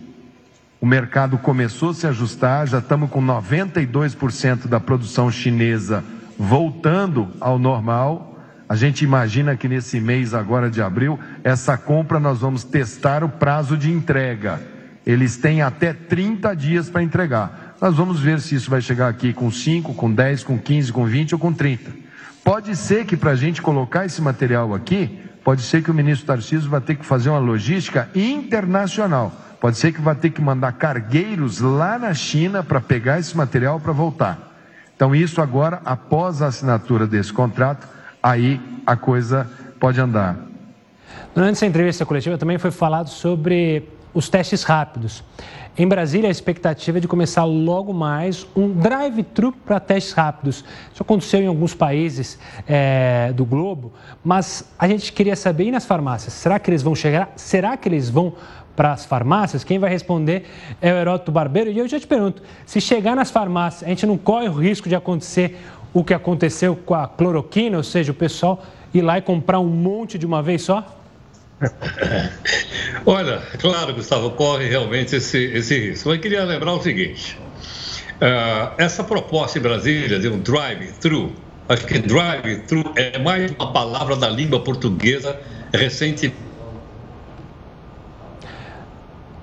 O 0.80 0.86
mercado 0.86 1.38
começou 1.38 1.90
a 1.90 1.94
se 1.94 2.08
ajustar, 2.08 2.68
já 2.68 2.80
estamos 2.80 3.10
com 3.10 3.22
92% 3.22 4.68
da 4.68 4.80
produção 4.80 5.32
chinesa 5.32 6.04
voltando 6.38 7.30
ao 7.40 7.58
normal. 7.58 8.40
A 8.70 8.76
gente 8.76 9.04
imagina 9.04 9.56
que 9.56 9.68
nesse 9.68 10.00
mês 10.00 10.34
agora 10.34 10.70
de 10.70 10.82
abril, 10.82 11.20
essa 11.44 11.78
compra 11.78 12.20
nós 12.20 12.40
vamos 12.40 12.64
testar 12.64 13.24
o 13.24 13.30
prazo 13.30 13.76
de 13.76 13.92
entrega 13.92 14.78
eles 15.08 15.38
têm 15.38 15.62
até 15.62 15.94
30 15.94 16.54
dias 16.54 16.90
para 16.90 17.02
entregar. 17.02 17.78
Nós 17.80 17.96
vamos 17.96 18.20
ver 18.20 18.42
se 18.42 18.56
isso 18.56 18.70
vai 18.70 18.82
chegar 18.82 19.08
aqui 19.08 19.32
com 19.32 19.50
5, 19.50 19.94
com 19.94 20.12
10, 20.12 20.44
com 20.44 20.60
15, 20.60 20.92
com 20.92 21.06
20 21.06 21.34
ou 21.34 21.40
com 21.40 21.54
30. 21.54 21.92
Pode 22.44 22.76
ser 22.76 23.06
que 23.06 23.16
para 23.16 23.32
a 23.32 23.36
gente 23.36 23.62
colocar 23.62 24.06
esse 24.06 24.22
material 24.22 24.76
aqui, 24.76 25.18
pode 25.46 25.62
ser 25.62 25.82
que 25.82 25.90
o 25.90 25.94
ministro 25.94 26.28
Tarcísio 26.28 26.70
vai 26.70 26.82
ter 26.82 26.96
que 26.96 27.06
fazer 27.06 27.30
uma 27.30 27.40
logística 27.40 28.10
internacional. 28.14 29.32
Pode 29.60 29.78
ser 29.78 29.92
que 29.92 30.02
vai 30.02 30.16
ter 30.16 30.30
que 30.30 30.42
mandar 30.42 30.72
cargueiros 30.74 31.60
lá 31.60 31.98
na 31.98 32.14
China 32.14 32.64
para 32.64 32.80
pegar 32.80 33.20
esse 33.20 33.36
material 33.36 33.80
para 33.80 33.92
voltar. 33.92 34.54
Então, 34.96 35.16
isso 35.16 35.42
agora, 35.42 35.82
após 35.86 36.42
a 36.42 36.48
assinatura 36.48 37.06
desse 37.08 37.34
contrato, 37.34 37.88
aí 38.22 38.62
a 38.86 38.96
coisa 38.96 39.50
pode 39.80 40.00
andar. 40.00 40.38
Durante 41.34 41.54
essa 41.54 41.66
entrevista 41.66 42.06
coletiva 42.06 42.38
também 42.38 42.58
foi 42.58 42.72
falado 42.72 43.10
sobre 43.10 43.88
os 44.14 44.30
testes 44.30 44.64
rápidos. 44.64 45.24
Em 45.80 45.88
Brasília, 45.88 46.28
a 46.28 46.32
expectativa 46.32 46.98
é 46.98 47.02
de 47.02 47.08
começar 47.08 47.44
logo 47.44 47.94
mais 47.94 48.48
um 48.56 48.68
drive-thru 48.68 49.52
para 49.52 49.80
testes 49.80 50.12
rápidos. 50.12 50.66
Isso 50.92 51.04
aconteceu 51.04 51.40
em 51.40 51.46
alguns 51.46 51.76
países 51.76 52.40
é, 52.68 53.32
do 53.36 53.46
globo, 53.46 53.94
mas 54.24 54.74
a 54.80 54.88
gente 54.88 55.14
queria 55.14 55.36
saber, 55.36 55.66
e 55.66 55.72
nas 55.72 55.86
farmácias? 55.86 56.34
Será 56.34 56.58
que 56.58 56.68
eles 56.72 56.82
vão 56.82 56.96
chegar? 56.96 57.32
Será 57.36 57.78
que 57.78 57.88
eles 57.88 58.10
vão 58.10 58.34
para 58.76 58.92
as 58.92 59.06
farmácias? 59.06 59.64
Quem 59.64 59.78
vai 59.78 59.92
responder 59.92 60.46
é 60.82 60.92
o 60.92 60.96
Heródoto 60.96 61.32
Barbeiro. 61.32 61.70
E 61.70 61.78
eu 61.78 61.88
já 61.88 62.00
te 62.00 62.08
pergunto, 62.08 62.42
se 62.66 62.82
chegar 62.82 63.16
nas 63.16 63.30
farmácias, 63.30 63.84
a 63.84 63.90
gente 63.90 64.08
não 64.08 64.18
corre 64.18 64.50
o 64.50 64.54
risco 64.54 64.90
de 64.90 64.96
acontecer 64.96 65.58
o 65.94 66.04
que 66.04 66.14
aconteceu 66.16 66.76
com 66.76 66.96
a 66.96 67.08
cloroquina, 67.08 67.78
ou 67.78 67.84
seja, 67.84 68.12
o 68.12 68.16
pessoal 68.16 68.64
ir 68.92 69.04
lá 69.04 69.20
e 69.20 69.22
comprar 69.22 69.60
um 69.60 69.68
monte 69.68 70.18
de 70.18 70.26
uma 70.26 70.42
vez 70.42 70.64
só? 70.64 70.97
Olha, 73.06 73.42
claro, 73.60 73.94
Gustavo, 73.94 74.32
corre 74.32 74.68
realmente 74.68 75.16
esse, 75.16 75.38
esse 75.38 75.90
risco. 75.90 76.10
Mas 76.10 76.20
queria 76.20 76.44
lembrar 76.44 76.74
o 76.74 76.82
seguinte: 76.82 77.38
uh, 78.16 78.74
essa 78.78 79.04
proposta 79.04 79.58
em 79.58 79.62
Brasília 79.62 80.20
de 80.20 80.28
um 80.28 80.40
drive-thru, 80.40 81.32
acho 81.68 81.86
que 81.86 82.00
drive-thru 82.00 82.94
é 82.96 83.18
mais 83.18 83.52
uma 83.52 83.72
palavra 83.72 84.16
da 84.16 84.30
língua 84.30 84.60
portuguesa 84.60 85.40
recente. 85.74 86.34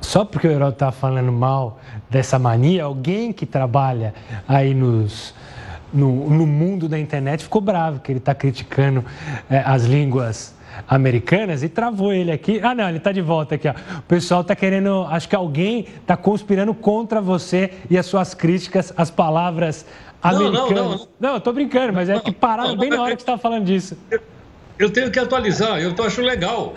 Só 0.00 0.24
porque 0.24 0.46
o 0.46 0.50
Herói 0.50 0.68
está 0.68 0.92
falando 0.92 1.32
mal 1.32 1.80
dessa 2.08 2.38
mania, 2.38 2.84
alguém 2.84 3.32
que 3.32 3.44
trabalha 3.44 4.14
aí 4.46 4.72
nos, 4.72 5.34
no, 5.92 6.30
no 6.30 6.46
mundo 6.46 6.88
da 6.88 6.96
internet 6.96 7.42
ficou 7.42 7.60
bravo, 7.60 7.98
que 7.98 8.12
ele 8.12 8.20
está 8.20 8.32
criticando 8.32 9.04
é, 9.50 9.58
as 9.58 9.82
línguas 9.84 10.53
americanas 10.88 11.62
e 11.62 11.68
travou 11.68 12.12
ele 12.12 12.30
aqui. 12.30 12.60
Ah, 12.62 12.74
não, 12.74 12.88
ele 12.88 12.98
está 12.98 13.12
de 13.12 13.20
volta 13.20 13.54
aqui. 13.54 13.68
Ó. 13.68 13.72
O 13.98 14.02
pessoal 14.02 14.40
está 14.40 14.54
querendo, 14.54 15.06
acho 15.10 15.28
que 15.28 15.36
alguém 15.36 15.86
está 16.00 16.16
conspirando 16.16 16.74
contra 16.74 17.20
você 17.20 17.72
e 17.90 17.98
as 17.98 18.06
suas 18.06 18.34
críticas 18.34 18.92
às 18.96 19.10
palavras 19.10 19.86
americanas. 20.22 20.68
Não, 20.68 20.70
não, 20.70 20.90
não. 20.90 21.08
não 21.20 21.30
eu 21.30 21.38
estou 21.38 21.52
brincando, 21.52 21.92
mas 21.92 22.08
é 22.08 22.18
que 22.18 22.32
pararam 22.32 22.76
bem 22.76 22.90
na 22.90 23.02
hora 23.02 23.14
que 23.14 23.20
você 23.20 23.24
estava 23.24 23.40
falando 23.40 23.64
disso. 23.64 23.96
Eu 24.76 24.90
tenho 24.90 25.08
que 25.10 25.18
atualizar, 25.20 25.78
eu 25.80 25.94
acho 26.04 26.20
legal. 26.20 26.74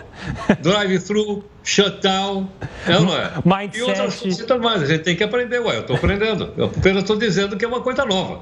Drive-thru, 0.60 1.44
shutdown, 1.64 2.48
é 2.86 2.92
não 2.92 3.12
é? 3.12 3.32
Mindset. 3.44 3.78
E 3.78 3.82
outras 3.82 4.20
coisas 4.20 4.60
mais, 4.60 4.82
a 4.82 4.86
gente 4.86 5.02
tem 5.02 5.16
que 5.16 5.24
aprender, 5.24 5.58
ué, 5.58 5.76
eu 5.76 5.80
estou 5.80 5.96
aprendendo. 5.96 6.52
Eu 6.56 6.66
apenas 6.66 7.02
estou 7.02 7.16
dizendo 7.16 7.56
que 7.56 7.64
é 7.64 7.68
uma 7.68 7.80
coisa 7.80 8.04
nova. 8.04 8.40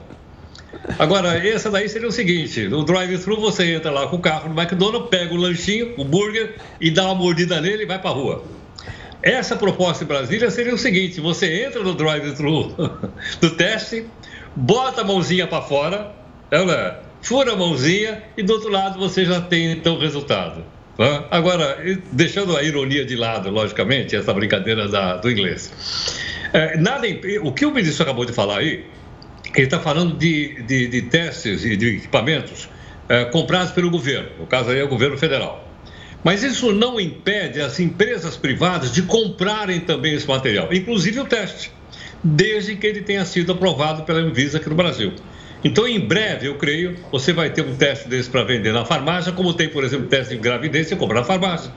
Agora, 0.99 1.37
essa 1.47 1.71
daí 1.71 1.89
seria 1.89 2.09
o 2.09 2.13
seguinte: 2.13 2.69
no 2.69 2.85
drive-thru 2.85 3.41
você 3.41 3.75
entra 3.75 3.91
lá 3.91 4.07
com 4.07 4.17
o 4.17 4.21
carro 4.21 4.49
no 4.49 4.61
McDonald's, 4.61 5.09
pega 5.09 5.33
o 5.35 5.37
lanchinho, 5.37 5.95
o 5.97 6.05
burger 6.05 6.55
e 6.81 6.91
dá 6.91 7.05
uma 7.05 7.15
mordida 7.15 7.61
nele 7.61 7.83
e 7.83 7.87
vai 7.87 7.99
para 7.99 8.11
rua. 8.11 8.45
Essa 9.23 9.57
proposta 9.57 10.05
em 10.05 10.07
Brasília 10.07 10.51
seria 10.51 10.75
o 10.75 10.79
seguinte: 10.79 11.21
você 11.21 11.65
entra 11.65 11.83
no 11.83 11.95
drive-thru 11.95 12.75
do 13.41 13.51
teste, 13.51 14.07
bota 14.55 15.01
a 15.01 15.05
mãozinha 15.05 15.47
para 15.47 15.63
fora, 15.63 16.13
ela 16.51 17.03
fura 17.21 17.53
a 17.53 17.57
mãozinha 17.57 18.23
e 18.37 18.43
do 18.43 18.53
outro 18.53 18.71
lado 18.71 18.99
você 18.99 19.25
já 19.25 19.41
tem 19.41 19.73
então 19.73 19.97
o 19.97 19.99
resultado. 19.99 20.65
Agora, 21.31 21.79
deixando 22.11 22.57
a 22.57 22.63
ironia 22.63 23.05
de 23.05 23.17
lado, 23.17 23.51
logicamente, 23.51 24.17
essa 24.17 24.33
brincadeira 24.33 24.89
da, 24.89 25.17
do 25.17 25.31
inglês. 25.31 25.71
É, 26.55 26.79
nada, 26.79 27.07
o 27.43 27.53
que 27.53 27.67
o 27.67 27.71
ministro 27.71 28.03
acabou 28.03 28.25
de 28.25 28.33
falar 28.33 28.61
aí 28.61 28.87
ele 29.55 29.67
está 29.67 29.81
falando 29.81 30.17
de, 30.17 30.63
de, 30.63 30.89
de, 30.89 31.03
testes 31.03 31.65
e 31.65 31.77
de 31.77 31.97
equipamentos 31.97 32.69
é, 33.09 33.25
comprados 33.27 33.73
pelo 33.73 33.91
governo, 33.91 34.31
no 34.39 34.47
caso 34.47 34.71
aí 34.71 34.81
é 34.81 34.85
o 34.85 34.89
governo 34.89 35.17
federal. 35.17 35.67
Mas 36.25 36.43
isso 36.43 36.73
não 36.73 37.01
impede 37.01 37.61
as 37.61 37.79
empresas 37.79 38.37
privadas 38.37 38.93
de 38.93 39.03
comprarem 39.03 39.81
também 39.81 40.15
esse 40.15 40.27
material, 40.27 40.73
inclusive 40.73 41.21
o 41.21 41.25
teste, 41.25 41.71
desde 42.23 42.75
que 42.77 42.87
ele 42.87 43.03
tenha 43.03 43.25
sido 43.25 43.53
aprovado 43.53 44.03
pela 44.03 44.19
Anvisa 44.19 44.59
aqui 44.59 44.69
no 44.69 44.75
Brasil. 44.75 45.13
Então, 45.63 45.87
em 45.87 45.99
breve, 45.99 46.47
eu 46.47 46.57
creio, 46.57 46.97
você 47.11 47.33
vai 47.33 47.51
ter 47.51 47.63
um 47.63 47.75
teste 47.75 48.09
desse 48.09 48.29
para 48.29 48.45
vender 48.45 48.73
na 48.73 48.85
farmácia, 48.85 49.33
como 49.33 49.55
tem, 49.55 49.69
por 49.69 49.85
exemplo, 49.85 50.07
teste 50.07 50.35
de 50.35 50.41
gravidez, 50.41 50.89
você 50.89 50.97
compra 50.97 51.21
na 51.21 51.25
farmácia. 51.25 51.73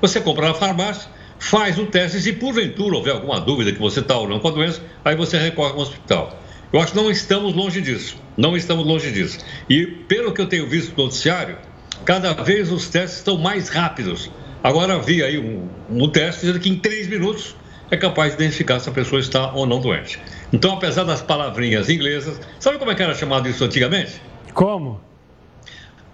Você 0.00 0.20
compra 0.20 0.48
na 0.48 0.54
farmácia, 0.54 1.10
faz 1.38 1.78
o 1.78 1.86
teste, 1.86 2.18
e 2.18 2.20
se 2.20 2.32
porventura 2.32 2.96
houver 2.96 3.14
alguma 3.14 3.40
dúvida 3.40 3.72
que 3.72 3.78
você 3.78 4.00
está 4.00 4.16
ou 4.16 4.28
não 4.28 4.40
com 4.40 4.48
a 4.48 4.50
doença, 4.50 4.82
aí 5.04 5.14
você 5.14 5.38
recorre 5.38 5.72
ao 5.72 5.78
hospital. 5.78 6.42
Eu 6.72 6.80
acho 6.80 6.92
que 6.92 6.98
não 6.98 7.10
estamos 7.10 7.54
longe 7.54 7.80
disso. 7.80 8.16
Não 8.36 8.56
estamos 8.56 8.86
longe 8.86 9.10
disso. 9.10 9.38
E 9.68 9.86
pelo 9.86 10.32
que 10.32 10.40
eu 10.40 10.46
tenho 10.46 10.66
visto 10.66 10.96
no 10.96 11.04
noticiário, 11.04 11.56
cada 12.04 12.32
vez 12.34 12.70
os 12.70 12.88
testes 12.88 13.18
estão 13.18 13.38
mais 13.38 13.68
rápidos. 13.68 14.30
Agora 14.62 14.98
vi 14.98 15.22
aí 15.22 15.38
um, 15.38 15.68
um 15.90 16.08
teste 16.10 16.42
dizendo 16.42 16.60
que 16.60 16.68
em 16.68 16.76
três 16.76 17.08
minutos 17.08 17.56
é 17.90 17.96
capaz 17.96 18.36
de 18.36 18.42
identificar 18.42 18.80
se 18.80 18.88
a 18.88 18.92
pessoa 18.92 19.20
está 19.20 19.52
ou 19.52 19.66
não 19.66 19.80
doente. 19.80 20.20
Então, 20.52 20.74
apesar 20.74 21.04
das 21.04 21.22
palavrinhas 21.22 21.88
inglesas, 21.88 22.38
sabe 22.60 22.78
como 22.78 22.90
é 22.90 22.94
que 22.94 23.02
era 23.02 23.14
chamado 23.14 23.48
isso 23.48 23.64
antigamente? 23.64 24.20
Como? 24.52 25.00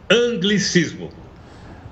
Anglicismo. 0.09 1.11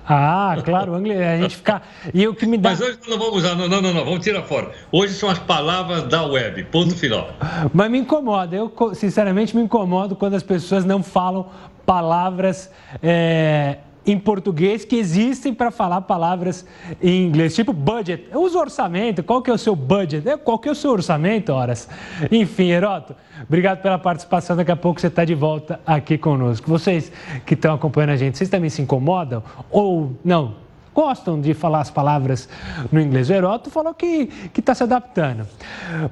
Ah, 0.06 0.56
claro, 0.64 0.94
a 0.94 1.36
gente 1.38 1.56
fica. 1.56 1.80
E 2.12 2.26
o 2.26 2.34
que 2.34 2.46
me 2.46 2.58
dá. 2.58 2.70
Mas 2.70 2.80
hoje 2.80 2.98
não 3.08 3.18
vamos 3.18 3.36
usar, 3.36 3.54
não, 3.54 3.68
não, 3.68 3.80
não, 3.80 3.94
não, 3.94 4.04
vamos 4.04 4.20
tirar 4.20 4.42
fora. 4.42 4.72
Hoje 4.90 5.14
são 5.14 5.28
as 5.28 5.38
palavras 5.38 6.04
da 6.04 6.24
web, 6.24 6.64
ponto 6.64 6.94
final. 6.96 7.30
Mas 7.72 7.90
me 7.90 7.98
incomoda, 7.98 8.56
eu 8.56 8.72
sinceramente 8.94 9.54
me 9.56 9.62
incomodo 9.62 10.16
quando 10.16 10.34
as 10.34 10.42
pessoas 10.42 10.84
não 10.84 11.02
falam 11.02 11.46
palavras. 11.86 12.70
É 13.02 13.78
em 14.04 14.18
português 14.18 14.84
que 14.84 14.96
existem 14.96 15.54
para 15.54 15.70
falar 15.70 16.02
palavras 16.02 16.66
em 17.00 17.26
inglês, 17.26 17.54
tipo 17.54 17.72
budget. 17.72 18.28
Uso 18.34 18.58
orçamento, 18.58 19.22
qual 19.22 19.40
que 19.40 19.50
é 19.50 19.54
o 19.54 19.58
seu 19.58 19.76
budget? 19.76 20.28
É, 20.28 20.36
qual 20.36 20.58
que 20.58 20.68
é 20.68 20.72
o 20.72 20.74
seu 20.74 20.90
orçamento, 20.90 21.52
horas? 21.52 21.88
Enfim, 22.30 22.70
Heroto, 22.70 23.14
obrigado 23.42 23.80
pela 23.80 23.98
participação. 23.98 24.56
Daqui 24.56 24.72
a 24.72 24.76
pouco 24.76 25.00
você 25.00 25.06
está 25.06 25.24
de 25.24 25.34
volta 25.34 25.80
aqui 25.86 26.18
conosco. 26.18 26.68
Vocês 26.68 27.12
que 27.46 27.54
estão 27.54 27.74
acompanhando 27.74 28.10
a 28.10 28.16
gente, 28.16 28.36
vocês 28.36 28.50
também 28.50 28.70
se 28.70 28.82
incomodam? 28.82 29.42
Ou 29.70 30.12
não? 30.24 30.62
Gostam 30.94 31.40
de 31.40 31.54
falar 31.54 31.80
as 31.80 31.90
palavras 31.90 32.48
no 32.90 33.00
inglês. 33.00 33.30
O 33.30 33.32
Heroto 33.32 33.70
falou 33.70 33.94
que 33.94 34.28
está 34.58 34.74
se 34.74 34.82
adaptando. 34.82 35.46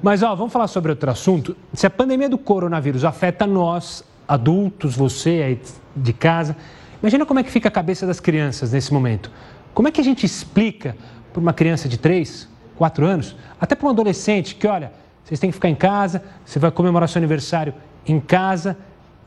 Mas, 0.01 0.23
ó, 0.23 0.33
vamos 0.33 0.51
falar 0.51 0.67
sobre 0.67 0.89
outro 0.89 1.11
assunto. 1.11 1.55
Se 1.71 1.85
a 1.85 1.89
pandemia 1.89 2.27
do 2.27 2.37
coronavírus 2.37 3.05
afeta 3.05 3.45
nós, 3.45 4.03
adultos, 4.27 4.95
você 4.95 5.43
aí 5.45 5.61
de 5.95 6.13
casa, 6.13 6.55
Imagina 7.01 7.25
como 7.25 7.39
é 7.39 7.43
que 7.43 7.49
fica 7.49 7.67
a 7.67 7.71
cabeça 7.71 8.05
das 8.05 8.19
crianças 8.19 8.71
nesse 8.71 8.93
momento. 8.93 9.31
Como 9.73 9.87
é 9.87 9.91
que 9.91 9.99
a 9.99 10.03
gente 10.03 10.25
explica 10.25 10.95
para 11.33 11.39
uma 11.39 11.53
criança 11.53 11.89
de 11.89 11.97
3, 11.97 12.47
4 12.75 13.05
anos, 13.05 13.35
até 13.59 13.75
para 13.75 13.87
um 13.87 13.89
adolescente 13.89 14.55
que, 14.55 14.67
olha, 14.67 14.91
vocês 15.23 15.39
têm 15.39 15.49
que 15.49 15.55
ficar 15.55 15.69
em 15.69 15.75
casa, 15.75 16.23
você 16.45 16.59
vai 16.59 16.71
comemorar 16.71 17.07
seu 17.09 17.19
aniversário 17.19 17.73
em 18.05 18.19
casa 18.19 18.77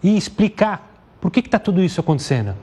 e 0.02 0.16
explicar 0.16 0.92
por 1.20 1.30
que 1.30 1.40
está 1.40 1.58
tudo 1.58 1.82
isso 1.82 2.00
acontecendo. 2.00 2.54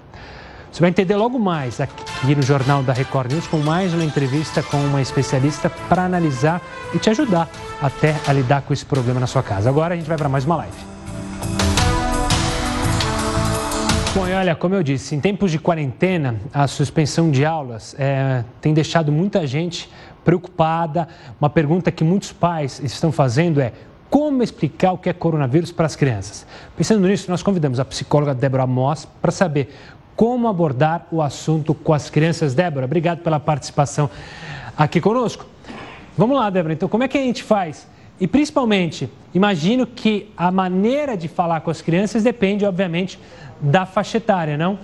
Você 0.71 0.79
vai 0.79 0.89
entender 0.89 1.15
logo 1.17 1.37
mais 1.37 1.81
aqui 1.81 2.33
no 2.33 2.41
Jornal 2.41 2.81
da 2.81 2.93
Record 2.93 3.33
News 3.33 3.47
com 3.47 3.57
mais 3.57 3.93
uma 3.93 4.05
entrevista 4.05 4.63
com 4.63 4.77
uma 4.77 5.01
especialista 5.01 5.69
para 5.69 6.05
analisar 6.05 6.61
e 6.93 6.99
te 6.99 7.09
ajudar 7.09 7.49
até 7.81 8.15
a 8.25 8.31
lidar 8.31 8.61
com 8.61 8.71
esse 8.71 8.85
problema 8.85 9.19
na 9.19 9.27
sua 9.27 9.43
casa. 9.43 9.69
Agora 9.69 9.95
a 9.95 9.97
gente 9.97 10.07
vai 10.07 10.17
para 10.17 10.29
mais 10.29 10.45
uma 10.45 10.55
live. 10.55 10.90
Bom, 14.13 14.27
e 14.27 14.33
olha, 14.33 14.53
como 14.55 14.75
eu 14.75 14.83
disse, 14.83 15.15
em 15.15 15.21
tempos 15.21 15.51
de 15.51 15.57
quarentena, 15.57 16.35
a 16.53 16.67
suspensão 16.67 17.31
de 17.31 17.45
aulas 17.45 17.95
é, 17.97 18.43
tem 18.59 18.73
deixado 18.73 19.09
muita 19.09 19.47
gente 19.47 19.89
preocupada. 20.25 21.07
Uma 21.39 21.49
pergunta 21.49 21.89
que 21.93 22.03
muitos 22.03 22.33
pais 22.33 22.81
estão 22.83 23.09
fazendo 23.09 23.61
é 23.61 23.71
como 24.09 24.43
explicar 24.43 24.91
o 24.91 24.97
que 24.97 25.07
é 25.07 25.13
coronavírus 25.13 25.71
para 25.71 25.85
as 25.85 25.95
crianças. 25.95 26.45
Pensando 26.75 27.07
nisso, 27.07 27.31
nós 27.31 27.41
convidamos 27.41 27.79
a 27.79 27.85
psicóloga 27.85 28.35
Débora 28.35 28.67
Moss 28.67 29.07
para 29.21 29.31
saber 29.31 29.73
como 30.13 30.49
abordar 30.49 31.07
o 31.09 31.21
assunto 31.21 31.73
com 31.73 31.93
as 31.93 32.09
crianças. 32.09 32.53
Débora, 32.53 32.87
obrigado 32.87 33.19
pela 33.19 33.39
participação 33.39 34.09
aqui 34.77 34.99
conosco. 34.99 35.45
Vamos 36.17 36.35
lá, 36.35 36.49
Débora, 36.49 36.73
então 36.73 36.89
como 36.89 37.03
é 37.03 37.07
que 37.07 37.17
a 37.17 37.21
gente 37.21 37.43
faz? 37.43 37.87
E 38.19 38.27
principalmente, 38.27 39.09
imagino 39.33 39.87
que 39.87 40.29
a 40.35 40.51
maneira 40.51 41.15
de 41.15 41.27
falar 41.29 41.61
com 41.61 41.71
as 41.71 41.81
crianças 41.81 42.21
depende, 42.21 42.65
obviamente, 42.65 43.17
da 43.61 43.85
faixa 43.85 44.17
etária, 44.17 44.57
não? 44.57 44.79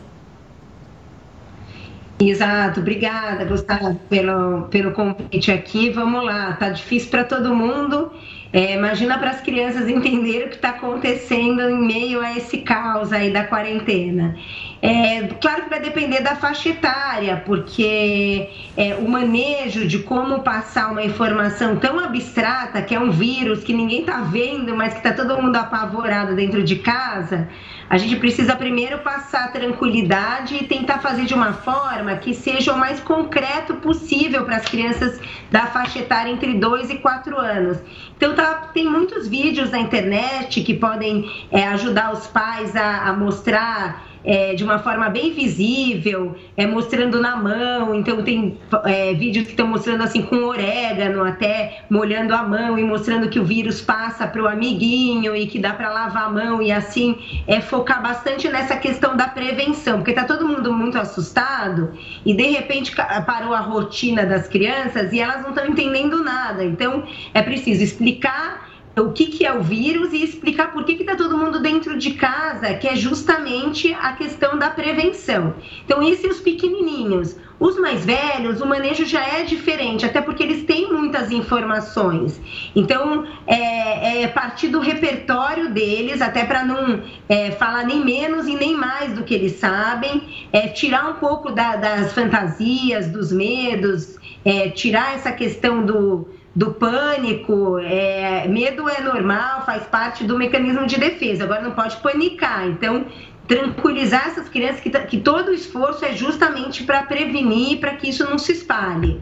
Exato, 2.19 2.79
obrigada, 2.79 3.45
Gustavo, 3.45 3.95
pelo, 4.09 4.63
pelo 4.69 4.91
convite 4.91 5.51
aqui. 5.51 5.89
Vamos 5.89 6.25
lá, 6.25 6.53
tá 6.53 6.69
difícil 6.69 7.11
para 7.11 7.23
todo 7.23 7.55
mundo 7.55 8.11
é, 8.53 8.75
imagina 8.75 9.17
para 9.17 9.31
as 9.31 9.41
crianças 9.41 9.89
entenderem 9.89 10.45
o 10.47 10.49
que 10.49 10.55
está 10.55 10.69
acontecendo 10.69 11.61
em 11.61 11.85
meio 11.85 12.21
a 12.21 12.35
esse 12.37 12.59
caos 12.59 13.11
aí 13.11 13.31
da 13.31 13.43
quarentena. 13.43 14.35
É, 14.81 15.23
claro 15.41 15.63
que 15.63 15.69
vai 15.69 15.79
depender 15.79 16.21
da 16.21 16.35
faixa 16.35 16.69
etária, 16.69 17.41
porque 17.45 18.49
é, 18.77 18.95
o 18.95 19.09
manejo 19.09 19.87
de 19.87 19.99
como 19.99 20.43
passar 20.43 20.91
uma 20.91 21.03
informação 21.03 21.77
tão 21.77 21.99
abstrata, 21.99 22.81
que 22.81 22.93
é 22.93 22.99
um 22.99 23.09
vírus 23.09 23.63
que 23.63 23.73
ninguém 23.73 24.01
está 24.01 24.21
vendo, 24.21 24.75
mas 24.75 24.93
que 24.93 24.99
está 24.99 25.13
todo 25.13 25.41
mundo 25.41 25.55
apavorado 25.55 26.35
dentro 26.35 26.63
de 26.63 26.75
casa, 26.77 27.49
a 27.89 27.97
gente 27.97 28.17
precisa 28.17 28.55
primeiro 28.55 28.99
passar 28.99 29.51
tranquilidade 29.51 30.55
e 30.55 30.65
tentar 30.65 30.99
fazer 30.99 31.25
de 31.25 31.33
uma 31.33 31.53
forma 31.53 32.15
que 32.17 32.33
seja 32.33 32.73
o 32.73 32.77
mais 32.77 32.99
concreto 32.99 33.75
possível 33.75 34.43
para 34.43 34.57
as 34.57 34.65
crianças 34.65 35.19
da 35.49 35.67
faixa 35.67 35.99
etária 35.99 36.29
entre 36.29 36.53
2 36.53 36.91
e 36.91 36.97
4 36.97 37.37
anos. 37.37 37.77
Então 38.17 38.33
tá, 38.33 38.71
tem 38.73 38.89
muitos 38.89 39.27
vídeos 39.27 39.69
na 39.69 39.79
internet 39.79 40.61
que 40.63 40.73
podem 40.73 41.29
é, 41.51 41.67
ajudar 41.67 42.11
os 42.11 42.25
pais 42.27 42.75
a, 42.75 43.09
a 43.09 43.13
mostrar 43.13 44.07
é, 44.23 44.53
de 44.55 44.63
uma 44.63 44.79
forma 44.79 45.09
bem 45.09 45.31
visível, 45.33 46.35
é, 46.55 46.65
mostrando 46.65 47.21
na 47.21 47.35
mão. 47.35 47.95
Então, 47.95 48.23
tem 48.23 48.57
é, 48.85 49.13
vídeos 49.13 49.45
que 49.45 49.51
estão 49.51 49.67
mostrando 49.67 50.03
assim 50.03 50.21
com 50.21 50.35
orégano, 50.43 51.23
até 51.23 51.83
molhando 51.89 52.33
a 52.33 52.43
mão 52.43 52.77
e 52.77 52.83
mostrando 52.83 53.29
que 53.29 53.39
o 53.39 53.45
vírus 53.45 53.81
passa 53.81 54.27
para 54.27 54.41
o 54.41 54.47
amiguinho 54.47 55.35
e 55.35 55.47
que 55.47 55.59
dá 55.59 55.73
para 55.73 55.89
lavar 55.89 56.25
a 56.25 56.29
mão 56.29 56.61
e 56.61 56.71
assim 56.71 57.17
é 57.47 57.61
focar 57.61 58.01
bastante 58.01 58.47
nessa 58.49 58.75
questão 58.77 59.15
da 59.15 59.27
prevenção, 59.27 59.97
porque 59.97 60.11
está 60.11 60.23
todo 60.23 60.47
mundo 60.47 60.73
muito 60.73 60.97
assustado 60.97 61.93
e 62.25 62.33
de 62.33 62.43
repente 62.43 62.95
parou 63.25 63.53
a 63.53 63.59
rotina 63.59 64.25
das 64.25 64.47
crianças 64.47 65.11
e 65.13 65.19
elas 65.19 65.41
não 65.41 65.49
estão 65.49 65.65
entendendo 65.65 66.23
nada. 66.23 66.63
Então, 66.63 67.03
é 67.33 67.41
preciso 67.41 67.83
explicar 67.83 68.67
o 69.01 69.11
que, 69.11 69.27
que 69.27 69.45
é 69.45 69.53
o 69.53 69.61
vírus 69.61 70.13
e 70.13 70.23
explicar 70.23 70.71
por 70.71 70.83
que 70.83 70.93
está 70.93 71.15
todo 71.15 71.37
mundo 71.37 71.59
dentro 71.59 71.97
de 71.97 72.11
casa, 72.13 72.73
que 72.75 72.87
é 72.87 72.95
justamente 72.95 73.93
a 73.93 74.13
questão 74.13 74.57
da 74.57 74.69
prevenção. 74.69 75.53
Então, 75.85 76.01
esses 76.01 76.37
os 76.37 76.39
pequenininhos. 76.39 77.35
Os 77.59 77.75
mais 77.79 78.05
velhos, 78.05 78.61
o 78.61 78.67
manejo 78.67 79.03
já 79.03 79.25
é 79.25 79.43
diferente, 79.43 80.05
até 80.05 80.21
porque 80.21 80.43
eles 80.43 80.63
têm 80.63 80.93
muitas 80.93 81.31
informações. 81.31 82.39
Então, 82.75 83.25
é, 83.47 84.21
é 84.21 84.27
partir 84.27 84.67
do 84.67 84.79
repertório 84.79 85.71
deles, 85.71 86.21
até 86.21 86.45
para 86.45 86.63
não 86.63 87.01
é, 87.27 87.49
falar 87.51 87.83
nem 87.83 88.05
menos 88.05 88.47
e 88.47 88.53
nem 88.53 88.75
mais 88.75 89.13
do 89.13 89.23
que 89.23 89.33
eles 89.33 89.53
sabem, 89.53 90.47
é, 90.53 90.67
tirar 90.67 91.09
um 91.09 91.15
pouco 91.15 91.51
da, 91.51 91.75
das 91.77 92.13
fantasias, 92.13 93.07
dos 93.07 93.31
medos, 93.31 94.19
é, 94.45 94.69
tirar 94.69 95.15
essa 95.15 95.31
questão 95.31 95.83
do 95.83 96.27
do 96.57 96.71
pânico, 96.71 97.77
é, 97.77 98.47
medo 98.47 98.89
é 98.89 98.99
normal, 98.99 99.63
faz 99.63 99.83
parte 99.83 100.23
do 100.23 100.35
mecanismo 100.35 100.87
de 100.87 100.99
defesa, 100.99 101.43
agora 101.43 101.61
não 101.61 101.69
pode 101.69 101.97
panicar. 101.97 102.67
Então, 102.67 103.05
tranquilizar 103.47 104.25
essas 104.25 104.49
crianças 104.49 104.79
que, 104.81 104.89
que 104.89 105.19
todo 105.19 105.49
o 105.49 105.53
esforço 105.53 106.03
é 106.03 106.13
justamente 106.13 106.83
para 106.83 107.03
prevenir, 107.03 107.79
para 107.79 107.93
que 107.93 108.09
isso 108.09 108.27
não 108.27 108.39
se 108.39 108.53
espalhe. 108.53 109.21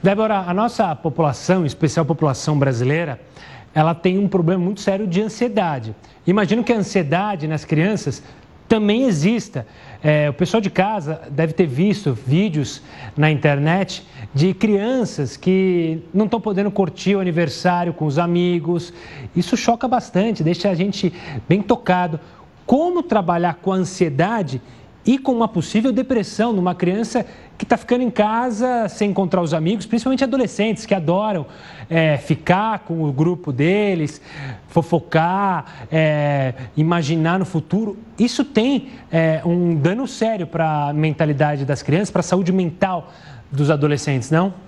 Débora, 0.00 0.44
a 0.46 0.54
nossa 0.54 0.94
população, 0.94 1.64
em 1.64 1.66
especial 1.66 2.04
a 2.04 2.06
população 2.06 2.56
brasileira, 2.56 3.20
ela 3.74 3.92
tem 3.92 4.16
um 4.16 4.28
problema 4.28 4.62
muito 4.62 4.80
sério 4.80 5.04
de 5.04 5.20
ansiedade. 5.20 5.96
Imagino 6.24 6.62
que 6.62 6.72
a 6.72 6.76
ansiedade 6.76 7.48
nas 7.48 7.64
crianças 7.64 8.22
também 8.68 9.08
exista. 9.08 9.66
É, 10.02 10.28
o 10.28 10.32
pessoal 10.32 10.60
de 10.60 10.70
casa 10.70 11.22
deve 11.30 11.52
ter 11.52 11.66
visto 11.66 12.12
vídeos 12.12 12.82
na 13.16 13.30
internet 13.30 14.06
de 14.34 14.52
crianças 14.52 15.36
que 15.36 16.02
não 16.12 16.26
estão 16.26 16.40
podendo 16.40 16.70
curtir 16.70 17.16
o 17.16 17.20
aniversário 17.20 17.92
com 17.92 18.06
os 18.06 18.18
amigos. 18.18 18.92
Isso 19.34 19.56
choca 19.56 19.88
bastante, 19.88 20.42
deixa 20.42 20.68
a 20.68 20.74
gente 20.74 21.12
bem 21.48 21.62
tocado. 21.62 22.20
Como 22.66 23.02
trabalhar 23.02 23.54
com 23.54 23.72
a 23.72 23.76
ansiedade 23.76 24.60
e 25.06 25.18
com 25.18 25.32
uma 25.32 25.46
possível 25.46 25.92
depressão 25.92 26.52
numa 26.52 26.74
criança 26.74 27.24
que 27.56 27.64
está 27.64 27.76
ficando 27.76 28.02
em 28.02 28.10
casa 28.10 28.88
sem 28.88 29.10
encontrar 29.10 29.40
os 29.40 29.54
amigos, 29.54 29.86
principalmente 29.86 30.24
adolescentes 30.24 30.84
que 30.84 30.92
adoram 30.92 31.46
é, 31.88 32.16
ficar 32.18 32.80
com 32.80 33.04
o 33.04 33.12
grupo 33.12 33.52
deles, 33.52 34.20
fofocar, 34.66 35.86
é, 35.90 36.52
imaginar 36.76 37.38
no 37.38 37.44
futuro. 37.44 37.96
Isso 38.18 38.44
tem 38.44 38.88
é, 39.10 39.40
um 39.44 39.76
dano 39.76 40.08
sério 40.08 40.46
para 40.46 40.88
a 40.88 40.92
mentalidade 40.92 41.64
das 41.64 41.82
crianças, 41.82 42.10
para 42.10 42.20
a 42.20 42.24
saúde 42.24 42.52
mental 42.52 43.12
dos 43.50 43.70
adolescentes, 43.70 44.30
não? 44.30 44.65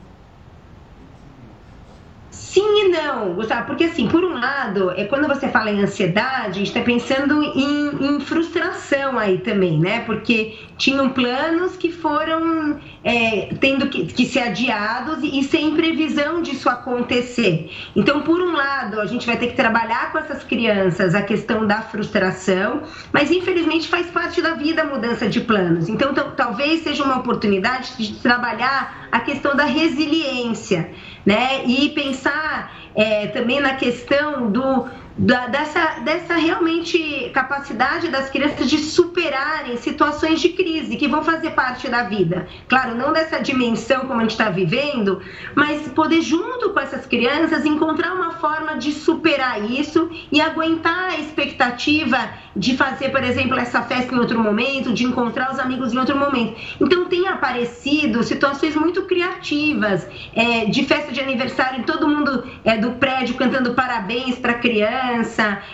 Sim 2.58 2.86
e 2.86 2.88
não, 2.88 3.34
Gustavo, 3.34 3.66
porque 3.68 3.84
assim, 3.84 4.08
por 4.08 4.24
um 4.24 4.32
lado, 4.32 4.90
é 4.90 5.04
quando 5.04 5.28
você 5.28 5.46
fala 5.48 5.70
em 5.70 5.80
ansiedade, 5.80 6.48
a 6.48 6.52
gente 6.54 6.66
está 6.66 6.80
pensando 6.80 7.40
em, 7.40 8.16
em, 8.16 8.18
frustração 8.18 9.16
aí 9.16 9.38
também, 9.38 9.78
né? 9.78 10.00
Porque 10.00 10.58
tinham 10.76 11.08
planos 11.10 11.76
que 11.76 11.92
foram 11.92 12.80
é, 13.04 13.54
tendo 13.60 13.86
que, 13.86 14.06
que, 14.06 14.26
ser 14.26 14.40
adiados 14.40 15.22
e, 15.22 15.38
e 15.38 15.44
sem 15.44 15.76
previsão 15.76 16.42
disso 16.42 16.68
acontecer. 16.68 17.70
Então, 17.94 18.22
por 18.22 18.40
um 18.40 18.50
lado, 18.50 19.00
a 19.00 19.06
gente 19.06 19.24
vai 19.24 19.36
ter 19.36 19.48
que 19.48 19.56
trabalhar 19.56 20.10
com 20.10 20.18
essas 20.18 20.42
crianças 20.42 21.14
a 21.14 21.22
questão 21.22 21.64
da 21.64 21.80
frustração, 21.80 22.82
mas 23.12 23.30
infelizmente 23.30 23.86
faz 23.86 24.08
parte 24.08 24.42
da 24.42 24.54
vida 24.54 24.82
a 24.82 24.84
mudança 24.84 25.28
de 25.28 25.40
planos. 25.42 25.88
Então, 25.88 26.12
talvez 26.12 26.82
seja 26.82 27.04
uma 27.04 27.18
oportunidade 27.18 27.96
de 27.96 28.14
trabalhar 28.14 29.06
a 29.12 29.20
questão 29.20 29.54
da 29.54 29.64
resiliência 29.64 30.90
né? 31.28 31.62
E 31.66 31.90
pensar 31.90 32.72
é, 32.94 33.26
também 33.26 33.60
na 33.60 33.74
questão 33.74 34.50
do, 34.50 34.88
da, 35.18 35.48
dessa, 35.48 36.00
dessa 36.04 36.34
realmente 36.34 37.30
capacidade 37.34 38.08
das 38.08 38.30
crianças 38.30 38.70
de 38.70 38.78
superarem 38.78 39.76
situações 39.76 40.40
de 40.40 40.50
crise 40.50 40.96
que 40.96 41.08
vão 41.08 41.24
fazer 41.24 41.50
parte 41.50 41.88
da 41.88 42.04
vida. 42.04 42.46
Claro, 42.68 42.94
não 42.94 43.12
dessa 43.12 43.40
dimensão 43.40 44.06
como 44.06 44.20
a 44.20 44.22
gente 44.22 44.30
está 44.30 44.48
vivendo, 44.48 45.20
mas 45.56 45.88
poder, 45.88 46.22
junto 46.22 46.70
com 46.70 46.78
essas 46.78 47.04
crianças, 47.04 47.66
encontrar 47.66 48.14
uma 48.14 48.32
forma 48.32 48.76
de 48.76 48.92
superar 48.92 49.68
isso 49.68 50.08
e 50.30 50.40
aguentar 50.40 51.10
a 51.10 51.18
expectativa 51.18 52.18
de 52.54 52.76
fazer, 52.76 53.10
por 53.10 53.22
exemplo, 53.22 53.58
essa 53.58 53.82
festa 53.82 54.14
em 54.14 54.18
outro 54.18 54.38
momento, 54.40 54.92
de 54.92 55.04
encontrar 55.04 55.52
os 55.52 55.58
amigos 55.58 55.92
em 55.92 55.98
outro 55.98 56.16
momento. 56.16 56.56
Então, 56.80 57.06
tem 57.06 57.26
aparecido 57.26 58.22
situações 58.22 58.74
muito 58.76 59.02
criativas, 59.02 60.06
é, 60.34 60.66
de 60.66 60.84
festa 60.84 61.12
de 61.12 61.20
aniversário, 61.20 61.84
todo 61.84 62.08
mundo 62.08 62.44
é, 62.64 62.76
do 62.76 62.92
prédio 62.92 63.36
cantando 63.36 63.74
parabéns 63.74 64.38
para 64.38 64.52
a 64.52 64.58
criança, 64.58 65.07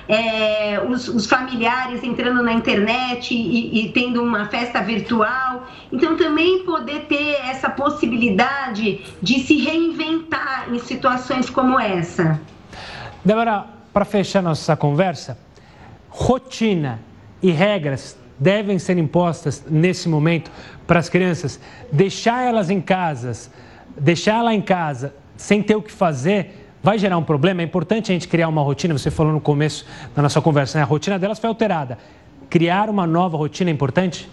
é, 0.09 0.81
os, 0.89 1.09
os, 1.09 1.27
familiares 1.27 2.03
entrando 2.03 2.43
na 2.43 2.53
internet 2.53 3.35
e, 3.35 3.87
e 3.87 3.93
tendo 3.93 4.23
uma 4.23 4.47
festa 4.47 4.81
virtual. 4.81 5.67
Então, 5.93 6.17
também 6.17 6.65
poder 6.65 7.07
ter 7.07 7.41
essa 7.45 7.71
possibilidade 7.71 9.01
de 9.21 9.41
se 9.41 9.59
reinventar 9.59 10.67
em 10.71 10.79
situações 10.79 11.51
como 11.51 11.79
essa. 11.79 12.41
Débora, 13.25 13.67
para 13.93 14.05
fechar 14.05 14.43
nossa 14.43 14.77
conversa, 14.77 15.39
rotina 16.09 17.01
e 17.43 17.51
regras 17.51 18.17
devem 18.39 18.79
ser 18.79 18.99
impostas 18.99 19.65
nesse 19.69 20.09
momento 20.09 20.51
para 20.87 20.99
as 20.99 21.09
crianças? 21.09 21.61
Deixar 21.91 22.43
elas 22.43 22.71
em 22.71 22.81
casas, 22.81 23.51
deixar 23.99 24.39
ela 24.41 24.55
em 24.55 24.61
casa 24.61 25.15
sem 25.37 25.63
ter 25.63 25.75
o 25.75 25.83
que 25.83 25.93
fazer, 25.93 26.64
vai 26.85 26.99
gerar 26.99 27.17
um 27.17 27.25
problema? 27.25 27.63
É 27.63 27.65
importante 27.65 28.13
a 28.13 28.15
gente 28.15 28.29
criar 28.29 28.47
uma 28.47 28.61
rotina, 28.61 28.97
você 28.97 29.11
falou 29.11 29.33
no 29.33 29.41
começo 29.41 29.87
da 30.15 30.21
nossa 30.21 30.41
conversa, 30.43 30.79
né? 30.79 30.85
a 30.85 30.87
rotina 30.87 31.19
delas 31.19 31.39
foi 31.39 31.49
alterada. 31.49 31.99
Criar 32.51 32.91
uma 32.91 33.07
nova 33.07 33.39
rotina 33.39 33.71
é 33.71 33.73
importante? 33.73 34.29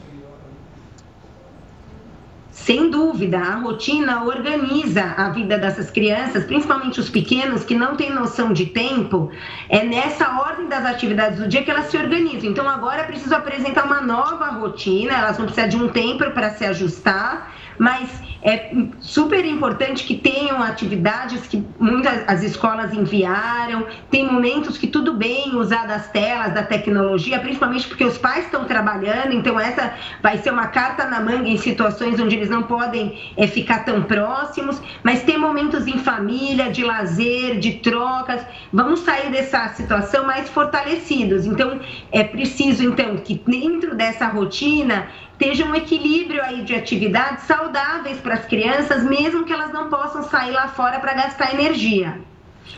sem 2.52 2.92
dúvida, 2.92 3.40
a 3.40 3.56
rotina 3.56 4.24
organiza 4.24 5.16
a 5.18 5.30
vida 5.30 5.58
dessas 5.58 5.90
crianças, 5.90 6.44
principalmente 6.44 7.00
os 7.00 7.10
pequenos 7.10 7.64
que 7.64 7.74
não 7.74 7.96
têm 7.96 8.12
noção 8.12 8.54
de 8.54 8.68
tempo. 8.68 9.32
É 9.68 9.84
nessa 9.84 10.40
ordem 10.40 10.68
das 10.68 10.86
atividades 10.86 11.40
do 11.40 11.48
dia 11.48 11.64
que 11.64 11.72
elas 11.72 11.88
se 11.88 11.98
organizam. 11.98 12.50
Então, 12.50 12.70
agora 12.70 13.02
é 13.02 13.06
preciso 13.06 13.34
apresentar 13.34 13.86
uma 13.86 14.00
nova 14.00 14.46
rotina, 14.52 15.14
elas 15.14 15.38
vão 15.38 15.48
precisar 15.48 15.68
de 15.68 15.76
um 15.76 15.90
tempo 15.90 16.30
para 16.32 16.52
se 16.52 16.64
ajustar 16.64 17.52
mas 17.82 18.22
é 18.44 18.72
super 19.00 19.44
importante 19.44 20.04
que 20.04 20.16
tenham 20.16 20.62
atividades 20.62 21.48
que 21.48 21.66
muitas 21.80 22.24
as 22.28 22.44
escolas 22.44 22.94
enviaram, 22.94 23.88
tem 24.12 24.32
momentos 24.32 24.78
que 24.78 24.86
tudo 24.86 25.16
bem 25.16 25.56
usar 25.56 25.88
das 25.88 26.08
telas, 26.12 26.54
da 26.54 26.62
tecnologia, 26.62 27.40
principalmente 27.40 27.88
porque 27.88 28.06
os 28.06 28.20
pais 28.20 28.46
estão 28.46 28.66
trabalhando, 28.66 29.34
então 29.34 29.60
essa 29.60 29.96
vai 30.22 30.38
ser 30.38 30.52
uma 30.52 30.68
carta 30.68 31.08
na 31.08 31.20
manga 31.22 31.50
em 31.50 31.58
situações 31.58 32.20
onde 32.20 32.36
eles 32.36 32.52
não 32.52 32.62
podem 32.62 33.20
é, 33.36 33.48
ficar 33.48 33.84
tão 33.84 34.04
próximos, 34.04 34.80
mas 35.02 35.24
tem 35.24 35.40
momentos 35.40 35.88
em 35.88 35.98
família, 35.98 36.72
de 36.72 36.84
lazer, 36.84 37.58
de 37.58 37.74
trocas, 37.74 38.46
vamos 38.72 39.00
sair 39.00 39.32
dessa 39.32 39.70
situação 39.70 40.28
mais 40.28 40.48
fortalecidos, 40.48 41.48
então 41.48 41.80
é 42.12 42.24
preciso 42.24 42.84
então 42.84 43.18
que 43.18 43.42
dentro 43.44 43.96
dessa 43.96 44.28
rotina 44.28 45.08
esteja 45.42 45.66
um 45.66 45.74
equilíbrio 45.74 46.44
aí 46.44 46.62
de 46.62 46.76
atividades 46.76 47.46
saudáveis 47.46 48.20
para 48.20 48.36
as 48.36 48.46
crianças, 48.46 49.04
mesmo 49.04 49.44
que 49.44 49.52
elas 49.52 49.74
não 49.74 49.90
possam 49.90 50.22
sair 50.22 50.52
lá 50.52 50.68
fora 50.68 51.00
para 51.00 51.16
gastar 51.16 51.56
energia. 51.56 52.22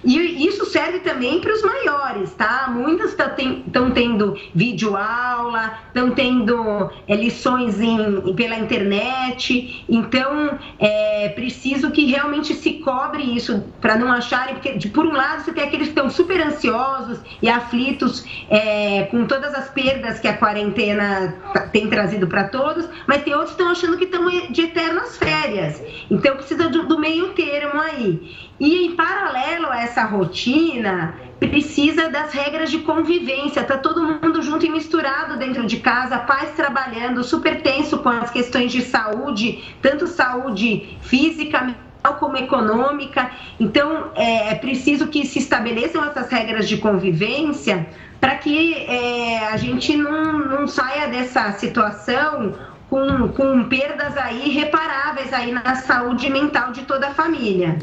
E 0.03 0.47
isso 0.47 0.65
serve 0.65 0.99
também 0.99 1.39
para 1.39 1.53
os 1.53 1.61
maiores, 1.61 2.33
tá? 2.33 2.69
Muitas 2.69 3.11
estão 3.11 3.91
tendo 3.91 4.37
vídeo 4.53 4.95
aula, 4.95 5.77
estão 5.87 6.11
tendo 6.11 6.91
é, 7.07 7.15
lições 7.15 7.79
em, 7.79 8.33
pela 8.35 8.57
internet. 8.57 9.85
Então, 9.87 10.59
é 10.79 11.29
preciso 11.29 11.91
que 11.91 12.05
realmente 12.05 12.53
se 12.53 12.73
cobre 12.75 13.23
isso, 13.23 13.63
para 13.79 13.95
não 13.97 14.11
acharem, 14.11 14.55
porque 14.55 14.73
de, 14.77 14.89
por 14.89 15.05
um 15.05 15.13
lado 15.13 15.43
você 15.43 15.53
tem 15.53 15.63
aqueles 15.63 15.87
que 15.87 15.93
estão 15.93 16.09
super 16.09 16.41
ansiosos 16.41 17.19
e 17.41 17.49
aflitos 17.49 18.25
é, 18.49 19.03
com 19.03 19.25
todas 19.25 19.53
as 19.53 19.69
perdas 19.69 20.19
que 20.19 20.27
a 20.27 20.37
quarentena 20.37 21.35
tem 21.71 21.87
trazido 21.89 22.27
para 22.27 22.45
todos, 22.45 22.87
mas 23.07 23.23
tem 23.23 23.33
outros 23.33 23.55
que 23.55 23.61
estão 23.61 23.71
achando 23.71 23.97
que 23.97 24.05
estão 24.05 24.23
de 24.51 24.61
eternas 24.61 25.17
férias. 25.17 25.81
Então, 26.09 26.35
precisa 26.35 26.69
do, 26.69 26.87
do 26.87 26.99
meio 26.99 27.29
termo 27.33 27.79
aí. 27.79 28.52
E 28.59 28.85
em 28.85 28.95
paralelo 28.95 29.67
a 29.67 29.81
essa 29.81 30.03
rotina, 30.03 31.15
precisa 31.39 32.09
das 32.09 32.31
regras 32.31 32.71
de 32.71 32.79
convivência. 32.79 33.63
Tá 33.63 33.77
todo 33.77 34.03
mundo 34.03 34.41
junto 34.41 34.65
e 34.65 34.69
misturado 34.69 35.37
dentro 35.37 35.65
de 35.65 35.77
casa, 35.77 36.19
pais 36.19 36.51
trabalhando, 36.51 37.23
super 37.23 37.61
tenso 37.61 37.99
com 37.99 38.09
as 38.09 38.29
questões 38.29 38.71
de 38.71 38.81
saúde, 38.81 39.63
tanto 39.81 40.07
saúde 40.07 40.97
física 41.01 41.75
como 42.19 42.37
econômica. 42.37 43.31
Então, 43.59 44.11
é, 44.15 44.51
é 44.51 44.55
preciso 44.55 45.07
que 45.07 45.25
se 45.25 45.39
estabeleçam 45.39 46.03
essas 46.03 46.29
regras 46.29 46.67
de 46.67 46.77
convivência 46.77 47.87
para 48.19 48.35
que 48.35 48.73
é, 48.73 49.47
a 49.47 49.57
gente 49.57 49.95
não, 49.95 50.39
não 50.39 50.67
saia 50.67 51.07
dessa 51.07 51.51
situação 51.53 52.53
com, 52.89 53.29
com 53.29 53.63
perdas 53.65 54.15
aí 54.17 54.49
irreparáveis 54.49 55.33
aí 55.33 55.51
na 55.51 55.75
saúde 55.75 56.29
mental 56.29 56.71
de 56.71 56.83
toda 56.83 57.07
a 57.07 57.13
família. 57.13 57.79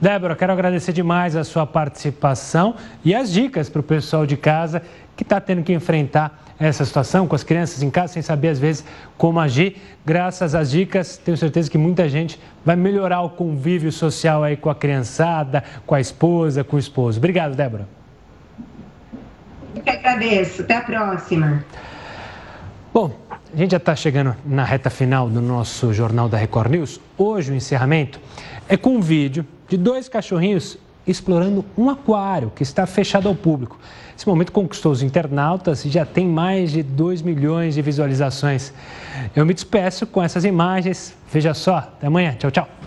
Débora, 0.00 0.34
quero 0.34 0.52
agradecer 0.52 0.92
demais 0.94 1.36
a 1.36 1.44
sua 1.44 1.66
participação 1.66 2.74
e 3.04 3.14
as 3.14 3.30
dicas 3.30 3.68
para 3.68 3.80
o 3.80 3.82
pessoal 3.82 4.24
de 4.24 4.34
casa 4.34 4.80
que 5.14 5.22
está 5.22 5.38
tendo 5.38 5.62
que 5.62 5.74
enfrentar 5.74 6.42
essa 6.58 6.86
situação 6.86 7.26
com 7.26 7.34
as 7.34 7.44
crianças 7.44 7.82
em 7.82 7.90
casa 7.90 8.14
sem 8.14 8.22
saber 8.22 8.48
às 8.48 8.58
vezes 8.58 8.82
como 9.18 9.38
agir. 9.38 9.76
Graças 10.04 10.54
às 10.54 10.70
dicas, 10.70 11.18
tenho 11.18 11.36
certeza 11.36 11.70
que 11.70 11.76
muita 11.76 12.08
gente 12.08 12.40
vai 12.64 12.76
melhorar 12.76 13.20
o 13.20 13.28
convívio 13.28 13.92
social 13.92 14.42
aí 14.42 14.56
com 14.56 14.70
a 14.70 14.74
criançada, 14.74 15.62
com 15.86 15.94
a 15.94 16.00
esposa, 16.00 16.64
com 16.64 16.76
o 16.76 16.78
esposo. 16.78 17.18
Obrigado, 17.18 17.54
Débora. 17.54 17.86
Eu 19.76 19.82
que 19.82 19.90
agradeço. 19.90 20.62
Até 20.62 20.76
a 20.76 20.80
próxima. 20.80 21.62
Bom, 22.92 23.12
a 23.30 23.56
gente 23.56 23.72
já 23.72 23.76
está 23.76 23.94
chegando 23.94 24.34
na 24.46 24.64
reta 24.64 24.88
final 24.88 25.28
do 25.28 25.42
nosso 25.42 25.92
Jornal 25.92 26.28
da 26.28 26.38
Record 26.38 26.70
News. 26.70 27.00
Hoje 27.18 27.52
o 27.52 27.54
encerramento 27.54 28.18
é 28.70 28.76
com 28.76 28.90
um 28.90 29.00
vídeo 29.00 29.44
de 29.68 29.76
dois 29.76 30.08
cachorrinhos 30.08 30.78
explorando 31.04 31.64
um 31.76 31.90
aquário 31.90 32.52
que 32.54 32.62
está 32.62 32.86
fechado 32.86 33.28
ao 33.28 33.34
público. 33.34 33.76
Esse 34.16 34.28
momento 34.28 34.52
conquistou 34.52 34.92
os 34.92 35.02
internautas 35.02 35.84
e 35.84 35.90
já 35.90 36.06
tem 36.06 36.26
mais 36.26 36.70
de 36.70 36.82
2 36.82 37.20
milhões 37.22 37.74
de 37.74 37.82
visualizações. 37.82 38.72
Eu 39.34 39.44
me 39.44 39.52
despeço 39.52 40.06
com 40.06 40.22
essas 40.22 40.44
imagens. 40.44 41.16
Veja 41.32 41.52
só, 41.52 41.78
até 41.78 42.06
amanhã. 42.06 42.36
Tchau, 42.38 42.50
tchau. 42.50 42.79